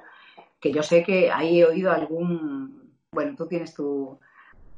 Que 0.59 0.71
yo 0.71 0.83
sé 0.83 1.03
que 1.03 1.31
ahí 1.31 1.61
he 1.61 1.65
oído 1.65 1.91
algún. 1.91 2.91
Bueno, 3.11 3.35
tú 3.35 3.47
tienes 3.47 3.73
tu, 3.73 4.19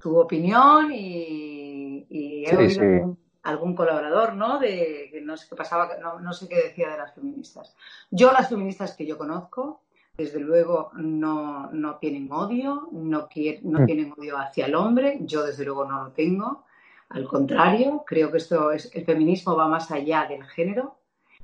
opinión 0.03 0.91
y, 0.91 2.05
he 2.09 2.55
oído 2.55 3.17
Algún, 3.43 3.75
colaborador, 3.75 4.35
¿no? 4.35 4.57
De 4.57 5.09
que 5.11 5.19
no 5.19 5.35
sé 5.35 5.47
qué 5.49 5.55
pasaba, 5.55 5.89
no 6.21 6.31
sé 6.31 6.47
qué 6.47 6.55
decía 6.55 6.89
de 6.89 6.97
las 6.97 7.13
feministas. 7.13 7.75
Yo, 8.09 8.31
las 8.31 8.47
feministas 8.47 8.95
que 8.95 9.05
yo 9.05 9.17
conozco, 9.17 9.81
desde 10.15 10.39
luego 10.39 10.91
no, 10.93 11.71
no 11.71 11.95
tienen 11.97 12.31
odio, 12.31 12.87
no, 12.91 13.27
no 13.63 13.79
mm. 13.79 13.85
tienen 13.85 14.13
odio 14.15 14.37
hacia 14.37 14.67
el 14.67 14.75
hombre, 14.75 15.17
yo 15.21 15.43
desde 15.43 15.65
luego 15.65 15.85
no 15.85 16.03
lo 16.03 16.11
tengo. 16.11 16.65
Al 17.09 17.27
contrario, 17.27 18.03
creo 18.05 18.31
que 18.31 18.37
esto 18.37 18.71
es, 18.71 18.91
el 18.93 19.05
feminismo 19.05 19.55
va 19.55 19.67
más 19.67 19.89
allá 19.91 20.25
del 20.29 20.43
género, 20.43 20.97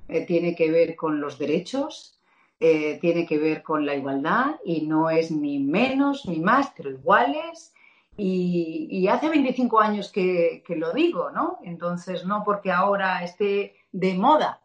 eh, 0.08 0.26
tiene 0.26 0.56
que 0.56 0.70
ver 0.72 0.96
con 0.96 1.20
los 1.20 1.40
derechos, 1.40 2.20
eh, 2.60 3.00
tiene 3.00 3.26
que 3.26 3.40
ver 3.40 3.64
con 3.64 3.86
la 3.86 3.96
igualdad 3.96 4.56
y 4.64 4.86
no 4.86 5.10
es 5.10 5.32
ni 5.32 5.60
menos 5.60 6.28
ni 6.28 6.40
más, 6.40 6.72
pero 6.76 6.92
iguales. 6.92 7.74
Y, 8.18 8.88
y 8.92 9.08
hace 9.08 9.30
25 9.30 9.80
años 9.80 10.12
que, 10.12 10.62
que 10.66 10.76
lo 10.76 10.92
digo, 10.92 11.32
¿no? 11.32 11.60
Entonces, 11.64 12.26
no 12.26 12.44
porque 12.44 12.72
ahora 12.72 13.24
esté 13.24 13.76
de 13.92 14.14
moda 14.14 14.60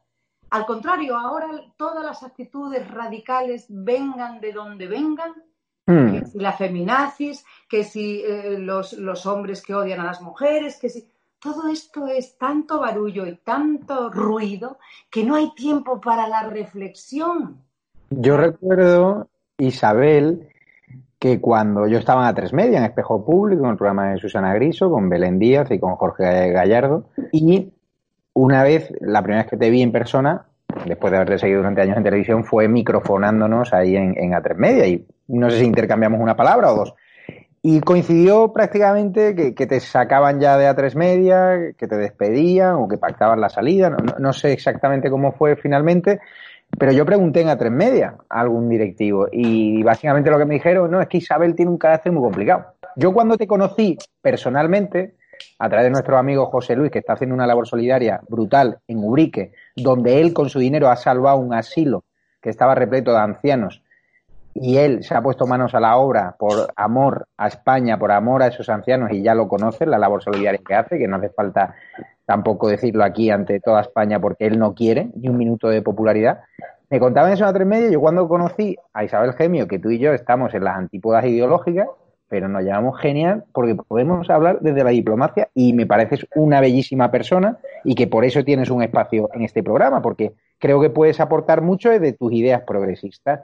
al 0.54 0.66
contrario, 0.66 1.16
ahora 1.16 1.48
todas 1.76 2.04
las 2.04 2.22
actitudes 2.22 2.88
radicales 2.88 3.66
vengan 3.68 4.40
de 4.40 4.52
donde 4.52 4.86
vengan, 4.86 5.32
hmm. 5.84 6.12
que 6.12 6.26
si 6.26 6.38
la 6.38 6.52
feminazis, 6.52 7.44
que 7.68 7.82
si 7.82 8.22
eh, 8.24 8.60
los, 8.60 9.26
hombres 9.26 9.60
que 9.62 9.74
odian 9.74 9.98
a 9.98 10.04
las 10.04 10.22
mujeres, 10.22 10.78
que 10.78 10.88
si... 10.88 11.10
Todo 11.40 11.68
esto 11.68 12.06
es 12.06 12.38
tanto 12.38 12.80
barullo 12.80 13.26
y 13.26 13.36
tanto 13.36 14.08
ruido 14.10 14.78
que 15.10 15.24
no 15.24 15.34
hay 15.34 15.52
tiempo 15.54 16.00
para 16.00 16.26
la 16.26 16.44
reflexión. 16.44 17.58
Yo 18.08 18.38
recuerdo, 18.38 19.28
Isabel, 19.58 20.48
que 21.18 21.40
cuando 21.40 21.86
yo 21.86 21.98
estaba 21.98 22.26
en 22.26 22.34
A3 22.34 22.52
Media, 22.52 22.78
en 22.78 22.84
Espejo 22.84 23.26
Público, 23.26 23.64
en 23.64 23.72
el 23.72 23.76
programa 23.76 24.10
de 24.10 24.18
Susana 24.18 24.54
Griso, 24.54 24.88
con 24.88 25.10
Belén 25.10 25.38
Díaz 25.38 25.70
y 25.70 25.78
con 25.78 25.96
Jorge 25.96 26.50
Gallardo, 26.52 27.04
y 27.30 27.73
una 28.34 28.62
vez, 28.62 28.92
la 29.00 29.22
primera 29.22 29.42
vez 29.42 29.50
que 29.50 29.56
te 29.56 29.70
vi 29.70 29.82
en 29.82 29.92
persona, 29.92 30.46
después 30.86 31.10
de 31.10 31.16
haberte 31.16 31.38
seguido 31.38 31.58
durante 31.58 31.80
años 31.80 31.96
en 31.96 32.04
televisión, 32.04 32.44
fue 32.44 32.68
microfonándonos 32.68 33.72
ahí 33.72 33.96
en, 33.96 34.14
en 34.18 34.32
A3 34.32 34.56
Media. 34.56 34.86
Y 34.86 35.06
no 35.28 35.50
sé 35.50 35.60
si 35.60 35.64
intercambiamos 35.64 36.20
una 36.20 36.36
palabra 36.36 36.72
o 36.72 36.76
dos. 36.76 36.94
Y 37.66 37.80
coincidió 37.80 38.52
prácticamente 38.52 39.34
que, 39.34 39.66
te 39.66 39.80
sacaban 39.80 40.38
ya 40.38 40.58
de 40.58 40.68
A3 40.68 40.96
Media, 40.96 41.72
que 41.78 41.86
te 41.86 41.96
despedían 41.96 42.74
o 42.74 42.88
que 42.88 42.98
pactaban 42.98 43.40
la 43.40 43.48
salida. 43.48 43.88
No, 43.88 43.96
no, 44.18 44.32
sé 44.34 44.52
exactamente 44.52 45.08
cómo 45.08 45.32
fue 45.32 45.56
finalmente, 45.56 46.20
Pero 46.78 46.92
yo 46.92 47.06
pregunté 47.06 47.40
en 47.40 47.48
A3 47.48 47.70
Media 47.70 48.16
a 48.28 48.40
algún 48.40 48.68
directivo 48.68 49.28
y 49.32 49.82
básicamente 49.82 50.30
lo 50.30 50.36
que 50.38 50.44
me 50.44 50.54
dijeron, 50.54 50.90
no, 50.90 51.00
es 51.00 51.08
que 51.08 51.16
Isabel 51.16 51.54
tiene 51.54 51.70
un 51.70 51.78
carácter 51.78 52.12
muy 52.12 52.22
complicado. 52.22 52.66
Yo 52.96 53.14
cuando 53.14 53.38
te 53.38 53.46
conocí 53.46 53.96
personalmente, 54.20 55.14
a 55.58 55.68
través 55.68 55.86
de 55.86 55.90
nuestro 55.90 56.18
amigo 56.18 56.46
José 56.46 56.76
Luis, 56.76 56.90
que 56.90 56.98
está 56.98 57.14
haciendo 57.14 57.34
una 57.34 57.46
labor 57.46 57.66
solidaria 57.66 58.20
brutal 58.28 58.78
en 58.88 58.98
Ubrique, 58.98 59.52
donde 59.76 60.20
él 60.20 60.32
con 60.32 60.48
su 60.48 60.58
dinero 60.58 60.88
ha 60.88 60.96
salvado 60.96 61.38
un 61.38 61.54
asilo 61.54 62.04
que 62.40 62.50
estaba 62.50 62.74
repleto 62.74 63.12
de 63.12 63.18
ancianos 63.18 63.82
y 64.54 64.76
él 64.78 65.02
se 65.02 65.14
ha 65.14 65.22
puesto 65.22 65.46
manos 65.46 65.74
a 65.74 65.80
la 65.80 65.96
obra 65.96 66.36
por 66.38 66.72
amor 66.76 67.26
a 67.36 67.48
España, 67.48 67.98
por 67.98 68.12
amor 68.12 68.42
a 68.42 68.46
esos 68.46 68.68
ancianos 68.68 69.10
y 69.12 69.22
ya 69.22 69.34
lo 69.34 69.48
conocen, 69.48 69.90
la 69.90 69.98
labor 69.98 70.22
solidaria 70.22 70.60
que 70.66 70.74
hace, 70.74 70.96
que 70.96 71.08
no 71.08 71.16
hace 71.16 71.30
falta 71.30 71.74
tampoco 72.24 72.68
decirlo 72.68 73.04
aquí 73.04 73.30
ante 73.30 73.60
toda 73.60 73.80
España 73.80 74.20
porque 74.20 74.46
él 74.46 74.58
no 74.58 74.74
quiere 74.74 75.10
ni 75.16 75.28
un 75.28 75.36
minuto 75.36 75.68
de 75.68 75.82
popularidad. 75.82 76.40
Me 76.88 77.00
contaban 77.00 77.32
eso 77.32 77.44
a 77.44 77.52
tres 77.52 77.66
medio, 77.66 77.90
yo 77.90 78.00
cuando 78.00 78.28
conocí 78.28 78.76
a 78.92 79.02
Isabel 79.02 79.32
Gemio, 79.32 79.66
que 79.66 79.80
tú 79.80 79.90
y 79.90 79.98
yo 79.98 80.12
estamos 80.12 80.54
en 80.54 80.64
las 80.64 80.76
antípodas 80.76 81.24
ideológicas, 81.24 81.88
pero 82.34 82.48
nos 82.48 82.64
llamamos 82.64 82.98
genial 82.98 83.44
porque 83.52 83.76
podemos 83.76 84.28
hablar 84.28 84.58
desde 84.60 84.82
la 84.82 84.90
diplomacia 84.90 85.50
y 85.54 85.72
me 85.72 85.86
pareces 85.86 86.26
una 86.34 86.60
bellísima 86.60 87.08
persona 87.08 87.58
y 87.84 87.94
que 87.94 88.08
por 88.08 88.24
eso 88.24 88.42
tienes 88.42 88.70
un 88.70 88.82
espacio 88.82 89.30
en 89.34 89.42
este 89.42 89.62
programa, 89.62 90.02
porque 90.02 90.32
creo 90.58 90.80
que 90.80 90.90
puedes 90.90 91.20
aportar 91.20 91.62
mucho 91.62 91.90
de 91.90 92.12
tus 92.12 92.32
ideas 92.32 92.62
progresistas. 92.66 93.42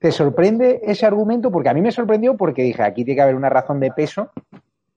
¿Te 0.00 0.10
sorprende 0.10 0.80
ese 0.82 1.06
argumento? 1.06 1.52
Porque 1.52 1.68
a 1.68 1.72
mí 1.72 1.82
me 1.82 1.92
sorprendió 1.92 2.36
porque 2.36 2.64
dije, 2.64 2.82
aquí 2.82 3.04
tiene 3.04 3.14
que 3.14 3.22
haber 3.22 3.36
una 3.36 3.48
razón 3.48 3.78
de 3.78 3.92
peso 3.92 4.32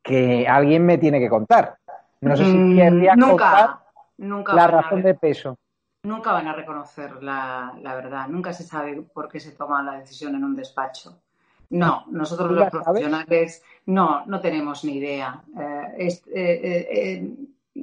que 0.01 0.47
alguien 0.47 0.83
me 0.83 0.97
tiene 0.97 1.19
que 1.19 1.29
contar. 1.29 1.75
No 2.21 2.35
sé 2.35 2.45
si 2.45 2.57
Mm, 2.57 2.75
querría 2.77 3.15
nunca, 3.15 3.29
contar 3.29 3.69
nunca 4.17 4.53
la 4.55 4.65
razón 4.65 5.03
de 5.03 5.13
peso. 5.13 5.55
Nunca 6.01 6.31
van 6.31 6.47
a 6.47 6.53
reconocer 6.53 7.21
la, 7.21 7.75
la 7.79 7.93
verdad. 7.93 8.27
Nunca 8.27 8.53
se 8.53 8.63
sabe 8.63 8.99
por 9.13 9.29
qué 9.29 9.39
se 9.39 9.51
toma 9.51 9.83
la 9.83 9.99
decisión 9.99 10.33
en 10.33 10.43
un 10.43 10.55
despacho. 10.55 11.21
No, 11.69 12.05
nosotros 12.09 12.49
¿Tú 12.49 12.55
los 12.55 12.71
sabes? 12.71 12.83
profesionales 12.85 13.63
no, 13.87 14.25
no 14.25 14.39
tenemos 14.39 14.83
ni 14.85 14.97
idea. 14.97 15.43
Eh, 15.59 15.93
es- 15.97 16.23
eh, 16.27 16.87
eh, 16.91 17.33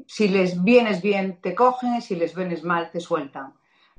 si 0.07 0.29
les 0.29 0.63
vienes 0.63 1.03
bien, 1.03 1.39
te 1.41 1.55
cogen, 1.55 2.01
si 2.03 2.17
les 2.17 2.35
vienes 2.35 2.65
mal, 2.65 2.91
te 2.91 3.01
sueltan. 3.01 3.53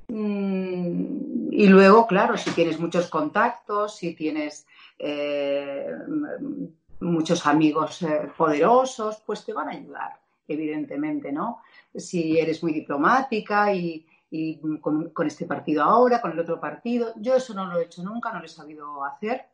Mm, 0.08 1.52
y 1.52 1.66
luego, 1.68 2.06
claro, 2.06 2.36
si 2.36 2.50
tienes 2.50 2.78
muchos 2.78 3.08
contactos, 3.08 3.96
si 3.96 4.14
tienes 4.14 4.66
eh, 4.98 5.86
muchos 7.00 7.46
amigos 7.46 8.02
eh, 8.02 8.30
poderosos, 8.36 9.22
pues 9.26 9.44
te 9.44 9.52
van 9.52 9.68
a 9.68 9.72
ayudar, 9.72 10.18
evidentemente, 10.48 11.32
¿no? 11.32 11.60
Si 11.94 12.38
eres 12.38 12.62
muy 12.62 12.72
diplomática 12.72 13.72
y, 13.74 14.06
y 14.30 14.58
con, 14.80 15.10
con 15.10 15.26
este 15.26 15.46
partido 15.46 15.82
ahora, 15.82 16.20
con 16.20 16.32
el 16.32 16.40
otro 16.40 16.60
partido, 16.60 17.12
yo 17.16 17.36
eso 17.36 17.54
no 17.54 17.66
lo 17.66 17.78
he 17.78 17.84
hecho 17.84 18.02
nunca, 18.02 18.32
no 18.32 18.38
lo 18.40 18.44
he 18.46 18.48
sabido 18.48 19.04
hacer, 19.04 19.46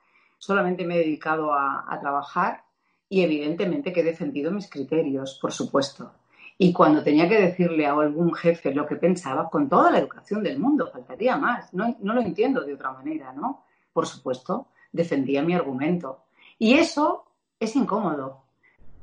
solamente 0.43 0.85
me 0.85 0.97
he 0.97 0.99
dedicado 0.99 1.55
a, 1.55 1.97
trabajar 2.01 2.65
y 3.09 3.23
evidentemente 3.23 3.93
que 3.93 4.01
he 4.01 4.05
defendido 4.05 4.51
mis 4.51 4.69
criterios, 4.69 5.39
por 5.41 5.53
supuesto. 5.53 6.15
Y 6.59 6.73
cuando 6.73 7.05
tenía 7.05 7.29
que 7.29 7.41
decirle 7.41 7.87
a 7.87 7.93
algún 7.93 8.35
jefe 8.35 8.75
lo 8.75 8.85
que 8.85 8.97
pensaba, 8.97 9.49
con 9.49 9.69
toda 9.69 9.93
la 9.93 9.99
educación 9.99 10.43
del 10.43 10.59
mundo, 10.59 10.91
faltaría 10.93 11.37
más. 11.37 11.73
No, 11.73 11.95
lo 12.01 12.21
entiendo 12.21 12.63
de 12.63 12.75
otra 12.75 12.91
manera, 12.91 13.33
¿no? 13.33 13.63
Por 13.93 14.09
supuesto, 14.09 14.67
defendía 14.91 15.43
mi 15.43 15.55
argumento. 15.55 16.25
Y 16.59 16.75
eso 16.75 17.25
es 17.61 17.77
incómodo. 17.77 18.43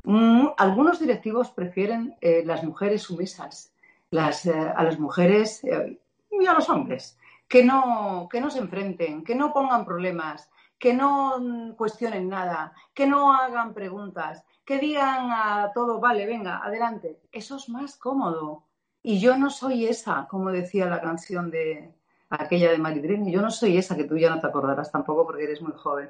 Mm, 0.04 0.48
algunos 0.58 1.00
directivos 1.00 1.52
prefieren 1.52 2.16
eh, 2.20 2.44
las 2.46 2.66
mujeres 2.66 3.04
sumisas, 3.04 3.72
eh, 4.12 4.74
a 4.76 4.84
las 4.84 5.00
mujeres 5.00 5.64
eh, 5.64 5.98
y 6.32 6.46
a 6.46 6.54
los 6.54 6.70
hombres, 6.70 7.18
que 7.48 7.64
no 7.64 8.28
se 8.50 8.60
enfrenten, 8.60 9.24
que 9.24 9.36
no 9.36 9.54
pongan 9.54 9.86
problemas, 9.86 10.50
que 10.80 10.94
no 10.94 11.76
cuestionen 11.78 12.30
nada, 12.30 12.74
que 12.94 13.06
no 13.06 13.34
hagan 13.34 13.74
preguntas, 13.74 14.44
que 14.66 14.80
digan 14.80 15.30
a 15.32 15.72
todo, 15.74 16.00
vale, 16.00 16.26
venga, 16.26 16.62
adelante. 16.64 17.20
Eso 17.32 17.58
es 17.58 17.70
más 17.70 17.98
cómodo. 17.98 18.64
Y 19.04 19.20
yo 19.20 19.38
no 19.38 19.50
soy 19.50 19.86
esa, 19.86 20.28
como 20.30 20.52
decía 20.52 20.86
la 20.86 21.02
canción 21.02 21.52
de 21.52 21.94
aquella 22.30 22.72
de 22.72 22.78
Maridrini, 22.78 23.32
yo 23.32 23.42
no 23.42 23.52
soy 23.52 23.78
esa 23.78 23.96
que 23.96 24.04
tú 24.04 24.18
ya 24.18 24.30
no 24.30 24.40
te 24.40 24.48
acordarás 24.48 24.92
tampoco 24.92 25.26
porque 25.26 25.44
eres 25.44 25.62
muy 25.62 25.74
joven. 25.74 26.10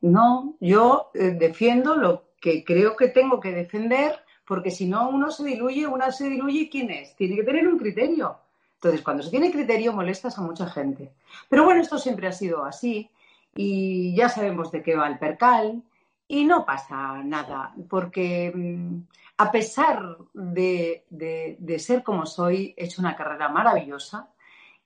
No, 0.00 0.54
yo 0.60 1.10
eh, 1.14 1.36
defiendo 1.38 1.96
lo 1.96 2.24
que 2.40 2.64
creo 2.64 2.96
que 2.96 3.08
tengo 3.08 3.40
que 3.40 3.52
defender 3.52 4.20
porque 4.46 4.70
si 4.70 4.86
no 4.86 5.08
uno 5.08 5.30
se 5.30 5.44
diluye, 5.44 5.86
una 5.86 6.12
se 6.12 6.28
diluye 6.28 6.60
y 6.60 6.70
¿quién 6.70 6.90
es? 6.90 7.16
Tiene 7.16 7.36
que 7.36 7.44
tener 7.44 7.66
un 7.66 7.78
criterio. 7.78 8.38
Entonces, 8.74 9.00
cuando 9.00 9.22
se 9.22 9.30
tiene 9.30 9.50
criterio 9.50 9.94
molestas 9.94 10.36
a 10.36 10.42
mucha 10.42 10.66
gente. 10.66 11.14
Pero 11.48 11.64
bueno, 11.64 11.80
esto 11.80 11.98
siempre 11.98 12.26
ha 12.26 12.32
sido 12.32 12.64
así 12.64 13.10
y 13.56 14.14
ya 14.16 14.28
sabemos 14.28 14.70
de 14.72 14.82
qué 14.82 14.96
va 14.96 15.08
el 15.08 15.18
percal 15.18 15.82
y 16.28 16.44
no 16.44 16.64
pasa 16.64 17.22
nada, 17.22 17.74
porque 17.88 18.52
mm, 18.54 18.98
a 19.38 19.50
pesar 19.52 20.16
de, 20.32 21.04
de- 21.10 21.56
de 21.60 21.78
ser 21.78 22.02
como 22.02 22.26
soy, 22.26 22.74
he 22.76 22.84
hecho 22.86 23.00
una 23.02 23.16
carrera 23.16 23.48
maravillosa 23.48 24.30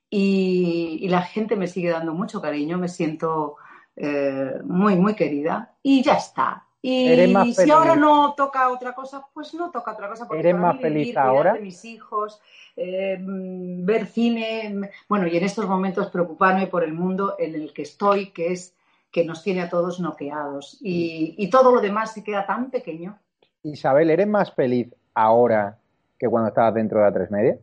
y, 0.09 0.99
y 1.01 1.07
la 1.09 1.21
gente 1.23 1.55
me 1.55 1.67
sigue 1.67 1.89
dando 1.91 2.13
mucho 2.13 2.41
cariño, 2.41 2.77
me 2.77 2.87
siento 2.89 3.57
eh, 3.95 4.53
muy, 4.65 4.95
muy 4.95 5.15
querida 5.15 5.75
y 5.83 6.03
ya 6.03 6.13
está. 6.13 6.65
Y 6.81 7.07
¿Eres 7.07 7.31
más 7.31 7.55
si 7.55 7.69
ahora 7.69 7.95
no 7.95 8.33
toca 8.35 8.69
otra 8.69 8.93
cosa, 8.93 9.25
pues 9.33 9.53
no 9.53 9.69
toca 9.69 9.91
otra 9.91 10.07
cosa. 10.07 10.27
Porque 10.27 10.39
¿Eres 10.39 10.53
para 10.53 10.67
más 10.67 10.75
mí 10.75 10.81
feliz 10.81 11.01
vivir, 11.03 11.19
ahora? 11.19 11.53
de 11.53 11.59
mis 11.59 11.83
hijos, 11.83 12.41
eh, 12.77 13.17
mm, 13.19 13.85
ver 13.85 14.05
cine, 14.07 14.89
bueno, 15.09 15.27
y 15.27 15.35
en 15.35 15.43
estos 15.43 15.67
momentos 15.67 16.09
preocuparme 16.09 16.67
por 16.67 16.83
el 16.83 16.93
mundo 16.93 17.35
en 17.37 17.55
el 17.55 17.73
que 17.73 17.81
estoy, 17.81 18.31
que 18.31 18.53
es 18.53 18.75
que 19.11 19.25
nos 19.25 19.43
tiene 19.43 19.61
a 19.61 19.69
todos 19.69 19.99
noqueados. 19.99 20.77
Y, 20.81 21.35
y 21.37 21.49
todo 21.49 21.73
lo 21.73 21.81
demás 21.81 22.13
se 22.13 22.23
queda 22.23 22.45
tan 22.45 22.69
pequeño. 22.71 23.19
Isabel, 23.63 24.09
¿eres 24.09 24.27
más 24.27 24.53
feliz 24.53 24.87
ahora 25.13 25.77
que 26.17 26.27
cuando 26.29 26.49
estabas 26.49 26.73
dentro 26.75 26.99
de 27.01 27.07
A3 27.07 27.29
Media? 27.29 27.57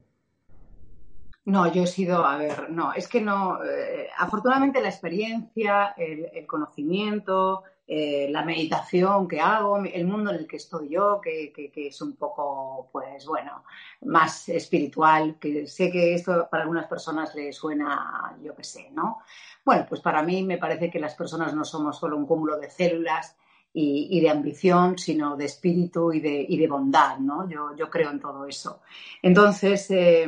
No, 1.47 1.73
yo 1.73 1.85
he 1.85 1.87
sido, 1.87 2.27
a 2.27 2.37
ver, 2.39 2.71
no, 2.71 2.93
es 2.93 3.07
que 3.07 3.21
no, 3.21 3.65
eh, 3.65 4.09
afortunadamente 4.19 4.83
la 4.83 4.89
experiencia, 4.89 5.95
el, 5.97 6.29
el 6.35 6.45
conocimiento, 6.47 7.63
eh, 7.89 8.29
la 8.31 8.45
meditación 8.45 9.29
que 9.29 9.41
hago, 9.41 9.79
el 9.85 10.07
mundo 10.07 10.31
en 10.31 10.39
el 10.39 10.47
que 10.47 10.57
estoy 10.57 10.89
yo, 10.89 11.21
que, 11.21 11.53
que- 11.53 11.87
es 11.87 12.03
un 12.03 12.17
poco, 12.17 12.89
pues 12.91 13.27
bueno, 13.27 13.63
más 14.03 14.49
espiritual, 14.49 15.37
que 15.39 15.67
sé 15.67 15.91
que 15.91 16.15
esto 16.15 16.49
para 16.51 16.65
algunas 16.65 16.87
personas 16.87 17.35
le 17.35 17.53
suena, 17.53 18.37
yo 18.43 18.55
qué 18.57 18.65
sé, 18.65 18.91
¿no? 18.93 19.19
Bueno, 19.65 19.87
pues 19.89 20.01
para 20.01 20.23
mí 20.23 20.43
me 20.43 20.59
parece 20.59 20.91
que 20.91 20.99
las 20.99 21.15
personas 21.15 21.55
no 21.55 21.65
somos 21.65 21.99
solo 21.99 22.17
un 22.17 22.27
cúmulo 22.27 22.59
de 22.59 22.71
células 22.71 23.37
y, 23.73 24.21
de 24.21 24.31
ambición, 24.31 24.97
sino 24.99 25.37
de 25.37 25.45
espíritu 25.45 26.13
y 26.13 26.21
de, 26.21 26.47
y 26.49 26.57
de 26.57 26.67
bondad, 26.67 27.19
¿no? 27.19 27.49
Yo, 27.49 27.77
yo 27.77 27.91
creo 27.91 28.11
en 28.11 28.21
todo 28.21 28.47
eso. 28.47 28.81
Entonces, 29.23 29.91
eh, 29.91 30.27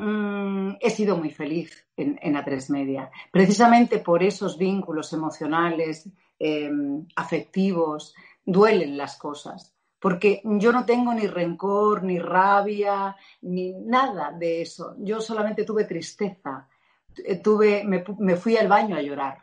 Mm, 0.00 0.76
he 0.80 0.88
sido 0.88 1.14
muy 1.18 1.30
feliz 1.30 1.86
en, 1.94 2.18
en 2.22 2.34
A3 2.34 2.70
Media, 2.70 3.10
precisamente 3.30 3.98
por 3.98 4.22
esos 4.22 4.56
vínculos 4.56 5.12
emocionales, 5.12 6.08
eh, 6.40 6.70
afectivos, 7.14 8.14
duelen 8.44 8.96
las 8.96 9.16
cosas, 9.16 9.72
porque 10.00 10.40
yo 10.44 10.72
no 10.72 10.84
tengo 10.84 11.12
ni 11.14 11.26
rencor, 11.26 12.02
ni 12.02 12.18
rabia, 12.18 13.14
ni 13.42 13.72
nada 13.74 14.32
de 14.32 14.62
eso. 14.62 14.96
Yo 14.98 15.20
solamente 15.20 15.64
tuve 15.64 15.84
tristeza, 15.84 16.66
Eh, 17.24 17.42
tuve, 17.42 17.82
me, 17.84 18.04
me 18.18 18.36
fui 18.36 18.56
al 18.56 18.68
baño 18.68 18.96
a 18.96 19.02
llorar. 19.02 19.38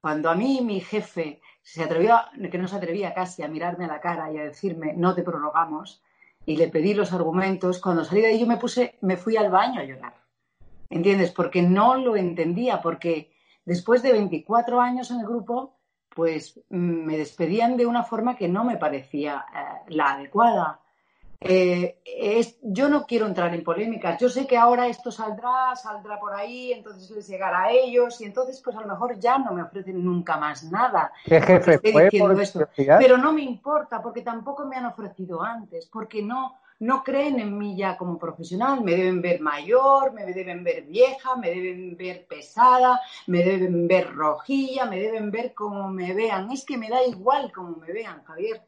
Cuando 0.00 0.28
a 0.28 0.34
mí 0.34 0.60
mi 0.60 0.80
jefe 0.80 1.40
se 1.62 1.82
atrevió, 1.82 2.18
que 2.50 2.58
no 2.58 2.68
se 2.68 2.76
atrevía 2.76 3.14
casi 3.14 3.42
a 3.42 3.48
mirarme 3.48 3.84
a 3.84 3.88
la 3.88 4.00
cara 4.00 4.30
y 4.32 4.38
a 4.38 4.44
decirme 4.44 4.92
no 4.92 5.14
te 5.14 5.22
prorrogamos, 5.22 6.02
y 6.44 6.56
le 6.56 6.68
pedí 6.68 6.94
los 6.94 7.12
argumentos, 7.12 7.80
cuando 7.80 8.04
salí 8.04 8.20
de 8.20 8.28
ahí 8.28 8.40
yo 8.40 8.46
me 8.46 8.56
puse, 8.56 8.98
me 9.00 9.16
fui 9.16 9.36
al 9.36 9.50
baño 9.50 9.80
a 9.80 9.84
llorar. 9.84 10.14
¿Entiendes? 10.90 11.32
Porque 11.32 11.62
no 11.62 11.96
lo 11.96 12.16
entendía, 12.16 12.80
porque 12.82 13.32
después 13.64 14.02
de 14.02 14.12
24 14.12 14.80
años 14.80 15.10
en 15.10 15.20
el 15.20 15.26
grupo, 15.26 15.75
pues 16.14 16.58
me 16.70 17.16
despedían 17.18 17.76
de 17.76 17.86
una 17.86 18.02
forma 18.02 18.36
que 18.36 18.48
no 18.48 18.64
me 18.64 18.76
parecía 18.76 19.44
eh, 19.54 19.84
la 19.88 20.12
adecuada. 20.12 20.80
Eh, 21.38 22.00
es- 22.04 22.58
yo 22.62 22.88
no 22.88 23.04
quiero 23.06 23.26
entrar 23.26 23.54
en 23.54 23.62
polémicas. 23.62 24.18
Yo 24.18 24.28
sé 24.30 24.46
que 24.46 24.56
ahora 24.56 24.86
esto 24.86 25.12
saldrá, 25.12 25.76
saldrá 25.76 26.18
por 26.18 26.32
ahí, 26.34 26.72
entonces 26.72 27.10
les 27.10 27.28
llegará 27.28 27.64
a 27.64 27.70
ellos 27.70 28.20
y 28.20 28.24
entonces 28.24 28.60
pues 28.64 28.74
a 28.76 28.80
lo 28.80 28.86
mejor 28.88 29.18
ya 29.18 29.36
no 29.38 29.52
me 29.52 29.62
ofrecen 29.62 30.02
nunca 30.02 30.38
más 30.38 30.64
nada. 30.64 31.12
¿Qué 31.24 31.40
jefe 31.40 31.74
estoy 31.74 31.92
fue 31.92 32.04
diciendo 32.04 32.40
esto. 32.40 32.68
Pero 32.98 33.18
no 33.18 33.32
me 33.32 33.42
importa 33.42 34.00
porque 34.00 34.22
tampoco 34.22 34.64
me 34.64 34.76
han 34.76 34.86
ofrecido 34.86 35.42
antes, 35.42 35.86
porque 35.86 36.22
no, 36.22 36.56
no 36.78 37.02
creen 37.02 37.40
en 37.40 37.56
mí 37.56 37.76
ya 37.76 37.96
como 37.96 38.18
profesional. 38.18 38.82
Me 38.82 38.92
deben 38.92 39.22
ver 39.22 39.40
mayor, 39.40 40.12
me 40.12 40.26
deben 40.26 40.62
ver 40.62 40.84
vieja, 40.84 41.36
me 41.36 41.50
deben 41.50 41.96
ver 41.96 42.26
pesada, 42.26 43.00
me 43.26 43.42
deben 43.42 43.88
ver 43.88 44.14
rojilla, 44.14 44.84
me 44.86 45.00
deben 45.00 45.30
ver 45.30 45.54
como 45.54 45.88
me 45.88 46.12
vean. 46.14 46.50
Es 46.50 46.64
que 46.64 46.76
me 46.76 46.88
da 46.88 47.04
igual 47.04 47.52
como 47.52 47.76
me 47.76 47.92
vean, 47.92 48.22
Javier. 48.24 48.62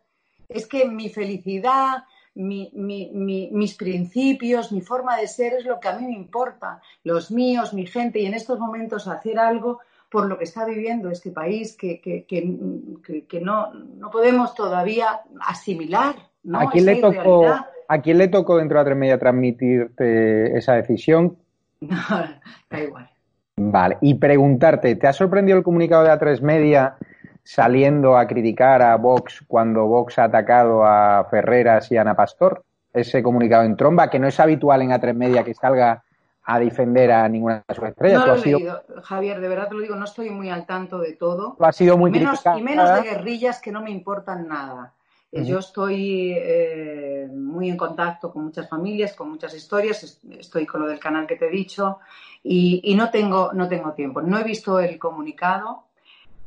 Es 0.49 0.67
que 0.67 0.87
mi 0.87 1.11
felicidad, 1.11 2.05
mis 2.35 3.75
principios, 3.75 4.73
mi 4.73 4.81
forma 4.81 5.17
de 5.17 5.27
ser 5.27 5.55
es 5.55 5.65
lo 5.65 5.79
que 5.81 5.89
a 5.89 5.99
mí 5.99 6.07
me 6.07 6.15
importa, 6.15 6.81
los 7.05 7.31
míos, 7.31 7.75
mi 7.75 7.87
gente, 7.87 8.21
y 8.21 8.27
en 8.27 8.35
estos 8.35 8.59
momentos 8.59 9.09
hacer 9.09 9.39
algo 9.39 9.81
por 10.09 10.27
lo 10.27 10.39
que 10.39 10.45
está 10.45 10.65
viviendo 10.65 11.11
este 11.11 11.31
país 11.33 11.77
que, 11.77 12.01
que, 12.01 13.41
no, 13.43 13.75
no, 13.75 14.11
podemos 14.11 14.55
todavía 14.55 15.21
asimilar. 15.41 16.17
¿A, 16.55 16.71
quién 16.71 16.87
le 16.87 16.97
tocó, 16.97 17.45
¿A 17.89 18.03
quién 18.03 18.19
le 18.19 18.29
tocó 18.29 18.59
dentro 18.59 18.79
de 18.79 18.85
tres 18.85 18.97
Media 18.99 19.19
transmitirte 19.19 20.57
esa 20.57 20.75
decisión? 20.75 21.37
da 21.81 22.81
igual. 22.81 23.11
Vale, 23.57 23.99
y 24.03 24.15
preguntarte, 24.15 24.95
¿te 24.95 25.07
ha 25.07 25.13
sorprendido 25.13 25.59
el 25.59 25.65
comunicado 25.65 26.05
de 26.05 26.11
A3 26.11 26.43
Media 26.43 26.97
saliendo 27.43 28.17
a 28.17 28.27
criticar 28.27 28.83
a 28.83 28.95
Vox 28.97 29.43
cuando 29.49 29.87
Vox 29.87 30.19
ha 30.19 30.25
atacado 30.25 30.85
a 30.85 31.27
Ferreras 31.31 31.91
y 31.91 31.97
a 31.97 32.03
Ana 32.03 32.15
Pastor? 32.15 32.63
Ese 32.93 33.23
comunicado 33.23 33.65
en 33.65 33.77
tromba, 33.77 34.11
que 34.11 34.19
no 34.19 34.29
es 34.29 34.39
habitual 34.39 34.83
en 34.83 34.91
A3 34.91 35.15
Media 35.15 35.43
que 35.43 35.55
salga 35.55 36.05
a 36.45 36.59
defender 36.59 37.11
a 37.11 37.29
ninguna 37.29 37.65
de 37.67 37.75
sus 37.75 37.85
estrellas. 37.85 38.21
No 38.21 38.27
lo 38.27 38.35
he 38.35 38.45
leído, 38.45 38.83
Javier, 39.03 39.41
de 39.41 39.49
verdad 39.49 39.69
te 39.69 39.75
lo 39.75 39.81
digo, 39.81 39.97
no 39.97 40.05
estoy 40.05 40.31
muy 40.31 40.51
al 40.51 40.67
tanto 40.67 40.99
de 40.99 41.15
todo. 41.15 41.57
ha 41.59 41.73
sido 41.73 41.99
muy 41.99 42.11
menos, 42.11 42.43
y 42.57 42.63
menos 42.63 42.95
de 42.95 43.03
guerrillas 43.03 43.61
que 43.61 43.73
no 43.73 43.83
me 43.83 43.91
importan 43.91 44.47
nada. 44.47 44.95
Eh, 45.31 45.45
yo 45.45 45.59
estoy 45.59 46.33
eh, 46.37 47.29
muy 47.31 47.69
en 47.69 47.77
contacto 47.77 48.33
con 48.33 48.45
muchas 48.45 48.69
familias, 48.69 49.15
con 49.15 49.31
muchas 49.31 49.55
historias, 49.55 50.21
estoy 50.31 50.65
con 50.65 50.81
lo 50.81 50.89
del 50.89 50.99
canal 50.99 51.27
que 51.27 51.37
te 51.37 51.49
he 51.49 51.51
dicho 51.51 51.99
y, 52.43 52.95
no, 52.95 53.11
tengo, 53.11 53.53
no 53.53 53.69
tengo 53.69 53.93
tiempo. 53.93 54.23
No 54.23 54.39
he 54.39 54.45
visto 54.45 54.81
el 54.81 54.99
comunicado, 54.99 55.85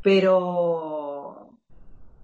pero, 0.01 1.49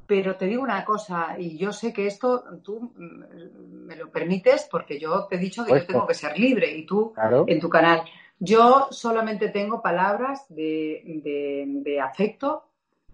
pero 0.08 0.36
te 0.36 0.47
digo 0.47 0.64
una 0.64 0.84
cosa, 0.84 1.36
y 1.38 1.58
yo 1.58 1.72
sé 1.72 1.93
que 1.93 2.08
esto 2.08 2.43
tú 2.64 2.91
me 2.95 3.95
lo 3.95 4.10
permites 4.10 4.68
porque 4.72 4.99
yo 4.99 5.26
te 5.26 5.36
he 5.36 5.39
dicho 5.39 5.64
que 5.64 5.74
yo 5.74 5.86
tengo 5.86 6.08
que 6.08 6.16
ser 6.16 6.39
libre 6.39 6.76
y 6.76 6.86
tú 6.86 7.14
en 7.45 7.60
tu 7.60 7.70
canal. 7.70 8.01
Yo 8.39 8.88
solamente 8.91 9.49
tengo 9.49 9.82
palabras 9.82 10.45
de, 10.49 11.99
afecto 12.03 12.66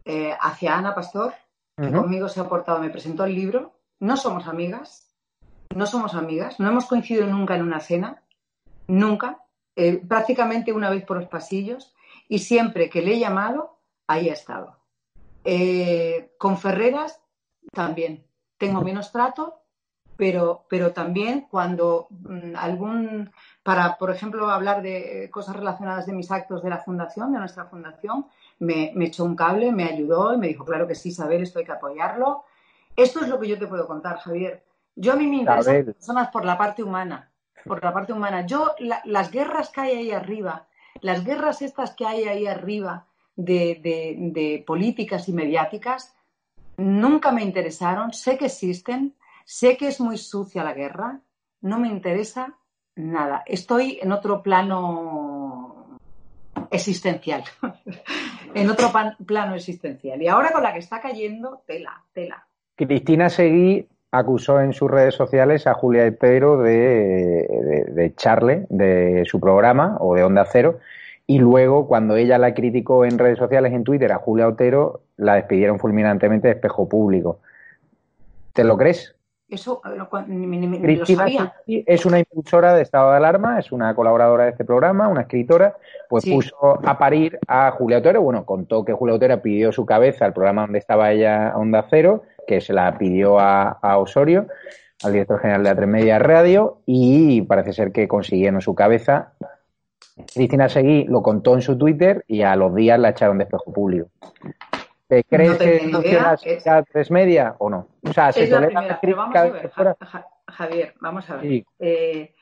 eh, 0.06 0.34
hacia 0.40 0.78
Ana 0.78 0.96
Pastor, 0.96 1.34
que 1.78 1.92
conmigo 1.92 2.30
se 2.30 2.40
ha 2.40 2.48
portado, 2.48 2.80
me 2.80 2.90
presentó 2.90 3.26
el 3.26 3.36
libro. 3.36 3.74
No 4.00 4.18
somos 4.18 4.48
amigas, 4.48 5.14
no 5.76 5.86
somos 5.86 6.14
amigas, 6.14 6.60
no 6.60 6.70
hemos 6.70 6.86
coincidido 6.86 7.28
nunca 7.28 7.56
en 7.56 7.64
una 7.64 7.80
cena, 7.80 8.24
nunca, 8.88 9.46
eh, 9.76 10.02
prácticamente 10.08 10.74
una 10.74 10.90
vez 10.90 11.06
por 11.06 11.18
los 11.18 11.28
pasillos, 11.28 11.94
y 12.28 12.40
siempre 12.40 12.90
que 12.90 13.02
le 13.02 13.16
he 13.16 13.20
llamado, 13.20 13.80
ahí 14.08 14.30
ha 14.30 14.34
estado. 14.34 14.78
Eh, 15.44 16.34
con 16.38 16.58
Ferreras 16.58 17.20
también. 17.72 18.26
Tengo 18.58 18.82
menos 18.82 19.12
trato, 19.12 19.62
pero, 20.16 20.66
pero 20.70 20.94
también 20.94 21.48
cuando 21.50 22.08
mm, 22.10 22.56
algún, 22.56 23.32
para, 23.64 23.98
por 23.98 24.12
ejemplo, 24.12 24.50
hablar 24.50 24.82
de 24.82 25.30
cosas 25.32 25.56
relacionadas 25.56 26.06
de 26.06 26.14
mis 26.14 26.32
actos 26.32 26.64
de 26.64 26.70
la 26.70 26.78
fundación, 26.80 27.34
de 27.34 27.40
nuestra 27.40 27.66
fundación, 27.66 28.28
me, 28.64 29.06
echó 29.06 29.26
un 29.26 29.36
cable, 29.36 29.72
me 29.72 29.86
ayudó 29.86 30.34
y 30.34 30.38
me 30.38 30.48
dijo, 30.48 30.66
claro 30.66 30.88
que 30.88 30.96
sí, 30.96 31.10
Isabel, 31.10 31.44
esto 31.44 31.60
hay 31.60 31.66
que 31.66 31.72
apoyarlo. 31.72 32.44
Esto 32.96 33.22
es 33.22 33.28
lo 33.28 33.40
que 33.40 33.48
yo 33.48 33.60
te 33.60 33.68
puedo 33.68 33.88
contar, 33.88 34.18
Javier. 34.20 34.64
Yo 34.96 35.14
a 35.14 35.16
mí 35.16 35.28
me 35.28 35.38
interesan 35.38 35.76
las 35.76 35.96
personas 35.96 36.30
por 36.30 36.46
la 36.46 36.58
parte 36.58 36.84
humana, 36.84 37.32
por 37.66 37.84
la 37.84 37.94
parte 37.94 38.14
humana. 38.14 38.46
Yo, 38.46 38.76
las 39.06 39.32
guerras 39.32 39.70
que 39.70 39.82
hay 39.82 39.98
ahí 39.98 40.12
arriba, 40.12 40.68
las 41.02 41.24
guerras 41.24 41.62
estas 41.62 41.96
que 41.96 42.06
hay 42.06 42.26
ahí 42.26 42.48
arriba, 42.48 43.08
de, 43.36 44.64
políticas 44.66 45.28
y 45.30 45.34
mediáticas 45.34 46.16
nunca 46.78 47.32
me 47.32 47.44
interesaron, 47.44 48.14
sé 48.14 48.38
que 48.38 48.46
existen, 48.46 49.16
sé 49.46 49.78
que 49.78 49.88
es 49.88 50.00
muy 50.00 50.18
sucia 50.18 50.64
la 50.64 50.74
guerra, 50.74 51.22
no 51.62 51.80
me 51.80 51.88
interesa 51.88 52.58
nada. 52.96 53.44
Estoy 53.46 54.00
en 54.02 54.12
otro 54.12 54.42
plano 54.42 55.33
existencial, 56.74 57.44
en 58.54 58.70
otro 58.70 58.92
plano 59.26 59.56
existencial. 59.56 60.22
Y 60.22 60.28
ahora 60.28 60.52
con 60.52 60.64
la 60.64 60.74
que 60.74 60.80
está 60.80 61.00
cayendo, 61.00 61.62
tela, 61.66 62.04
tela. 62.14 62.46
Cristina 62.76 63.30
Seguí 63.30 63.88
acusó 64.12 64.60
en 64.60 64.74
sus 64.74 64.92
redes 64.92 65.16
sociales 65.16 65.68
a 65.68 65.74
Julia 65.74 66.06
Epero 66.06 66.58
de, 66.58 67.48
de, 67.48 67.86
de 67.92 68.06
echarle 68.06 68.66
de 68.70 69.24
su 69.26 69.40
programa 69.40 69.98
o 70.00 70.16
de 70.16 70.24
Onda 70.24 70.46
Cero 70.46 70.80
y 71.26 71.40
luego, 71.40 71.88
cuando 71.88 72.16
ella 72.16 72.38
la 72.38 72.54
criticó 72.54 73.06
en 73.06 73.18
redes 73.18 73.38
sociales, 73.38 73.72
en 73.74 73.84
Twitter, 73.84 74.12
a 74.12 74.18
Julia 74.18 74.48
Otero, 74.48 75.02
la 75.18 75.36
despidieron 75.36 75.80
fulminantemente 75.80 76.48
de 76.48 76.56
espejo 76.56 76.90
público. 76.90 77.40
¿Te 78.52 78.64
lo 78.64 78.78
crees? 78.78 79.16
Eso 79.54 79.82
ni, 80.28 80.96
lo 80.96 81.06
sabía. 81.06 81.54
es 81.68 82.06
una 82.06 82.20
impulsora 82.20 82.74
de 82.74 82.82
estado 82.82 83.12
de 83.12 83.18
alarma, 83.18 83.60
es 83.60 83.72
una 83.72 83.94
colaboradora 83.96 84.46
de 84.46 84.52
este 84.52 84.66
programa, 84.66 85.08
una 85.08 85.22
escritora, 85.22 85.78
pues 86.10 86.26
puso 86.26 86.80
a 86.84 86.98
parir 86.98 87.38
a 87.48 87.72
Julia 87.72 88.00
Otero. 88.00 88.22
Bueno, 88.22 88.46
contó 88.46 88.84
que 88.84 88.94
Julia 88.94 89.16
Otero 89.16 89.42
pidió 89.42 89.72
su 89.72 89.86
cabeza 89.86 90.26
al 90.26 90.34
programa 90.34 90.64
donde 90.64 90.80
estaba 90.80 91.12
ella, 91.12 91.54
Onda 91.56 91.86
Cero, 91.90 92.24
que 92.48 92.62
se 92.62 92.74
la 92.74 92.98
pidió 92.98 93.40
a, 93.40 93.78
Osorio, 93.98 94.48
al 95.04 95.14
director 95.14 95.40
general 95.40 95.64
de 95.64 95.72
A3 95.72 95.88
Media 95.88 96.20
Radio, 96.20 96.80
y 96.86 97.42
parece 97.44 97.74
ser 97.74 97.92
que 97.92 98.08
consiguieron 98.08 98.62
su 98.62 98.74
cabeza 98.74 99.34
Cristina 100.34 100.70
Seguí 100.70 101.06
lo 101.06 101.24
contó 101.24 101.56
en 101.56 101.62
su 101.62 101.78
Twitter 101.78 102.24
y 102.28 102.44
a 102.44 102.56
los 102.56 102.74
días 102.76 103.00
la 103.00 103.10
echaron 103.10 103.38
de 103.38 103.46
espejo 103.46 103.74
público. 103.74 104.10
¿Te 105.14 105.24
crees 105.24 105.58
que 105.58 105.90
funciona 105.92 106.36
a 106.66 106.84
tres 106.84 107.12
media 107.12 107.56
o 107.60 107.70
no? 107.70 107.88
O 108.02 108.14
sea, 108.14 108.32
se 108.32 108.48
la 108.48 108.62
vamos 108.62 109.36
a 109.36 109.44
ver, 109.44 109.72
Javier, 110.48 110.96
vamos 111.00 111.30
a 111.30 111.36
ver. 111.38 111.66
Eh, 111.80 112.34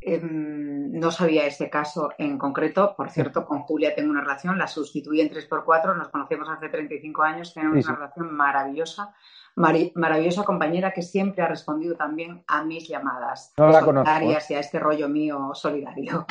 em, 0.00 0.92
no 0.92 1.10
sabía 1.10 1.46
ese 1.46 1.68
caso 1.68 2.10
en 2.18 2.38
concreto. 2.38 2.94
Por 2.96 3.10
cierto, 3.10 3.44
con 3.44 3.62
Julia 3.62 3.94
tengo 3.94 4.10
una 4.10 4.20
relación, 4.20 4.56
la 4.56 4.68
sustituí 4.68 5.20
en 5.20 5.30
3x4, 5.30 5.96
nos 5.96 6.08
conocemos 6.10 6.48
hace 6.48 6.68
35 6.68 7.22
años, 7.22 7.54
tenemos 7.54 7.84
una 7.86 7.96
relación 7.96 8.32
maravillosa 8.32 9.14
maravillosa 9.56 10.42
compañera 10.42 10.92
que 10.92 11.02
siempre 11.02 11.42
ha 11.42 11.48
respondido 11.48 11.94
también 11.96 12.42
a 12.46 12.64
mis 12.64 12.88
llamadas 12.88 13.52
solidarias 13.56 14.50
y 14.50 14.54
a 14.54 14.60
este 14.60 14.80
rollo 14.80 15.08
mío 15.08 15.52
solidario. 15.54 16.26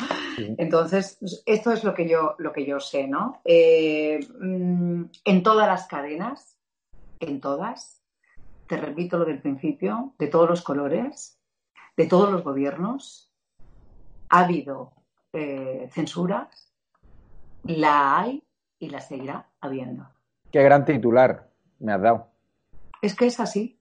Entonces, 0.58 1.18
esto 1.46 1.72
es 1.72 1.84
lo 1.84 1.94
que 1.94 2.08
yo, 2.08 2.34
lo 2.38 2.52
que 2.52 2.66
yo 2.66 2.80
sé, 2.80 3.06
¿no? 3.08 3.40
Eh, 3.44 4.20
mm, 4.40 5.04
en 5.24 5.42
todas 5.42 5.66
las 5.66 5.86
cadenas, 5.86 6.58
en 7.20 7.40
todas, 7.40 8.02
te 8.66 8.76
repito 8.76 9.18
lo 9.18 9.24
del 9.24 9.40
principio, 9.40 10.14
de 10.18 10.26
todos 10.26 10.48
los 10.48 10.62
colores, 10.62 11.38
de 11.96 12.06
todos 12.06 12.30
los 12.30 12.44
gobiernos, 12.44 13.32
ha 14.28 14.40
habido 14.40 14.92
eh, 15.32 15.88
censuras, 15.92 16.72
la 17.62 18.18
hay 18.18 18.44
y 18.78 18.90
la 18.90 19.00
seguirá 19.00 19.48
habiendo. 19.60 20.06
Qué 20.50 20.62
gran 20.62 20.84
titular 20.84 21.48
me 21.78 21.92
has 21.92 22.02
dado. 22.02 22.33
Es 23.04 23.14
que 23.14 23.26
es 23.26 23.38
así, 23.38 23.78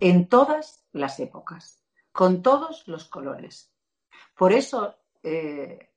en 0.00 0.28
todas 0.28 0.84
las 0.92 1.18
épocas, 1.18 1.82
con 2.12 2.42
todos 2.42 2.86
los 2.86 3.08
colores. 3.08 3.72
Por 4.36 4.52
eso, 4.52 4.96
eh, 5.22 5.88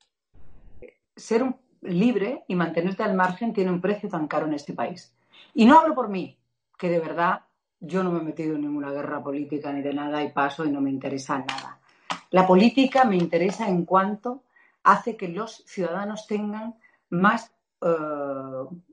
ser 1.13 1.43
libre 1.81 2.45
y 2.47 2.55
mantenerte 2.55 3.03
al 3.03 3.15
margen 3.15 3.51
tiene 3.51 3.69
un 3.69 3.81
precio 3.81 4.07
tan 4.07 4.29
caro 4.29 4.45
en 4.45 4.53
este 4.53 4.71
país. 4.71 5.13
Y 5.53 5.65
no 5.65 5.77
hablo 5.77 5.93
por 5.93 6.07
mí, 6.07 6.37
que 6.77 6.87
de 6.87 7.01
verdad 7.01 7.41
yo 7.81 8.01
no 8.01 8.11
me 8.11 8.19
he 8.19 8.23
metido 8.23 8.55
en 8.55 8.61
ninguna 8.61 8.91
guerra 8.91 9.21
política 9.21 9.73
ni 9.73 9.81
de 9.81 9.93
nada 9.93 10.23
y 10.23 10.31
paso 10.31 10.63
y 10.63 10.71
no 10.71 10.79
me 10.79 10.89
interesa 10.89 11.37
nada. 11.39 11.81
La 12.29 12.47
política 12.47 13.03
me 13.03 13.17
interesa 13.17 13.67
en 13.67 13.83
cuanto 13.83 14.43
hace 14.83 15.17
que 15.17 15.27
los 15.27 15.65
ciudadanos 15.65 16.27
tengan 16.27 16.75
más 17.09 17.51
eh, 17.81 17.87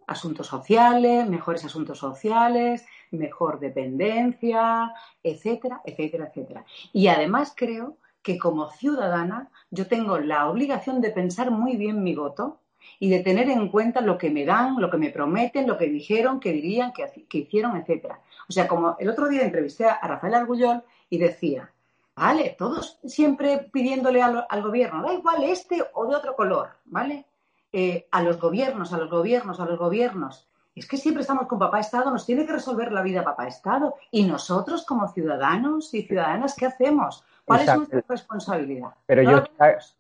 asuntos 0.09 0.49
sociales, 0.49 1.29
mejores 1.29 1.65
asuntos 1.65 1.99
sociales, 1.99 2.85
mejor 3.11 3.59
dependencia, 3.61 4.93
etcétera, 5.23 5.81
etcétera, 5.85 6.27
etcétera. 6.27 6.65
Y 6.93 7.09
además 7.09 7.55
creo 7.57 7.97
que 8.23 8.39
como 8.39 8.71
ciudadana 8.71 9.51
yo 9.71 9.87
tengo 9.87 10.19
la 10.19 10.49
obligación 10.49 11.01
de 11.01 11.11
pensar 11.11 11.51
muy 11.51 11.77
bien 11.77 12.03
mi 12.03 12.15
voto 12.15 12.61
y 12.99 13.11
de 13.11 13.21
tener 13.21 13.49
en 13.49 13.69
cuenta 13.69 14.01
lo 14.01 14.19
que 14.19 14.31
me 14.31 14.45
dan, 14.45 14.81
lo 14.81 14.91
que 14.91 14.97
me 14.97 15.11
prometen, 15.11 15.67
lo 15.67 15.79
que 15.79 15.87
dijeron, 15.87 16.41
que 16.41 16.53
dirían, 16.53 16.93
que, 16.93 17.39
hicieron, 17.39 17.77
etcétera. 17.77 18.21
O 18.49 18.53
sea, 18.53 18.67
como 18.67 18.97
el 18.99 19.09
otro 19.09 19.29
día 19.29 19.43
entrevisté 19.43 19.87
a 19.87 20.01
Rafael 20.07 20.35
Argullol 20.35 20.83
y 21.11 21.19
decía, 21.19 21.71
vale, 22.15 22.55
todos 22.59 22.99
siempre 23.05 23.69
pidiéndole 23.73 24.23
al, 24.23 24.47
al 24.49 24.63
gobierno, 24.63 25.03
da 25.03 25.13
igual 25.13 25.45
este 25.45 25.85
o 25.95 26.07
de 26.07 26.17
otro 26.17 26.35
color, 26.35 26.71
¿vale? 26.85 27.27
Eh, 27.73 28.07
a 28.11 28.23
los 28.23 28.41
gobiernos, 28.41 28.93
a 28.93 28.99
los 28.99 29.11
gobiernos, 29.11 29.61
a 29.61 29.67
los 29.67 29.79
gobiernos. 29.79 30.49
Es 30.77 30.87
que 30.87 30.99
siempre 30.99 31.23
estamos 31.23 31.47
con 31.47 31.59
papá 31.59 31.81
Estado, 31.81 32.11
nos 32.11 32.27
tiene 32.27 32.45
que 32.45 32.53
resolver 32.53 32.93
la 32.93 33.01
vida 33.01 33.25
papá 33.25 33.49
Estado. 33.49 33.95
Y 34.11 34.25
nosotros 34.25 34.85
como 34.85 35.09
ciudadanos 35.09 35.95
y 35.95 36.03
ciudadanas, 36.03 36.55
¿qué 36.55 36.67
hacemos? 36.67 37.25
¿Cuál 37.47 37.61
es 37.63 37.77
nuestra 37.77 38.05
responsabilidad? 38.07 38.89
Pero 39.07 39.23
yo, 39.23 39.45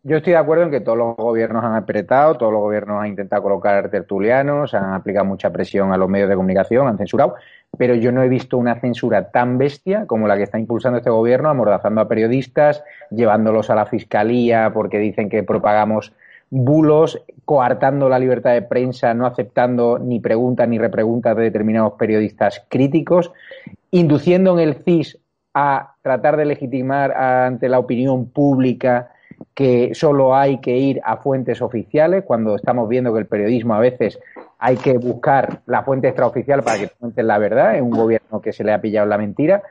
yo 0.02 0.16
estoy 0.18 0.32
de 0.32 0.38
acuerdo 0.38 0.64
en 0.64 0.70
que 0.70 0.80
todos 0.80 0.98
los 0.98 1.16
gobiernos 1.16 1.64
han 1.64 1.76
apretado, 1.76 2.34
todos 2.34 2.52
los 2.52 2.60
gobiernos 2.60 3.00
han 3.00 3.06
intentado 3.06 3.42
colocar 3.42 3.88
tertulianos, 3.88 4.74
han 4.74 4.92
aplicado 4.92 5.24
mucha 5.24 5.50
presión 5.50 5.92
a 5.92 5.96
los 5.96 6.10
medios 6.10 6.28
de 6.28 6.34
comunicación, 6.34 6.88
han 6.88 6.98
censurado, 6.98 7.36
pero 7.78 7.94
yo 7.94 8.12
no 8.12 8.22
he 8.22 8.28
visto 8.28 8.58
una 8.58 8.78
censura 8.78 9.30
tan 9.30 9.56
bestia 9.56 10.06
como 10.06 10.28
la 10.28 10.36
que 10.36 10.42
está 10.42 10.58
impulsando 10.58 10.98
este 10.98 11.08
gobierno, 11.08 11.48
amordazando 11.48 12.02
a 12.02 12.08
periodistas, 12.08 12.82
llevándolos 13.10 13.70
a 13.70 13.76
la 13.76 13.86
fiscalía 13.86 14.72
porque 14.74 14.98
dicen 14.98 15.30
que 15.30 15.42
propagamos 15.42 16.12
bulos, 16.50 17.22
coartando 17.44 18.08
la 18.08 18.18
libertad 18.18 18.52
de 18.52 18.62
prensa, 18.62 19.14
no 19.14 19.26
aceptando 19.26 19.98
ni 19.98 20.20
preguntas 20.20 20.68
ni 20.68 20.78
repreguntas 20.78 21.36
de 21.36 21.44
determinados 21.44 21.94
periodistas 21.94 22.64
críticos, 22.68 23.32
induciendo 23.90 24.58
en 24.58 24.68
el 24.68 24.74
CIS 24.84 25.18
a 25.54 25.94
tratar 26.02 26.36
de 26.36 26.44
legitimar 26.44 27.12
ante 27.12 27.68
la 27.68 27.78
opinión 27.78 28.26
pública 28.26 29.12
que 29.54 29.94
solo 29.94 30.34
hay 30.34 30.58
que 30.58 30.76
ir 30.76 31.00
a 31.04 31.16
fuentes 31.16 31.62
oficiales, 31.62 32.24
cuando 32.24 32.56
estamos 32.56 32.88
viendo 32.88 33.12
que 33.12 33.20
el 33.20 33.26
periodismo 33.26 33.74
a 33.74 33.80
veces 33.80 34.18
hay 34.58 34.76
que 34.76 34.96
buscar 34.98 35.60
la 35.66 35.82
fuente 35.82 36.08
extraoficial 36.08 36.62
para 36.62 36.78
que 36.78 36.88
cuenten 36.88 37.26
la 37.26 37.38
verdad, 37.38 37.76
en 37.76 37.84
un 37.84 37.90
gobierno 37.90 38.40
que 38.40 38.52
se 38.52 38.64
le 38.64 38.72
ha 38.72 38.80
pillado 38.80 39.06
la 39.06 39.18
mentira. 39.18 39.62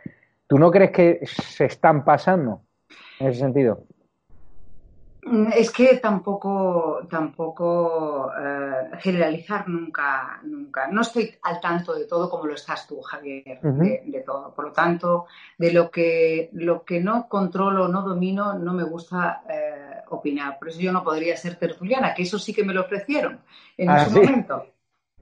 ¿Tú 0.48 0.60
no 0.60 0.70
crees 0.72 0.92
que 0.92 1.20
se 1.24 1.66
están 1.66 2.06
pasando 2.06 2.62
en 3.20 3.28
ese 3.28 3.40
sentido? 3.40 3.84
Mm, 5.26 5.48
es 5.56 5.72
que 5.72 5.98
tampoco, 5.98 7.08
tampoco 7.10 8.32
eh, 8.40 8.92
generalizar 9.00 9.68
nunca, 9.68 10.40
nunca. 10.44 10.88
No 10.88 11.02
estoy 11.02 11.34
al 11.42 11.60
tanto 11.60 11.96
de 11.96 12.06
todo 12.06 12.30
como 12.30 12.46
lo 12.46 12.54
estás 12.54 12.86
tú, 12.86 13.02
Javier, 13.02 13.60
de, 13.60 14.24
todo. 14.24 14.54
Por 14.54 14.66
lo 14.66 14.72
tanto, 14.72 15.26
de 15.58 15.74
lo 15.74 15.90
que, 15.90 16.52
lo 16.54 16.84
que 16.84 17.00
no 17.00 17.28
controlo, 17.28 17.88
no 17.88 18.04
domino, 18.04 18.54
no 18.54 18.74
me 18.74 18.84
gusta 18.84 19.42
eh, 19.50 20.04
opinar. 20.10 20.60
Por 20.60 20.70
eso 20.70 20.80
yo 20.80 20.92
no 20.92 21.04
podría 21.04 21.36
ser 21.36 21.56
tertuliana, 21.56 22.14
que 22.14 22.22
eso 22.22 22.38
sí 22.38 22.54
que 22.54 22.64
me 22.64 22.74
lo 22.74 22.82
ofrecieron 22.82 23.40
en 23.78 23.90
ese 23.90 24.06
ah, 24.06 24.14
momento. 24.14 24.75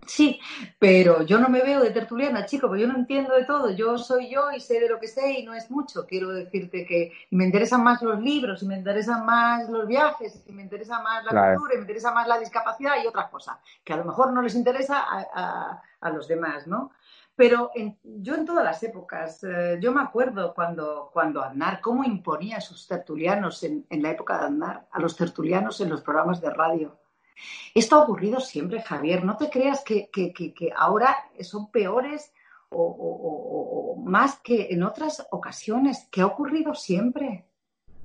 Sí, 0.05 0.39
pero 0.79 1.23
yo 1.23 1.39
no 1.39 1.49
me 1.49 1.61
veo 1.61 1.81
de 1.81 1.91
tertuliana, 1.91 2.45
chico, 2.45 2.67
porque 2.67 2.81
yo 2.81 2.87
no 2.87 2.97
entiendo 2.97 3.33
de 3.33 3.45
todo. 3.45 3.71
Yo 3.71 3.97
soy 3.97 4.29
yo 4.29 4.51
y 4.51 4.59
sé 4.59 4.79
de 4.79 4.89
lo 4.89 4.99
que 4.99 5.07
sé 5.07 5.39
y 5.39 5.45
no 5.45 5.53
es 5.53 5.69
mucho. 5.71 6.05
Quiero 6.05 6.29
decirte 6.29 6.85
que 6.85 7.11
me 7.31 7.45
interesan 7.45 7.83
más 7.83 8.01
los 8.01 8.19
libros, 8.19 8.63
y 8.63 8.67
me 8.67 8.77
interesan 8.77 9.25
más 9.25 9.69
los 9.69 9.87
viajes, 9.87 10.43
y 10.47 10.51
me 10.51 10.63
interesa 10.63 11.01
más 11.01 11.23
la 11.25 11.53
cultura, 11.53 11.75
y 11.75 11.77
me 11.77 11.83
interesa 11.83 12.11
más 12.11 12.27
la 12.27 12.39
discapacidad 12.39 12.95
y 13.03 13.07
otras 13.07 13.29
cosas, 13.29 13.57
que 13.83 13.93
a 13.93 13.97
lo 13.97 14.05
mejor 14.05 14.33
no 14.33 14.41
les 14.41 14.55
interesa 14.55 15.05
a, 15.07 15.81
los 16.11 16.27
demás, 16.27 16.67
¿no? 16.67 16.91
Pero 17.35 17.71
yo 18.03 18.35
en 18.35 18.45
todas 18.45 18.63
las 18.63 18.83
épocas, 18.83 19.43
eh, 19.43 19.79
yo 19.81 19.91
me 19.91 20.01
acuerdo 20.01 20.53
cuando, 20.53 21.09
cuando 21.11 21.43
Aznar, 21.43 21.81
cómo 21.81 22.03
imponía 22.03 22.57
a 22.57 22.61
sus 22.61 22.87
tertulianos 22.87 23.63
en, 23.63 23.87
en 23.89 24.03
la 24.03 24.11
época 24.11 24.37
de 24.37 24.45
Aznar, 24.45 24.85
a 24.91 24.99
los 24.99 25.15
tertulianos 25.15 25.81
en 25.81 25.89
los 25.89 26.01
programas 26.01 26.41
de 26.41 26.51
radio 26.51 27.02
esto 27.73 27.95
ha 27.95 28.03
ocurrido 28.03 28.39
siempre, 28.39 28.81
Javier. 28.81 29.23
No 29.23 29.37
te 29.37 29.49
creas 29.49 29.83
que, 29.83 30.09
ahora 30.75 31.15
son 31.41 31.71
peores 31.71 32.31
o, 32.69 34.01
más 34.05 34.39
que 34.39 34.67
en 34.71 34.83
otras 34.83 35.25
ocasiones, 35.31 36.07
que 36.11 36.21
ha 36.21 36.25
ocurrido 36.25 36.73
siempre. 36.75 37.45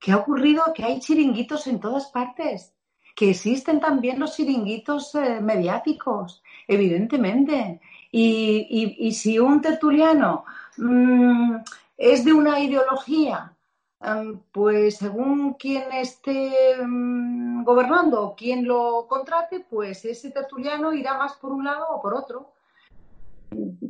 Que 0.01 0.12
ha 0.12 0.16
ocurrido 0.16 0.72
que 0.74 0.85
hay 0.85 1.01
chiringuitos 1.01 1.66
en 1.66 1.81
todas 1.81 2.07
partes. 2.07 2.74
Que 3.14 3.31
existen 3.31 3.81
también 3.81 4.20
los 4.20 4.37
chiringuitos 4.37 5.14
eh, 5.16 5.41
mediáticos, 5.41 6.43
evidentemente. 6.68 7.81
Y, 8.12 9.11
si 9.12 9.39
un 9.39 9.61
tertuliano 9.61 10.45
mm, 10.76 11.57
es 11.97 12.24
de 12.24 12.33
una 12.33 12.61
ideología 12.61 13.53
pues 14.53 14.96
según 14.96 15.55
quien 15.55 15.90
esté 15.92 16.76
mm, 16.86 17.64
gobernando 17.64 18.22
o 18.22 18.36
quien 18.36 18.66
lo 18.66 19.07
contrate, 19.09 19.66
pues 19.68 20.05
ese 20.05 20.30
tertuliano 20.30 20.92
irá 20.92 21.18
más 21.18 21.34
por 21.34 21.53
un 21.53 21.64
lado 21.64 21.86
o 21.90 22.01
por 22.01 22.14
otro. 22.14 22.53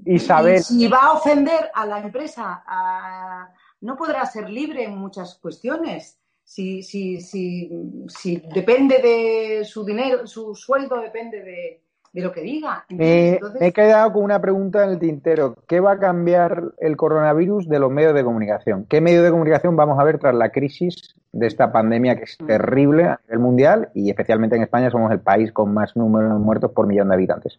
Isabel. 0.07 0.63
si 0.63 0.87
va 0.89 0.99
a 0.99 1.13
ofender 1.13 1.71
a 1.75 1.85
la 1.85 2.01
empresa, 2.01 2.65
no 3.81 3.97
podrá 3.97 4.25
ser 4.25 4.49
libre 4.49 4.85
en 4.85 4.97
muchas 4.97 5.35
cuestiones. 5.37 6.19
Si, 6.45 6.83
si, 6.83 7.21
si, 7.21 7.71
si 8.07 8.37
depende 8.55 9.03
de 9.03 9.65
su 9.67 9.85
dinero, 9.85 10.27
su 10.27 10.55
sueldo 10.55 10.99
depende 10.99 11.43
de, 11.43 11.83
de 12.13 12.23
lo 12.23 12.33
que 12.33 12.41
diga. 12.41 12.85
me, 12.89 13.39
he 13.61 13.73
quedado 13.73 14.13
con 14.13 14.25
una 14.25 14.41
pregunta 14.41 14.85
en 14.85 14.91
el 14.91 14.99
tintero. 14.99 15.57
¿Qué 15.67 15.81
va 15.81 15.93
a 15.93 15.99
cambiar 15.99 16.73
el 16.79 16.97
coronavirus 16.97 17.69
de 17.69 17.79
los 17.79 17.91
medios 17.91 18.15
de 18.15 18.25
comunicación? 18.25 18.87
¿Qué 18.89 19.01
medios 19.01 19.25
de 19.25 19.31
comunicación 19.31 19.77
vamos 19.77 19.99
a 19.99 20.05
ver 20.05 20.19
tras 20.19 20.35
la 20.35 20.51
crisis 20.51 21.15
de 21.33 21.47
esta 21.47 21.71
pandemia 21.73 22.17
que 22.17 22.25
es 22.25 22.37
mm. 22.41 22.47
terrible 22.47 23.05
a 23.05 23.21
nivel 23.27 23.39
mundial 23.41 23.89
y 23.95 24.11
especialmente 24.11 24.57
en 24.57 24.63
España 24.63 24.91
somos 24.91 25.13
el 25.13 25.21
país 25.21 25.53
con 25.53 25.73
más 25.73 25.97
número 25.97 26.33
de 26.33 26.39
muertos 26.39 26.73
por 26.73 26.87
millón 26.87 27.09
de 27.09 27.15
habitantes? 27.15 27.59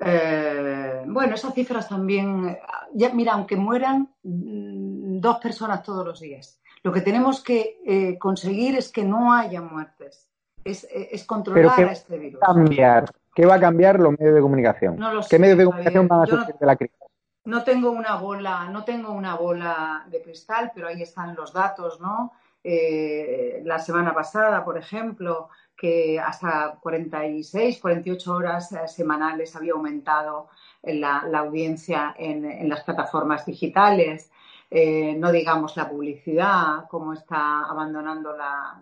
Eh, 0.00 1.02
bueno, 1.06 1.34
esas 1.34 1.54
cifras 1.54 1.88
también, 1.88 2.56
ya, 2.92 3.12
mira, 3.12 3.32
aunque 3.32 3.56
mueran 3.56 4.10
mm, 4.22 5.20
dos 5.20 5.38
personas 5.38 5.82
todos 5.82 6.04
los 6.06 6.20
días, 6.20 6.60
lo 6.82 6.92
que 6.92 7.00
tenemos 7.00 7.42
que 7.42 7.80
eh, 7.84 8.18
conseguir 8.18 8.76
es 8.76 8.92
que 8.92 9.04
no 9.04 9.32
haya 9.32 9.60
muertes 9.60 10.25
es, 10.70 11.24
controlar 11.24 11.80
a 11.80 11.92
este 11.92 12.18
virus. 12.18 12.40
Cambiar, 12.40 13.10
¿Qué 13.34 13.44
va 13.44 13.56
a 13.56 13.60
cambiar 13.60 14.00
los 14.00 14.18
medios 14.18 14.34
de 14.34 14.40
comunicación? 14.40 14.98
¿Qué 15.28 15.38
medios 15.38 15.58
de 15.58 15.64
comunicación 15.66 16.08
van 16.08 16.22
a 16.22 16.26
sufrir 16.26 16.56
de 16.56 16.66
la 16.66 16.76
crisis? 16.76 16.96
No 17.44 17.62
tengo 17.62 17.90
una 17.90 18.16
bola, 18.16 18.68
no 18.70 18.82
tengo 18.84 19.12
una 19.12 19.36
bola 19.36 20.04
de 20.10 20.22
cristal, 20.22 20.72
pero 20.74 20.88
ahí 20.88 21.02
están 21.02 21.36
los 21.36 21.52
datos, 21.52 22.00
¿no? 22.00 22.32
Eh, 22.64 23.62
la 23.64 23.78
semana 23.78 24.12
pasada, 24.12 24.64
por 24.64 24.76
ejemplo, 24.76 25.50
que 25.76 26.18
hasta 26.18 26.78
46, 26.80 27.78
48 27.78 28.32
horas 28.32 28.72
eh, 28.72 28.88
semanales 28.88 29.54
había 29.54 29.74
aumentado 29.74 30.48
la, 30.82 31.18
audiencia 31.38 32.14
en, 32.18 32.68
las 32.68 32.82
plataformas 32.82 33.44
digitales. 33.44 34.30
Eh, 34.68 35.14
no 35.16 35.30
digamos 35.30 35.76
la 35.76 35.88
publicidad, 35.88 36.86
cómo 36.90 37.12
está 37.12 37.66
abandonando 37.66 38.36
la, 38.36 38.80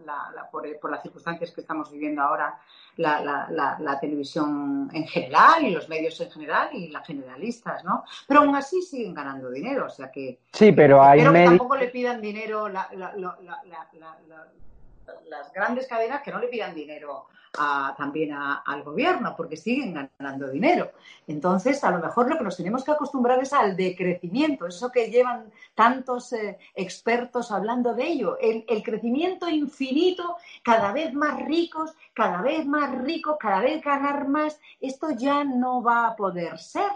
por, 0.50 0.90
las 0.90 1.02
circunstancias 1.02 1.50
que 1.50 1.60
estamos 1.60 1.92
viviendo 1.92 2.22
ahora 2.22 2.58
la, 2.96 3.98
televisión 4.00 4.88
en 4.92 5.06
general 5.06 5.62
y 5.64 5.70
los 5.70 5.88
medios 5.88 6.18
en 6.20 6.30
general 6.30 6.70
y 6.72 6.88
las 6.88 7.06
generalistas, 7.06 7.84
¿no? 7.84 8.04
Pero 8.26 8.40
aún 8.40 8.56
así 8.56 8.80
siguen 8.80 9.12
ganando 9.12 9.50
dinero, 9.50 9.86
o 9.86 9.90
sea 9.90 10.10
que... 10.10 10.38
Sí, 10.52 10.72
pero 10.72 11.02
hay 11.02 11.22
que 11.22 11.44
tampoco 11.44 11.76
le 11.76 11.88
pidan 11.88 12.20
dinero 12.20 12.68
las 15.28 15.52
grandes 15.52 15.86
cadenas 15.86 16.22
que 16.22 16.30
no 16.30 16.38
le 16.38 16.48
pidan 16.48 16.74
dinero 16.74 17.26
también 17.96 18.32
al 18.32 18.82
gobierno, 18.82 19.34
porque 19.36 19.56
siguen 19.56 20.10
ganando 20.18 20.48
dinero. 20.48 20.90
Entonces, 21.26 21.82
a 21.84 21.90
lo 21.90 21.98
mejor 21.98 22.28
lo 22.28 22.36
que 22.36 22.44
nos 22.44 22.56
tenemos 22.56 22.84
que 22.84 22.90
acostumbrar 22.90 23.40
es 23.40 23.52
al 23.52 23.76
decrecimiento, 23.76 24.66
eso 24.66 24.90
que 24.90 25.10
llevan 25.10 25.52
tantos 25.74 26.32
eh, 26.32 26.58
expertos 26.74 27.52
hablando 27.52 27.94
de 27.94 28.06
ello, 28.06 28.38
el, 28.40 28.64
crecimiento 28.82 29.48
infinito, 29.48 30.36
cada 30.62 30.92
vez 30.92 31.14
más 31.14 31.40
ricos, 31.44 31.94
cada 32.12 32.42
vez 32.42 32.66
más 32.66 32.90
ricos, 33.02 33.36
cada 33.38 33.60
vez 33.60 33.82
ganar 33.82 34.28
más, 34.28 34.58
esto 34.80 35.10
ya 35.12 35.44
no 35.44 35.82
va 35.82 36.08
a 36.08 36.16
poder 36.16 36.58
ser 36.58 36.90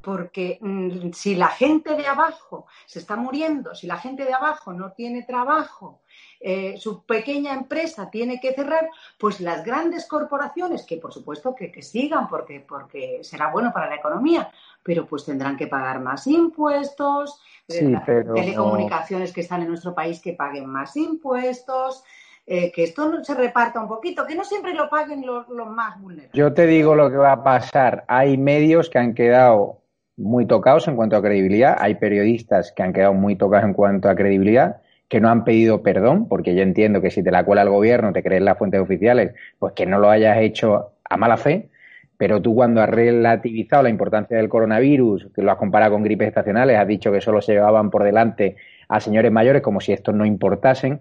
porque 0.00 0.58
mm, 0.60 1.10
si 1.12 1.34
la 1.34 1.48
gente 1.48 1.96
de 1.96 2.06
abajo 2.06 2.66
se 2.86 3.00
está 3.00 3.16
muriendo, 3.16 3.74
si 3.74 3.88
la 3.88 3.98
gente 3.98 4.24
de 4.24 4.32
abajo 4.32 4.72
no 4.72 4.92
tiene 4.92 5.24
trabajo, 5.24 6.00
eh, 6.40 6.76
su 6.78 7.04
pequeña 7.04 7.54
empresa 7.54 8.10
tiene 8.10 8.40
que 8.40 8.52
cerrar, 8.52 8.88
pues 9.18 9.40
las 9.40 9.64
grandes 9.64 10.06
corporaciones, 10.06 10.84
que 10.84 10.96
por 10.96 11.12
supuesto 11.12 11.54
que, 11.54 11.82
sigan 11.82 12.28
porque, 12.28 12.60
porque 12.60 13.20
será 13.22 13.50
bueno 13.50 13.72
para 13.72 13.88
la 13.88 13.96
economía, 13.96 14.50
pero 14.82 15.06
pues 15.06 15.24
tendrán 15.24 15.56
que 15.56 15.66
pagar 15.66 16.00
más 16.00 16.26
impuestos, 16.26 17.40
telecomunicaciones 17.66 19.32
que 19.32 19.40
están 19.40 19.62
en 19.62 19.68
nuestro 19.68 19.94
país 19.94 20.20
que 20.20 20.32
paguen 20.32 20.66
más 20.66 20.96
impuestos. 20.96 22.04
Eh, 22.48 22.70
que 22.70 22.84
esto 22.84 23.08
no 23.08 23.24
se 23.24 23.34
reparta 23.34 23.80
un 23.80 23.88
poquito, 23.88 24.24
que 24.24 24.36
no 24.36 24.44
siempre 24.44 24.72
lo 24.72 24.88
paguen 24.88 25.26
los, 25.26 25.48
los 25.48 25.66
más 25.66 26.00
vulnerables. 26.00 26.32
Yo 26.32 26.54
te 26.54 26.64
digo 26.68 26.94
lo 26.94 27.10
que 27.10 27.16
va 27.16 27.32
a 27.32 27.42
pasar. 27.42 28.04
Hay 28.06 28.38
medios 28.38 28.88
que 28.88 29.00
han 29.00 29.14
quedado 29.14 29.80
muy 30.16 30.46
tocados 30.46 30.88
en 30.88 30.96
cuanto 30.96 31.16
a 31.16 31.22
credibilidad. 31.22 31.76
Hay 31.78 31.96
periodistas 31.96 32.72
que 32.72 32.82
han 32.82 32.92
quedado 32.92 33.14
muy 33.14 33.36
tocados 33.36 33.64
en 33.64 33.74
cuanto 33.74 34.08
a 34.08 34.14
credibilidad, 34.14 34.80
que 35.08 35.20
no 35.20 35.28
han 35.28 35.44
pedido 35.44 35.82
perdón, 35.82 36.28
porque 36.28 36.54
yo 36.54 36.62
entiendo 36.62 37.00
que 37.00 37.10
si 37.10 37.22
te 37.22 37.30
la 37.30 37.44
cuela 37.44 37.62
el 37.62 37.70
gobierno, 37.70 38.12
te 38.12 38.22
crees 38.22 38.42
las 38.42 38.58
fuentes 38.58 38.80
oficiales, 38.80 39.34
pues 39.58 39.72
que 39.74 39.86
no 39.86 39.98
lo 39.98 40.10
hayas 40.10 40.38
hecho 40.38 40.92
a 41.04 41.16
mala 41.16 41.36
fe. 41.36 41.70
Pero 42.18 42.40
tú 42.40 42.54
cuando 42.54 42.80
has 42.80 42.88
relativizado 42.88 43.82
la 43.82 43.90
importancia 43.90 44.36
del 44.38 44.48
coronavirus, 44.48 45.28
que 45.34 45.42
lo 45.42 45.52
has 45.52 45.58
comparado 45.58 45.92
con 45.92 46.02
gripes 46.02 46.28
estacionales, 46.28 46.78
has 46.78 46.88
dicho 46.88 47.12
que 47.12 47.20
solo 47.20 47.42
se 47.42 47.52
llevaban 47.52 47.90
por 47.90 48.04
delante 48.04 48.56
a 48.88 49.00
señores 49.00 49.30
mayores 49.30 49.62
como 49.62 49.80
si 49.80 49.92
estos 49.92 50.14
no 50.14 50.24
importasen. 50.24 51.00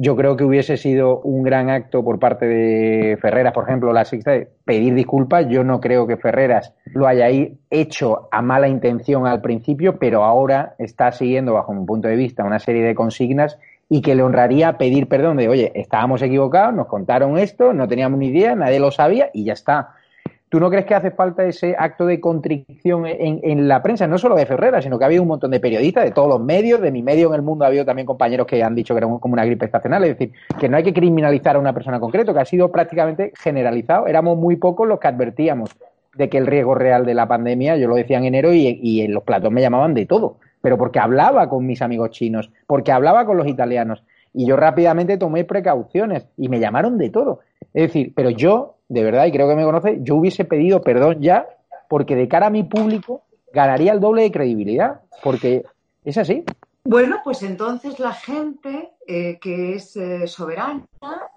Yo 0.00 0.14
creo 0.14 0.36
que 0.36 0.44
hubiese 0.44 0.76
sido 0.76 1.20
un 1.22 1.42
gran 1.42 1.70
acto 1.70 2.04
por 2.04 2.20
parte 2.20 2.46
de 2.46 3.18
Ferreras, 3.20 3.52
por 3.52 3.64
ejemplo, 3.64 3.92
la 3.92 4.04
sexta, 4.04 4.32
pedir 4.64 4.94
disculpas. 4.94 5.48
Yo 5.48 5.64
no 5.64 5.80
creo 5.80 6.06
que 6.06 6.16
Ferreras 6.16 6.72
lo 6.94 7.08
hayáis 7.08 7.50
hecho 7.68 8.28
a 8.30 8.40
mala 8.40 8.68
intención 8.68 9.26
al 9.26 9.40
principio, 9.40 9.98
pero 9.98 10.22
ahora 10.22 10.76
está 10.78 11.10
siguiendo, 11.10 11.54
bajo 11.54 11.74
mi 11.74 11.84
punto 11.84 12.06
de 12.06 12.14
vista, 12.14 12.44
una 12.44 12.60
serie 12.60 12.84
de 12.84 12.94
consignas 12.94 13.58
y 13.88 14.00
que 14.00 14.14
le 14.14 14.22
honraría 14.22 14.78
pedir 14.78 15.08
perdón 15.08 15.36
de, 15.38 15.48
oye, 15.48 15.72
estábamos 15.74 16.22
equivocados, 16.22 16.74
nos 16.74 16.86
contaron 16.86 17.36
esto, 17.36 17.72
no 17.72 17.88
teníamos 17.88 18.20
ni 18.20 18.28
idea, 18.28 18.54
nadie 18.54 18.78
lo 18.78 18.92
sabía 18.92 19.30
y 19.32 19.46
ya 19.46 19.54
está. 19.54 19.94
¿Tú 20.48 20.60
no 20.60 20.70
crees 20.70 20.86
que 20.86 20.94
hace 20.94 21.10
falta 21.10 21.44
ese 21.44 21.76
acto 21.78 22.06
de 22.06 22.20
contrición 22.20 23.04
en, 23.06 23.68
la 23.68 23.82
prensa, 23.82 24.06
no 24.06 24.16
solo 24.16 24.34
de 24.34 24.46
Ferrera, 24.46 24.80
sino 24.80 24.98
que 24.98 25.04
ha 25.04 25.06
habido 25.06 25.22
un 25.22 25.28
montón 25.28 25.50
de 25.50 25.60
periodistas 25.60 26.04
de 26.04 26.10
todos 26.10 26.28
los 26.28 26.40
medios, 26.40 26.80
de 26.80 26.90
mi 26.90 27.02
medio 27.02 27.28
en 27.28 27.34
el 27.34 27.42
mundo 27.42 27.64
ha 27.64 27.68
habido 27.68 27.84
también 27.84 28.06
compañeros 28.06 28.46
que 28.46 28.62
han 28.62 28.74
dicho 28.74 28.94
que 28.94 28.98
era 28.98 29.06
como 29.06 29.34
una 29.34 29.44
gripe 29.44 29.66
estacional, 29.66 30.04
es 30.04 30.16
decir, 30.16 30.32
que 30.58 30.70
no 30.70 30.78
hay 30.78 30.84
que 30.84 30.94
criminalizar 30.94 31.56
a 31.56 31.58
una 31.58 31.74
persona 31.74 32.00
concreta, 32.00 32.32
que 32.32 32.40
ha 32.40 32.46
sido 32.46 32.72
prácticamente 32.72 33.32
generalizado, 33.38 34.06
éramos 34.06 34.38
muy 34.38 34.56
pocos 34.56 34.88
los 34.88 34.98
que 34.98 35.08
advertíamos 35.08 35.70
de 36.14 36.30
que 36.30 36.38
el 36.38 36.46
riesgo 36.46 36.74
real 36.74 37.04
de 37.04 37.12
la 37.12 37.28
pandemia, 37.28 37.76
yo 37.76 37.86
lo 37.86 37.96
decía 37.96 38.16
en 38.16 38.24
enero 38.24 38.54
y, 38.54 38.80
y 38.82 39.02
en 39.02 39.12
los 39.12 39.24
platos 39.24 39.52
me 39.52 39.60
llamaban 39.60 39.92
de 39.92 40.06
todo, 40.06 40.38
pero 40.62 40.78
porque 40.78 40.98
hablaba 40.98 41.50
con 41.50 41.66
mis 41.66 41.82
amigos 41.82 42.10
chinos, 42.10 42.50
porque 42.66 42.90
hablaba 42.90 43.26
con 43.26 43.36
los 43.36 43.46
italianos, 43.46 44.02
y 44.32 44.46
yo 44.46 44.56
rápidamente 44.56 45.18
tomé 45.18 45.44
precauciones 45.44 46.26
y 46.38 46.48
me 46.48 46.58
llamaron 46.58 46.96
de 46.96 47.10
todo. 47.10 47.40
Es 47.74 47.88
decir, 47.88 48.12
pero 48.14 48.30
yo 48.30 48.77
de 48.88 49.04
verdad, 49.04 49.26
y 49.26 49.32
creo 49.32 49.48
que 49.48 49.54
me 49.54 49.64
conoce, 49.64 49.98
yo 50.00 50.16
hubiese 50.16 50.44
pedido 50.44 50.80
perdón 50.80 51.20
ya, 51.20 51.46
porque 51.88 52.16
de 52.16 52.28
cara 52.28 52.46
a 52.46 52.50
mi 52.50 52.64
público 52.64 53.22
ganaría 53.52 53.92
el 53.92 54.00
doble 54.00 54.22
de 54.22 54.32
credibilidad, 54.32 55.00
porque 55.22 55.64
es 56.04 56.16
así. 56.18 56.44
Bueno, 56.84 57.20
pues 57.22 57.42
entonces 57.42 57.98
la 57.98 58.12
gente 58.12 58.92
eh, 59.06 59.38
que 59.40 59.74
es 59.74 59.94
eh, 59.96 60.26
soberana 60.26 60.86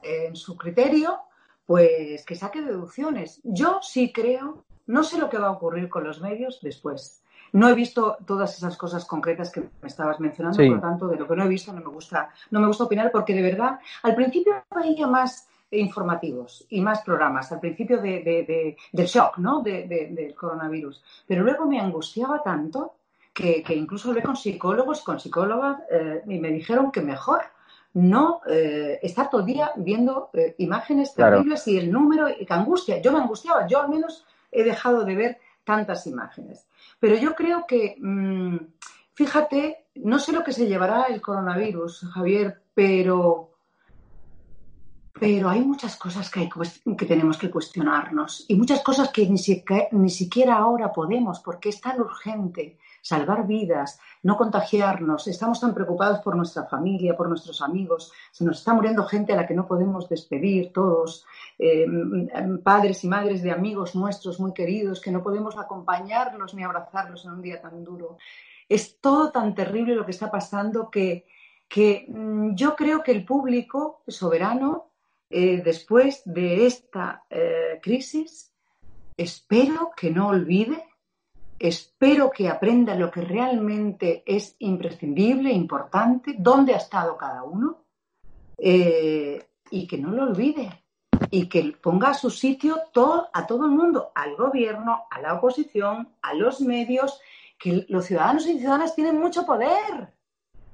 en 0.02 0.36
su 0.36 0.58
criterio, 0.58 1.20
pues 1.66 2.26
que 2.26 2.36
saque 2.36 2.62
deducciones. 2.62 3.42
Yo 3.44 3.80
sí 3.82 4.14
creo, 4.14 4.64
no 4.88 5.04
sé 5.04 5.18
lo 5.18 5.30
que 5.30 5.38
va 5.38 5.48
a 5.48 5.52
ocurrir 5.52 5.90
con 5.90 6.06
los 6.06 6.22
medios 6.22 6.60
después. 6.62 7.22
No 7.54 7.68
he 7.68 7.74
visto 7.74 8.18
todas 8.26 8.58
esas 8.58 8.78
cosas 8.78 9.04
concretas 9.04 9.52
que 9.52 9.62
me 9.82 9.88
estabas 9.88 10.22
mencionando, 10.22 10.58
por 10.58 10.68
lo 10.68 10.80
tanto, 10.80 11.08
de 11.10 11.18
lo 11.18 11.28
que 11.28 11.36
no 11.36 11.44
he 11.44 11.50
visto 11.50 11.74
no 11.74 11.82
me 11.82 11.90
gusta, 11.90 12.30
no 12.50 12.62
me 12.62 12.68
gusta 12.68 12.86
opinar, 12.86 13.12
porque 13.12 13.34
de 13.34 13.42
verdad, 13.42 13.78
al 14.04 14.16
principio 14.16 14.54
veía 14.74 15.06
más 15.08 15.50
informativos 15.72 16.66
y 16.70 16.82
más 16.82 17.02
programas 17.02 17.52
al 17.52 17.60
principio 17.60 18.02
de, 18.02 18.76
del 18.92 19.06
shock, 19.08 19.38
¿no? 19.38 19.62
del 19.62 20.36
coronavirus. 20.36 21.02
Pero 21.26 21.44
luego 21.44 21.66
me 21.66 21.80
angustiaba 21.80 22.44
tanto 22.44 22.96
que, 23.34 23.64
incluso 23.70 24.10
hablé 24.10 24.22
con 24.22 24.36
psicólogos, 24.36 25.02
con 25.02 25.20
psicólogas, 25.20 25.80
eh, 25.90 26.22
y 26.28 26.40
me 26.40 26.50
dijeron 26.50 26.92
que 26.92 27.02
mejor 27.02 27.44
no 27.94 28.42
eh, 28.48 29.00
estar 29.02 29.30
todo 29.30 29.42
el 29.42 29.48
día 29.48 29.72
viendo 29.76 30.30
eh, 30.34 30.56
imágenes 30.60 31.14
terribles 31.14 31.68
y 31.68 31.78
el 31.78 31.92
número, 31.92 32.30
y 32.30 32.46
que 32.46 32.54
angustia. 32.54 33.02
Yo 33.02 33.12
me 33.12 33.20
angustiaba, 33.20 33.68
yo 33.68 33.82
al 33.82 33.90
menos 33.90 34.26
he 34.52 34.64
dejado 34.64 35.04
de 35.04 35.16
ver 35.16 35.38
tantas 35.64 36.08
imágenes. 36.08 36.68
Pero 37.00 37.16
yo 37.16 37.36
creo 37.36 37.66
que, 37.66 37.96
mm, 38.00 38.58
fíjate, 39.14 39.86
no 39.96 40.20
sé 40.20 40.32
lo 40.32 40.44
que 40.44 40.54
se 40.54 40.68
llevará 40.68 41.04
el 41.04 41.22
coronavirus, 41.22 42.10
Javier, 42.14 42.62
pero 42.74 43.51
pero 45.22 45.50
hay 45.50 45.62
muchas 45.62 45.98
cosas 45.98 46.32
que, 46.32 46.50
que, 46.98 47.06
tenemos 47.06 47.38
que 47.38 47.52
cuestionarnos 47.52 48.44
y 48.48 48.56
muchas 48.56 48.82
cosas 48.82 49.10
que 49.10 49.30
ni, 49.30 50.10
siquiera 50.10 50.56
ahora 50.56 50.92
podemos 50.92 51.42
porque 51.42 51.70
es 51.70 51.80
tan 51.80 52.02
urgente 52.02 52.80
salvar 53.04 53.46
vidas, 53.46 54.00
no 54.24 54.36
contagiarnos, 54.36 55.28
estamos 55.28 55.60
tan 55.60 55.76
preocupados 55.76 56.22
por 56.22 56.36
nuestra 56.36 56.66
familia, 56.66 57.16
por 57.16 57.30
nuestros 57.30 57.62
amigos, 57.62 58.12
se 58.32 58.44
nos 58.44 58.58
está 58.58 58.74
muriendo 58.74 59.06
gente 59.06 59.32
a 59.32 59.36
la 59.36 59.46
que 59.46 59.54
no 59.54 59.68
podemos 59.68 60.10
despedir 60.10 60.74
todos, 60.74 61.24
eh, 61.60 61.86
padres 62.64 63.04
y 63.04 63.08
madres 63.08 63.44
de 63.44 63.52
amigos 63.52 63.94
nuestros 63.94 64.40
muy 64.40 64.56
queridos, 64.56 65.02
que 65.02 65.12
no 65.12 65.22
podemos 65.22 65.56
acompañarlos 65.56 66.56
ni 66.56 66.64
abrazarlos 66.64 67.26
en 67.26 67.32
un 67.34 67.44
día 67.44 67.62
tan 67.62 67.84
duro. 67.84 68.18
Es 68.68 69.00
todo 69.00 69.32
tan 69.32 69.54
terrible 69.54 69.94
lo 69.94 70.04
que 70.04 70.14
está 70.14 70.32
pasando 70.32 70.90
que, 70.90 71.28
que 71.68 72.08
mm, 72.10 72.56
yo 72.56 72.76
creo 72.76 73.04
que 73.04 73.12
el 73.12 73.24
público 73.24 74.02
soberano 74.08 74.91
eh, 75.32 75.62
después 75.64 76.24
de 76.26 76.66
esta 76.66 77.24
eh, 77.30 77.80
crisis, 77.82 78.54
espero 79.16 79.92
que 79.96 80.12
no 80.12 80.28
olvide, 80.28 80.84
espero 81.58 82.30
que 82.32 82.50
aprenda 82.50 82.96
lo 82.96 83.10
que 83.10 83.22
realmente 83.22 84.24
es 84.26 84.58
imprescindible, 84.60 85.54
importante, 85.54 86.36
dónde 86.38 86.74
ha 86.74 86.78
estado 86.78 87.16
cada 87.16 87.44
uno, 87.44 87.86
eh, 88.58 89.42
y 89.70 89.88
que 89.88 89.98
no 89.98 90.12
lo 90.12 90.24
olvide, 90.24 90.84
y 91.30 91.48
que 91.48 91.78
ponga 91.82 92.10
a 92.10 92.14
su 92.14 92.30
sitio 92.30 92.82
a 93.34 93.48
todo 93.48 93.66
el 93.66 93.72
mundo, 93.72 94.12
al 94.14 94.36
gobierno, 94.36 95.04
a 95.10 95.22
la 95.22 95.36
oposición, 95.36 96.14
a 96.22 96.34
los 96.34 96.60
medios, 96.60 97.22
que 97.58 97.86
los 97.88 98.06
ciudadanos 98.06 98.46
y 98.48 98.60
ciudadanas 98.60 98.96
tienen 98.96 99.18
mucho 99.18 99.46
poder. 99.46 100.14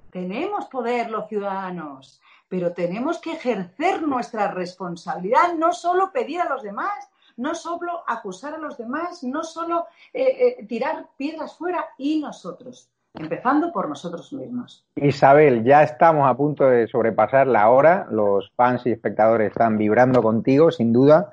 Tenemos 0.09 0.65
poder 0.65 1.11
los 1.11 1.27
ciudadanos 1.27 2.19
pero 2.49 2.71
tenemos 2.71 3.19
que 3.19 3.33
ejercer 3.33 4.01
nuestra 4.01 4.51
responsabilidad, 4.51 5.53
no 5.57 5.73
solo 5.73 6.11
pedir 6.11 6.41
a 6.41 6.49
los 6.49 6.63
demás, 6.63 7.09
no 7.35 7.53
solo 7.53 8.03
acusar 8.07 8.55
a 8.55 8.57
los 8.57 8.77
demás, 8.77 9.23
no 9.23 9.43
solo 9.43 9.85
eh, 10.13 10.55
eh, 10.59 10.65
tirar 10.65 11.05
piedras 11.17 11.55
fuera 11.55 11.85
y 11.97 12.19
nosotros, 12.19 12.89
empezando 13.13 13.71
por 13.71 13.89
nosotros 13.89 14.31
mismos. 14.33 14.85
Isabel, 14.95 15.63
ya 15.63 15.83
estamos 15.83 16.27
a 16.27 16.35
punto 16.35 16.65
de 16.65 16.87
sobrepasar 16.87 17.47
la 17.47 17.69
hora, 17.69 18.07
los 18.09 18.51
fans 18.55 18.85
y 18.85 18.91
espectadores 18.91 19.51
están 19.51 19.77
vibrando 19.77 20.21
contigo, 20.23 20.71
sin 20.71 20.93
duda. 20.93 21.31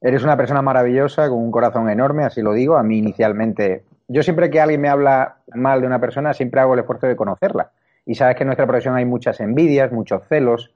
Eres 0.00 0.22
una 0.22 0.36
persona 0.36 0.62
maravillosa, 0.62 1.28
con 1.28 1.38
un 1.38 1.50
corazón 1.50 1.90
enorme, 1.90 2.24
así 2.24 2.40
lo 2.40 2.52
digo. 2.52 2.76
A 2.76 2.82
mí 2.82 2.98
inicialmente, 2.98 3.84
yo 4.08 4.22
siempre 4.22 4.48
que 4.48 4.60
alguien 4.60 4.80
me 4.80 4.88
habla 4.88 5.36
mal 5.52 5.80
de 5.80 5.86
una 5.86 6.00
persona, 6.00 6.32
siempre 6.32 6.60
hago 6.60 6.74
el 6.74 6.80
esfuerzo 6.80 7.06
de 7.06 7.16
conocerla 7.16 7.70
y 8.10 8.16
sabes 8.16 8.34
que 8.34 8.42
en 8.42 8.48
nuestra 8.48 8.66
profesión 8.66 8.96
hay 8.96 9.04
muchas 9.04 9.38
envidias, 9.38 9.92
muchos 9.92 10.22
celos, 10.28 10.72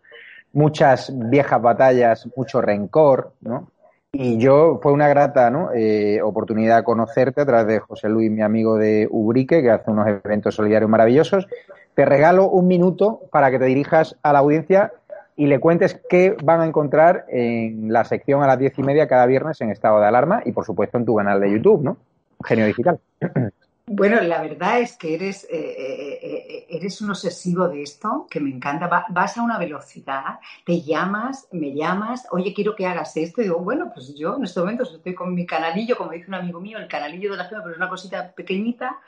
muchas 0.53 1.13
viejas 1.13 1.61
batallas, 1.61 2.29
mucho 2.37 2.61
rencor, 2.61 3.33
¿no? 3.41 3.73
Y 4.13 4.39
yo 4.39 4.79
fue 4.81 4.93
una 4.93 5.09
grata 5.09 5.51
¿no? 5.51 5.73
eh, 5.75 6.23
oportunidad 6.23 6.85
conocerte 6.85 7.41
a 7.41 7.45
través 7.45 7.67
de 7.67 7.81
José 7.81 8.09
Luis, 8.09 8.31
mi 8.31 8.41
amigo 8.41 8.77
de 8.77 9.09
Ubrique, 9.11 9.63
que 9.63 9.73
hace 9.73 9.91
unos 9.91 10.07
eventos 10.07 10.55
solidarios 10.55 10.89
maravillosos. 10.89 11.49
Te 11.95 12.05
regalo 12.05 12.49
un 12.49 12.69
minuto 12.69 13.23
para 13.33 13.51
que 13.51 13.59
te 13.59 13.65
dirijas 13.65 14.17
a 14.23 14.33
la 14.33 14.39
audiencia 14.39 14.93
y 15.35 15.49
le 15.49 15.59
cuentes 15.59 16.01
qué 16.09 16.37
van 16.45 16.61
a 16.61 16.67
encontrar 16.67 17.25
en 17.31 17.93
la 17.93 18.05
sección 18.05 18.45
a 18.45 18.47
las 18.47 18.61
diez 18.61 18.79
y 18.79 18.85
media 18.85 19.09
cada 19.09 19.27
viernes 19.27 19.61
en 19.61 19.71
estado 19.71 19.99
de 19.99 20.07
alarma 20.07 20.41
y, 20.45 20.53
por 20.53 20.65
supuesto, 20.65 20.99
en 20.99 21.05
tu 21.05 21.17
canal 21.17 21.41
de 21.41 21.51
YouTube, 21.51 21.83
¿no? 21.83 21.97
Genio 22.45 22.67
Digital. 22.67 23.01
Bueno, 23.87 24.19
la 24.23 24.41
verdad 24.41 24.81
es 24.81 24.97
que 24.97 25.15
eres, 25.15 25.45
eh, 25.45 25.49
eh, 25.53 26.19
eh, 26.23 26.67
eres 26.71 27.03
un 27.03 27.11
obsesivo 27.11 27.69
de 27.69 27.83
esto, 27.83 28.27
que 28.31 28.41
me 28.41 28.49
encanta. 28.49 28.89
vas 29.11 29.37
a 29.37 29.43
una 29.43 29.59
velocidad, 29.59 30.41
te 30.65 30.81
llamas, 30.81 31.49
me 31.53 31.75
llamas, 31.75 32.27
oye, 32.31 32.55
quiero 32.55 32.75
que 32.75 32.87
hagas 32.87 33.15
esto. 33.19 33.43
Y 33.43 33.45
digo, 33.45 33.59
bueno, 33.59 33.91
pues 33.93 34.15
yo 34.15 34.37
en 34.37 34.45
este 34.45 34.61
momento 34.61 34.85
estoy 34.85 35.15
con 35.15 35.35
mi 35.35 35.45
canalillo, 35.45 35.99
como 35.99 36.13
dice 36.13 36.29
un 36.29 36.35
amigo 36.35 36.61
mío, 36.61 36.79
el 36.79 36.89
canalillo 36.89 37.33
de 37.33 37.37
la 37.37 37.47
ciudad, 37.47 37.63
pero 37.63 37.73
es 37.73 37.77
una 37.77 37.91
cosita 37.91 38.33
pequeñita, 38.35 38.99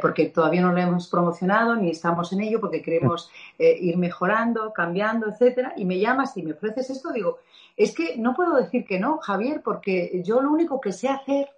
porque 0.00 0.26
todavía 0.26 0.62
no 0.62 0.72
lo 0.72 0.78
hemos 0.78 1.08
promocionado 1.08 1.76
ni 1.76 1.90
estamos 1.90 2.32
en 2.32 2.40
ello, 2.40 2.60
porque 2.60 2.80
queremos 2.80 3.30
ir 3.58 3.96
mejorando, 3.98 4.72
cambiando, 4.72 5.28
etcétera. 5.28 5.74
Y 5.76 5.84
me 5.84 5.98
llamas 5.98 6.36
y 6.36 6.42
me 6.42 6.52
ofreces 6.52 6.88
esto, 6.90 7.12
digo, 7.12 7.40
es 7.76 7.94
que 7.94 8.16
no 8.16 8.34
puedo 8.34 8.56
decir 8.56 8.86
que 8.86 8.98
no, 8.98 9.18
Javier, 9.18 9.60
porque 9.62 10.22
yo 10.24 10.40
lo 10.40 10.50
único 10.50 10.80
que 10.80 10.92
sé 10.92 11.08
hacer 11.08 11.50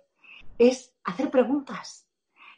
es 0.59 0.93
hacer 1.05 1.31
preguntas 1.31 2.06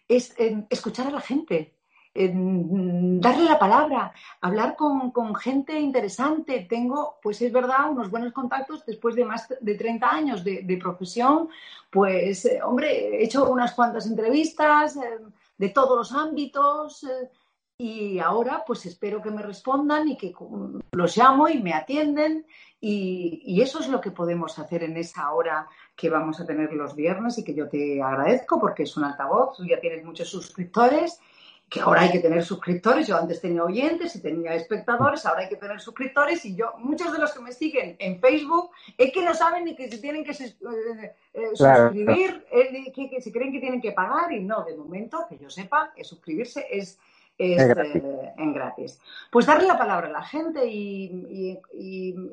es 0.09 0.35
escuchar 0.71 1.07
a 1.09 1.11
la 1.11 1.21
gente, 1.21 1.75
darle 2.15 3.45
la 3.45 3.59
palabra, 3.59 4.13
hablar 4.41 4.75
con, 4.77 5.35
gente 5.37 5.79
interesante. 5.79 6.67
Tengo, 6.69 7.19
pues 7.23 7.41
es 7.43 7.53
verdad, 7.53 7.91
unos 7.91 8.11
buenos 8.11 8.33
contactos 8.33 8.85
después 8.85 9.15
de 9.15 9.25
más 9.25 9.49
de 9.61 9.75
30 9.75 10.11
años 10.11 10.45
de, 10.45 10.79
profesión. 10.81 11.49
Pues, 11.91 12.45
eh, 12.45 12.61
hombre, 12.63 13.19
he 13.19 13.25
hecho 13.25 13.49
unas 13.51 13.73
cuantas 13.73 14.07
entrevistas 14.07 14.97
eh, 14.97 15.19
de 15.57 15.69
todos 15.69 15.97
los 15.97 16.13
ámbitos. 16.13 17.05
Eh, 17.05 17.31
y 17.81 18.19
ahora 18.19 18.65
pues 18.67 18.87
espero 18.87 19.23
que 19.23 19.31
me 19.31 19.41
respondan 19.41 20.09
y 20.09 20.17
que 20.17 20.35
los 20.91 21.17
llamo 21.17 21.49
y 21.49 21.63
me 21.63 21.73
atienden 21.73 22.45
y, 22.81 23.61
eso 23.61 23.81
es 23.81 23.89
lo 23.89 24.01
que 24.01 24.13
podemos 24.13 24.59
hacer 24.59 24.85
en 24.85 24.97
esa 24.97 25.33
hora 25.33 25.69
que 25.97 26.11
vamos 26.11 26.41
a 26.41 26.47
tener 26.47 26.73
los 26.73 26.95
viernes 26.95 27.37
y 27.39 27.45
que 27.45 27.55
yo 27.55 27.69
te 27.69 28.01
agradezco 28.01 28.61
porque 28.61 28.85
es 28.85 28.97
un 28.97 29.05
altavoz, 29.05 29.57
tú 29.57 29.65
ya 29.67 29.81
tienes 29.81 30.05
muchos 30.05 30.29
suscriptores, 30.29 31.21
que 31.69 31.81
ahora 31.81 32.03
hay 32.03 32.13
que 32.13 32.21
tener 32.21 32.43
suscriptores, 32.43 33.07
yo 33.07 33.17
antes 33.17 33.41
tenía 33.41 33.63
oyentes 33.63 34.15
y 34.17 34.23
tenía 34.23 34.55
espectadores, 34.55 35.27
ahora 35.27 35.43
hay 35.43 35.49
que 35.49 35.57
tener 35.57 35.81
suscriptores 35.81 36.45
y 36.45 36.55
yo, 36.55 36.73
muchos 36.79 37.13
de 37.13 37.19
los 37.19 37.33
que 37.33 37.41
me 37.41 37.53
siguen 37.53 37.97
en 37.99 38.21
Facebook 38.21 38.71
es 38.97 39.13
que 39.13 39.23
no 39.23 39.35
saben 39.35 39.65
ni 39.65 39.75
que 39.75 39.91
se 39.91 39.99
tienen 39.99 40.25
que 40.25 40.33
eh, 40.33 41.15
eh, 41.35 41.51
suscribir, 41.55 42.47
eh, 42.51 42.93
que, 42.93 43.11
que 43.11 43.21
se 43.21 43.33
creen 43.33 43.53
que 43.53 43.61
tienen 43.61 43.83
que 43.83 43.93
pagar 43.93 44.33
y 44.33 44.41
no, 44.41 44.65
de 44.65 44.77
momento, 44.77 45.27
que 45.29 45.37
yo 45.37 45.51
sepa, 45.51 45.93
suscribirse 46.03 46.67
es 46.71 46.99
es, 47.39 47.63
eh, 47.63 48.33
en 48.37 48.53
gratis. 48.53 49.01
Pues 49.31 49.47
darle 49.47 49.67
la 49.67 49.79
palabra 49.79 50.09
a 50.09 50.13
la 50.13 50.23
gente 50.23 50.67
y, 50.67 51.59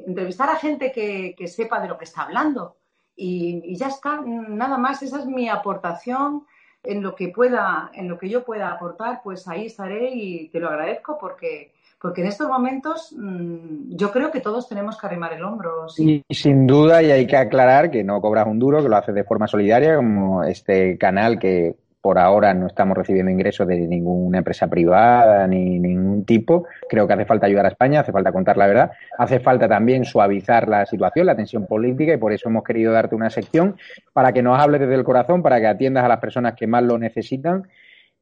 entrevistar 0.07 0.49
a 0.49 0.55
gente 0.55 0.91
que, 0.91 1.47
sepa 1.47 1.79
de 1.79 1.87
lo 1.87 1.97
que 1.97 2.05
está 2.05 2.23
hablando 2.23 2.75
y, 3.15 3.75
ya 3.75 3.87
está, 3.87 4.21
nada 4.25 4.77
más, 4.77 5.03
esa 5.03 5.19
es 5.19 5.25
mi 5.25 5.47
aportación 5.47 6.45
en 6.83 7.01
lo 7.01 7.15
que 7.15 7.29
pueda, 7.29 7.91
en 7.93 8.07
lo 8.07 8.17
que 8.17 8.29
yo 8.29 8.43
pueda 8.43 8.71
aportar, 8.71 9.21
pues 9.23 9.47
ahí 9.47 9.67
estaré 9.67 10.11
y 10.13 10.49
te 10.49 10.59
lo 10.59 10.69
agradezco 10.69 11.17
porque, 11.19 11.71
porque 11.99 12.21
en 12.21 12.27
estos 12.27 12.47
momentos 12.47 13.15
mm, 13.17 13.95
yo 13.95 14.11
creo 14.11 14.29
que 14.29 14.39
todos 14.39 14.69
tenemos 14.69 14.99
que 14.99 15.07
arrimar 15.07 15.33
el 15.33 15.43
hombro. 15.43 15.87
Y 15.97 16.21
sin 16.29 16.67
duda, 16.67 17.01
y 17.01 17.09
hay 17.09 17.25
que 17.25 17.37
aclarar 17.37 17.89
que 17.89 18.03
no 18.03 18.21
cobras 18.21 18.45
un 18.45 18.59
duro, 18.59 18.83
que 18.83 18.89
lo 18.89 18.97
haces 18.97 19.15
de 19.15 19.23
forma 19.23 19.47
solidaria, 19.47 19.95
como 19.95 20.43
este 20.43 20.97
canal 20.99 21.39
que 21.39 21.75
por 22.05 22.19
ahora 22.19 22.53
no 22.53 22.67
estamos 22.67 22.95
recibiendo 22.95 23.31
ingresos 23.31 23.67
de 23.67 23.79
ninguna 23.79 24.37
empresa 24.37 24.67
privada 24.67 25.47
ni 25.47 25.79
ningún 25.79 26.23
tipo. 26.23 26.67
Creo 26.87 27.07
que 27.07 27.13
hace 27.13 27.25
falta 27.25 27.47
ayudar 27.47 27.65
a 27.65 27.69
España, 27.69 28.01
hace 28.01 28.11
falta 28.11 28.31
contar 28.31 28.57
la 28.57 28.67
verdad, 28.67 28.91
hace 29.17 29.39
falta 29.39 29.67
también 29.67 30.05
suavizar 30.05 30.69
la 30.69 30.85
situación, 30.85 31.25
la 31.25 31.35
tensión 31.35 31.65
política 31.65 32.13
y 32.13 32.17
por 32.17 32.31
eso 32.31 32.47
hemos 32.47 32.63
querido 32.63 32.93
darte 32.93 33.15
una 33.15 33.31
sección 33.31 33.75
para 34.13 34.33
que 34.33 34.43
nos 34.43 34.59
hables 34.59 34.81
desde 34.81 34.93
el 34.93 35.03
corazón, 35.03 35.41
para 35.41 35.59
que 35.59 35.65
atiendas 35.65 36.05
a 36.05 36.07
las 36.07 36.19
personas 36.19 36.53
que 36.53 36.67
más 36.67 36.83
lo 36.83 36.99
necesitan 36.99 37.63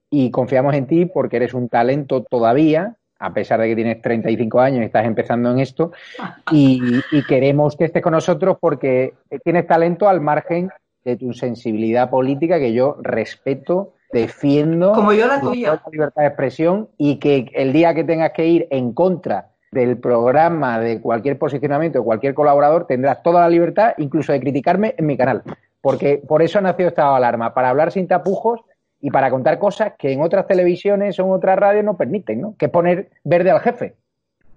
y 0.09 0.31
confiamos 0.31 0.73
en 0.75 0.87
ti 0.87 1.05
porque 1.05 1.35
eres 1.35 1.53
un 1.53 1.67
talento 1.67 2.23
todavía, 2.23 2.95
a 3.19 3.33
pesar 3.33 3.59
de 3.59 3.67
que 3.67 3.75
tienes 3.75 4.01
35 4.01 4.61
años 4.61 4.81
y 4.81 4.85
estás 4.85 5.05
empezando 5.05 5.51
en 5.51 5.59
esto, 5.59 5.91
y, 6.53 6.79
y 7.11 7.25
queremos 7.25 7.75
que 7.75 7.83
estés 7.83 8.01
con 8.01 8.13
nosotros 8.13 8.55
porque 8.61 9.15
tienes 9.43 9.67
talento 9.67 10.07
al 10.07 10.21
margen 10.21 10.69
de 11.05 11.17
tu 11.17 11.33
sensibilidad 11.33 12.09
política 12.09 12.59
que 12.59 12.73
yo 12.73 12.97
respeto, 13.01 13.93
defiendo. 14.11 14.93
Como 14.93 15.13
yo 15.13 15.27
la 15.27 15.41
tuya. 15.41 15.81
libertad 15.91 16.21
de 16.21 16.27
expresión 16.27 16.89
y 16.97 17.17
que 17.17 17.49
el 17.53 17.73
día 17.73 17.93
que 17.93 18.03
tengas 18.03 18.31
que 18.31 18.47
ir 18.47 18.67
en 18.69 18.93
contra 18.93 19.49
del 19.71 19.97
programa, 19.97 20.79
de 20.79 21.01
cualquier 21.01 21.37
posicionamiento, 21.37 21.99
de 21.99 22.05
cualquier 22.05 22.33
colaborador, 22.33 22.85
tendrás 22.85 23.23
toda 23.23 23.41
la 23.41 23.49
libertad, 23.49 23.93
incluso 23.97 24.31
de 24.31 24.39
criticarme 24.39 24.93
en 24.97 25.07
mi 25.07 25.17
canal. 25.17 25.43
Porque 25.81 26.21
por 26.25 26.41
eso 26.41 26.59
ha 26.59 26.61
nacido 26.61 26.89
esta 26.89 27.15
alarma, 27.15 27.53
para 27.53 27.69
hablar 27.69 27.91
sin 27.91 28.07
tapujos 28.07 28.61
y 29.01 29.09
para 29.11 29.29
contar 29.29 29.59
cosas 29.59 29.93
que 29.97 30.13
en 30.13 30.21
otras 30.21 30.47
televisiones 30.47 31.19
o 31.19 31.23
en 31.23 31.31
otras 31.31 31.57
radios 31.57 31.83
no 31.83 31.97
permiten, 31.97 32.39
¿no? 32.39 32.55
Que 32.57 32.69
poner 32.69 33.09
verde 33.23 33.51
al 33.51 33.59
jefe. 33.59 33.95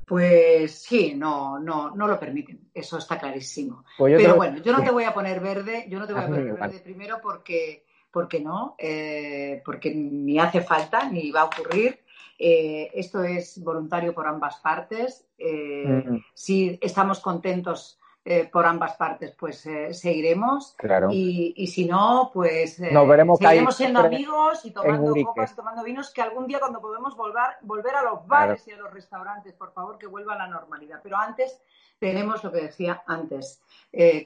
Pues 0.07 0.85
sí, 0.85 1.15
no, 1.17 1.59
no, 1.59 1.91
no 1.91 2.07
lo 2.07 2.19
permiten, 2.19 2.71
eso 2.73 2.97
está 2.97 3.19
clarísimo. 3.19 3.85
Pues 3.99 4.15
Pero 4.17 4.37
bueno, 4.37 4.59
yo 4.59 4.73
no 4.73 4.85
te 4.85 4.93
voy 4.93 5.03
a 5.03 5.13
poner 5.13 5.41
verde, 5.41 5.87
yo 5.89 5.99
no 5.99 6.07
te 6.07 6.13
voy 6.13 6.23
a 6.23 6.27
poner 6.29 6.55
verde 6.55 6.79
primero 6.79 7.19
porque, 7.21 7.85
porque 8.13 8.39
no, 8.39 8.77
eh, 8.79 9.61
porque 9.65 9.93
ni 9.93 10.39
hace 10.39 10.61
falta 10.61 11.11
ni 11.11 11.33
va 11.33 11.41
a 11.41 11.45
ocurrir. 11.47 12.05
Eh, 12.39 12.91
esto 12.95 13.25
es 13.25 13.61
voluntario 13.65 14.15
por 14.15 14.29
ambas 14.29 14.57
partes. 14.59 15.27
Eh, 15.39 16.05
mm. 16.07 16.19
Si 16.33 16.79
estamos 16.81 17.19
contentos 17.19 17.99
eh, 18.29 18.49
por 18.53 18.67
ambas 18.67 18.97
partes, 18.97 19.31
pues 19.39 19.65
eh, 19.67 19.95
seguiremos. 19.95 20.75
Claro. 20.79 21.11
Y, 21.13 21.55
y, 21.57 21.69
si 21.69 21.85
no, 21.85 22.33
pues 22.35 22.81
eh, 22.81 22.91
Nos 22.91 23.07
veremos 23.07 23.39
seguiremos 23.39 23.77
siendo 23.77 24.01
amigos 24.01 24.65
y 24.65 24.73
tomando 24.73 25.15
copas 25.27 25.53
y 25.53 25.55
tomando 25.55 25.85
vinos, 25.85 26.13
que 26.13 26.23
algún 26.23 26.49
día 26.49 26.59
cuando 26.59 26.81
podemos 26.81 27.17
volver, 27.17 27.45
volver 27.61 27.95
a 27.95 28.03
los 28.03 28.27
bares 28.27 28.67
y 28.67 28.73
a 28.73 28.79
los 28.79 28.93
restaurantes, 28.93 29.53
por 29.53 29.73
favor, 29.73 29.97
que 29.97 30.09
vuelva 30.09 30.35
a 30.35 30.39
la 30.39 30.49
normalidad. 30.49 30.99
Pero 31.05 31.17
antes 31.17 31.63
tenemos 32.01 32.43
lo 32.43 32.51
que 32.51 32.63
decía 32.63 33.05
antes, 33.07 33.63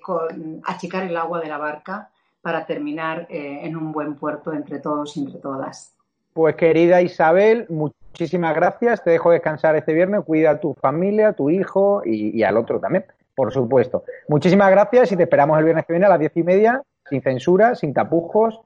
con, 0.01 0.63
achicar 0.65 1.03
el 1.03 1.19
agua 1.19 1.39
de 1.41 1.49
la 1.49 1.59
barca 1.59 2.09
para 2.41 2.65
terminar 2.65 3.27
en 3.29 3.77
un 3.77 3.93
buen 3.93 4.15
puerto 4.15 4.55
entre 4.55 4.79
todos 4.79 5.15
y 5.19 5.25
entre 5.25 5.41
todas. 5.41 5.95
Pues 6.33 6.57
querida 6.57 7.03
Isabel, 7.03 7.67
muchísimas 7.69 8.55
gracias. 8.55 9.05
Te 9.05 9.11
dejo 9.11 9.31
descansar 9.31 9.77
este 9.77 9.93
viernes. 9.93 10.25
Cuida 10.25 10.53
a 10.53 10.59
tu 10.59 10.73
familia, 10.73 11.29
a 11.29 11.33
tu 11.35 11.51
hijo 11.51 12.01
y, 12.03 12.35
y 12.35 12.43
al 12.45 12.57
otro 12.57 12.81
también 12.81 13.05
por 13.35 13.53
supuesto. 13.53 14.05
Muchísimas 14.29 14.71
gracias 14.71 15.13
y 15.13 15.17
te 15.17 15.25
esperamos 15.25 15.59
el 15.59 15.65
viernes 15.65 15.85
que 15.87 15.93
viene 15.93 16.07
a 16.07 16.11
las 16.11 16.21
diez 16.21 16.37
y 16.37 16.43
media, 16.43 16.83
sin 17.09 17.23
censura, 17.23 17.75
sin 17.75 17.93
tapujos 17.95 18.61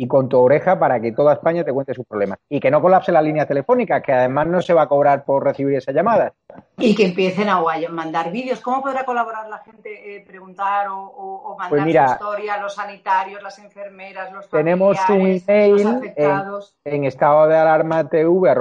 y 0.00 0.06
con 0.06 0.28
tu 0.28 0.38
oreja 0.38 0.78
para 0.78 1.00
que 1.00 1.10
toda 1.10 1.32
España 1.32 1.64
te 1.64 1.72
cuente 1.72 1.92
sus 1.92 2.06
problemas. 2.06 2.38
Y 2.48 2.60
que 2.60 2.70
no 2.70 2.80
colapse 2.80 3.10
la 3.10 3.20
línea 3.20 3.46
telefónica, 3.46 4.00
que 4.00 4.12
además 4.12 4.46
no 4.46 4.62
se 4.62 4.72
va 4.72 4.82
a 4.82 4.86
cobrar 4.86 5.24
por 5.24 5.42
recibir 5.42 5.76
esa 5.76 5.90
llamada. 5.90 6.34
Y 6.76 6.94
que 6.94 7.06
empiecen 7.06 7.48
a 7.48 7.60
mandar 7.90 8.30
vídeos. 8.30 8.60
¿Cómo 8.60 8.80
podrá 8.80 9.04
colaborar 9.04 9.48
la 9.48 9.58
gente, 9.58 10.16
eh, 10.16 10.24
preguntar 10.24 10.86
o, 10.88 11.56
mandar 11.58 11.70
pues 11.70 11.84
mira, 11.84 12.06
su 12.06 12.14
historia, 12.14 12.58
los 12.58 12.76
sanitarios, 12.76 13.42
las 13.42 13.58
enfermeras, 13.58 14.32
los 14.32 14.48
Tenemos 14.48 14.96
un 15.08 15.40
email 15.48 16.12
en, 16.84 17.04
estado 17.04 17.48
de 17.48 17.56
alarma 17.56 18.08
tv, 18.08 18.54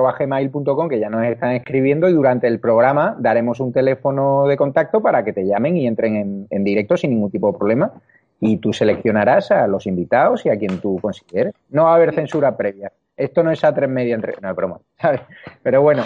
que 0.89 0.99
ya 0.99 1.09
nos 1.11 1.23
están 1.23 1.51
escribiendo 1.51 2.09
y 2.09 2.13
durante 2.13 2.47
el 2.47 2.59
programa 2.59 3.15
daremos 3.19 3.59
un 3.59 3.71
teléfono 3.71 4.47
de 4.47 4.57
contacto 4.57 5.03
para 5.03 5.23
que 5.23 5.33
te 5.33 5.45
llamen 5.45 5.77
y 5.77 5.85
entren 5.85 6.15
en, 6.15 6.47
en 6.49 6.63
directo 6.63 6.97
sin 6.97 7.11
ningún 7.11 7.29
tipo 7.29 7.51
de 7.51 7.57
problema 7.59 7.93
y 8.39 8.57
tú 8.57 8.73
seleccionarás 8.73 9.51
a 9.51 9.67
los 9.67 9.88
invitados 9.88 10.45
y 10.45 10.49
a 10.49 10.57
quien 10.57 10.79
tú 10.79 10.99
consideres. 11.01 11.53
No 11.69 11.85
va 11.85 11.93
a 11.93 11.95
haber 11.95 12.13
censura 12.13 12.55
previa. 12.55 12.91
Esto 13.15 13.41
no 13.41 13.49
es 13.49 13.63
a 13.63 13.73
tres 13.73 13.89
media 13.89 14.13
entre. 14.13 14.35
No 14.41 14.49
es 14.49 14.55
broma, 14.55 14.79
¿sabes? 15.01 15.21
Pero 15.63 15.81
bueno, 15.81 16.03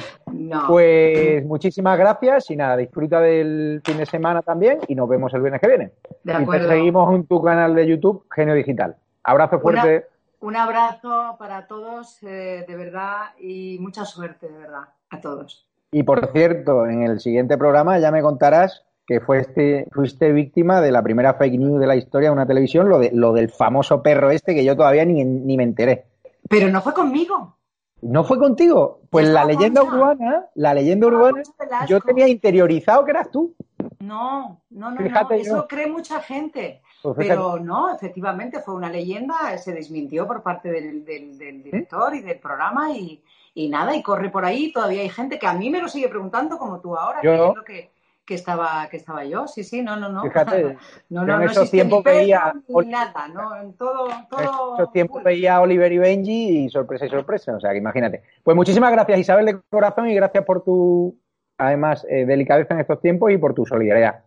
pues 0.68 1.46
muchísimas 1.46 2.00
gracias 2.00 2.50
y 2.52 2.56
nada, 2.56 2.78
disfruta 2.78 3.20
del 3.20 3.82
fin 3.84 3.98
de 3.98 4.06
semana 4.06 4.42
también 4.42 4.80
y 4.88 4.96
nos 4.96 5.10
vemos 5.10 5.34
el 5.34 5.42
viernes 5.42 5.62
que 5.62 5.68
viene. 5.68 5.92
De 6.24 6.42
y 6.42 6.46
te 6.46 6.68
seguimos 6.68 7.14
en 7.14 7.26
tu 7.26 7.42
canal 7.42 7.76
de 7.76 7.86
YouTube, 7.86 8.26
Genio 8.34 8.54
Digital. 8.54 8.96
Abrazo 9.24 9.60
fuerte. 9.60 10.08
un 10.40 10.56
abrazo 10.56 11.36
para 11.38 11.68
todos, 11.68 12.24
eh, 12.24 12.64
de 12.66 12.76
verdad, 12.76 13.34
y 13.38 13.78
mucha 13.80 14.06
suerte, 14.06 14.48
de 14.48 14.58
verdad, 14.58 14.86
a 15.10 15.20
todos. 15.20 15.68
Y 15.92 16.04
por 16.04 16.32
cierto, 16.32 16.88
en 16.88 17.04
el 17.04 17.20
siguiente 17.20 17.58
programa 17.58 18.00
ya 18.00 18.12
me 18.12 18.22
contarás 18.22 18.86
que 19.12 19.20
fuiste, 19.20 19.88
fuiste 19.92 20.32
víctima 20.32 20.80
de 20.80 20.90
la 20.90 21.04
primera 21.04 21.34
fake 21.34 21.60
news 21.60 21.82
de 21.82 21.88
la 21.88 21.98
historia 21.98 22.30
de 22.30 22.34
una 22.34 22.46
televisión, 22.46 22.88
lo, 22.88 22.98
de, 22.98 23.12
lo 23.14 23.34
del 23.34 23.50
famoso 23.50 24.02
perro 24.02 24.32
este 24.32 24.56
que 24.56 24.64
yo 24.64 24.78
todavía 24.78 25.04
ni, 25.04 25.26
ni 25.26 25.58
me 25.58 25.64
enteré. 25.64 26.06
Pero 26.48 26.70
no 26.70 26.82
fue 26.82 26.94
conmigo. 26.94 27.58
¿No 28.02 28.24
fue 28.24 28.40
contigo? 28.40 29.02
Pues 29.10 29.28
la 29.28 29.44
leyenda 29.44 29.84
urbana, 29.84 30.46
la 30.56 30.74
leyenda 30.74 31.08
urbana, 31.08 31.44
yo 31.88 32.00
tenía 32.00 32.28
interiorizado 32.28 33.04
que 33.04 33.12
eras 33.12 33.30
tú. 33.30 33.54
No, 34.00 34.62
no, 34.70 34.92
no, 34.92 35.02
no. 35.02 35.32
eso 35.32 35.68
cree 35.68 35.88
mucha 35.88 36.22
gente. 36.22 36.82
Pues 37.04 37.16
pero 37.18 37.60
no, 37.60 37.94
efectivamente 37.94 38.62
fue 38.62 38.76
una 38.76 38.90
leyenda, 38.90 39.58
se 39.58 39.74
desmintió 39.74 40.26
por 40.26 40.42
parte 40.42 40.72
del, 40.72 41.04
del, 41.04 41.64
director 41.64 42.16
y 42.16 42.22
del 42.22 42.40
programa 42.40 42.92
y, 42.92 43.22
y, 43.54 43.68
nada, 43.68 43.94
y 43.94 44.02
corre 44.02 44.30
por 44.30 44.46
ahí. 44.46 44.72
Todavía 44.72 45.02
hay 45.02 45.10
gente 45.10 45.38
que 45.38 45.48
a 45.48 45.54
mí 45.54 45.70
me 45.70 45.82
lo 45.82 45.90
sigue 45.90 46.08
preguntando 46.08 46.58
como 46.58 46.80
tú 46.80 46.96
ahora, 46.96 47.20
yo, 47.22 47.54
que, 47.66 47.74
que 47.74 47.92
estaba, 48.36 48.88
que 48.90 48.98
estaba 48.98 49.26
yo, 49.26 49.48
sí, 49.48 49.64
sí, 49.64 49.82
no, 49.82 49.96
no, 49.96 50.10
no. 50.10 50.24
Fíjate, 50.24 50.78
no, 51.10 51.26
no, 51.26 51.42
en 51.42 51.50
esos 51.50 51.70
tiempos 51.72 52.04
veía. 52.04 52.54
nada, 52.86 53.28
¿no? 53.28 53.56
En 53.56 53.74
todo, 53.74 54.08
todo. 54.30 54.76
En 54.76 54.82
esos 54.82 54.94
tiempos 54.94 55.24
veía 55.24 55.56
a 55.56 55.62
Oliver 55.62 55.92
y 55.92 55.98
Benji 55.98 56.66
y 56.66 56.70
sorpresa 56.70 57.06
y 57.06 57.10
sorpresa, 57.10 57.56
o 57.56 57.60
sea, 57.60 57.72
que 57.72 57.78
imagínate. 57.78 58.24
Pues 58.44 58.56
muchísimas 58.56 58.92
gracias, 58.92 59.20
Isabel, 59.20 59.46
de 59.46 59.60
corazón, 59.70 60.10
y 60.10 60.16
gracias 60.16 60.44
por 60.46 60.64
tu, 60.64 61.18
además, 61.58 62.06
eh, 62.10 62.26
delicadeza 62.26 62.74
en 62.74 62.82
estos 62.82 63.02
tiempos 63.02 63.32
y 63.32 63.38
por 63.38 63.54
tu 63.54 63.66
solidaridad. 63.66 64.24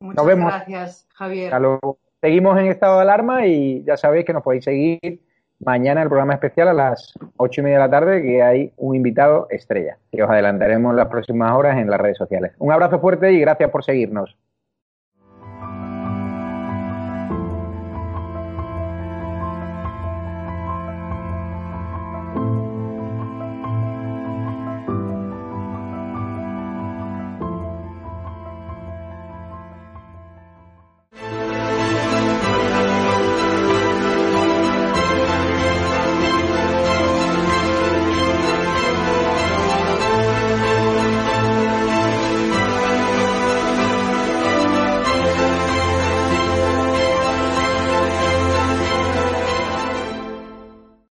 Muchas 0.00 0.16
nos 0.16 0.26
vemos. 0.26 0.52
gracias, 0.52 1.06
Javier. 1.14 1.46
Hasta 1.46 1.58
luego. 1.60 1.98
Seguimos 2.20 2.58
en 2.58 2.66
estado 2.66 2.96
de 2.96 3.02
alarma 3.02 3.46
y 3.46 3.84
ya 3.84 3.96
sabéis 3.96 4.24
que 4.24 4.32
nos 4.32 4.42
podéis 4.42 4.64
seguir 4.64 5.20
mañana 5.64 6.02
el 6.02 6.08
programa 6.08 6.34
especial 6.34 6.68
a 6.68 6.72
las 6.72 7.14
ocho 7.36 7.60
y 7.60 7.64
media 7.64 7.78
de 7.78 7.84
la 7.84 7.90
tarde 7.90 8.22
que 8.22 8.42
hay 8.42 8.72
un 8.76 8.94
invitado 8.94 9.46
estrella 9.50 9.98
que 10.12 10.22
os 10.22 10.30
adelantaremos 10.30 10.94
las 10.94 11.08
próximas 11.08 11.52
horas 11.52 11.78
en 11.78 11.90
las 11.90 12.00
redes 12.00 12.18
sociales. 12.18 12.52
Un 12.58 12.72
abrazo 12.72 13.00
fuerte 13.00 13.32
y 13.32 13.40
gracias 13.40 13.70
por 13.70 13.84
seguirnos. 13.84 14.36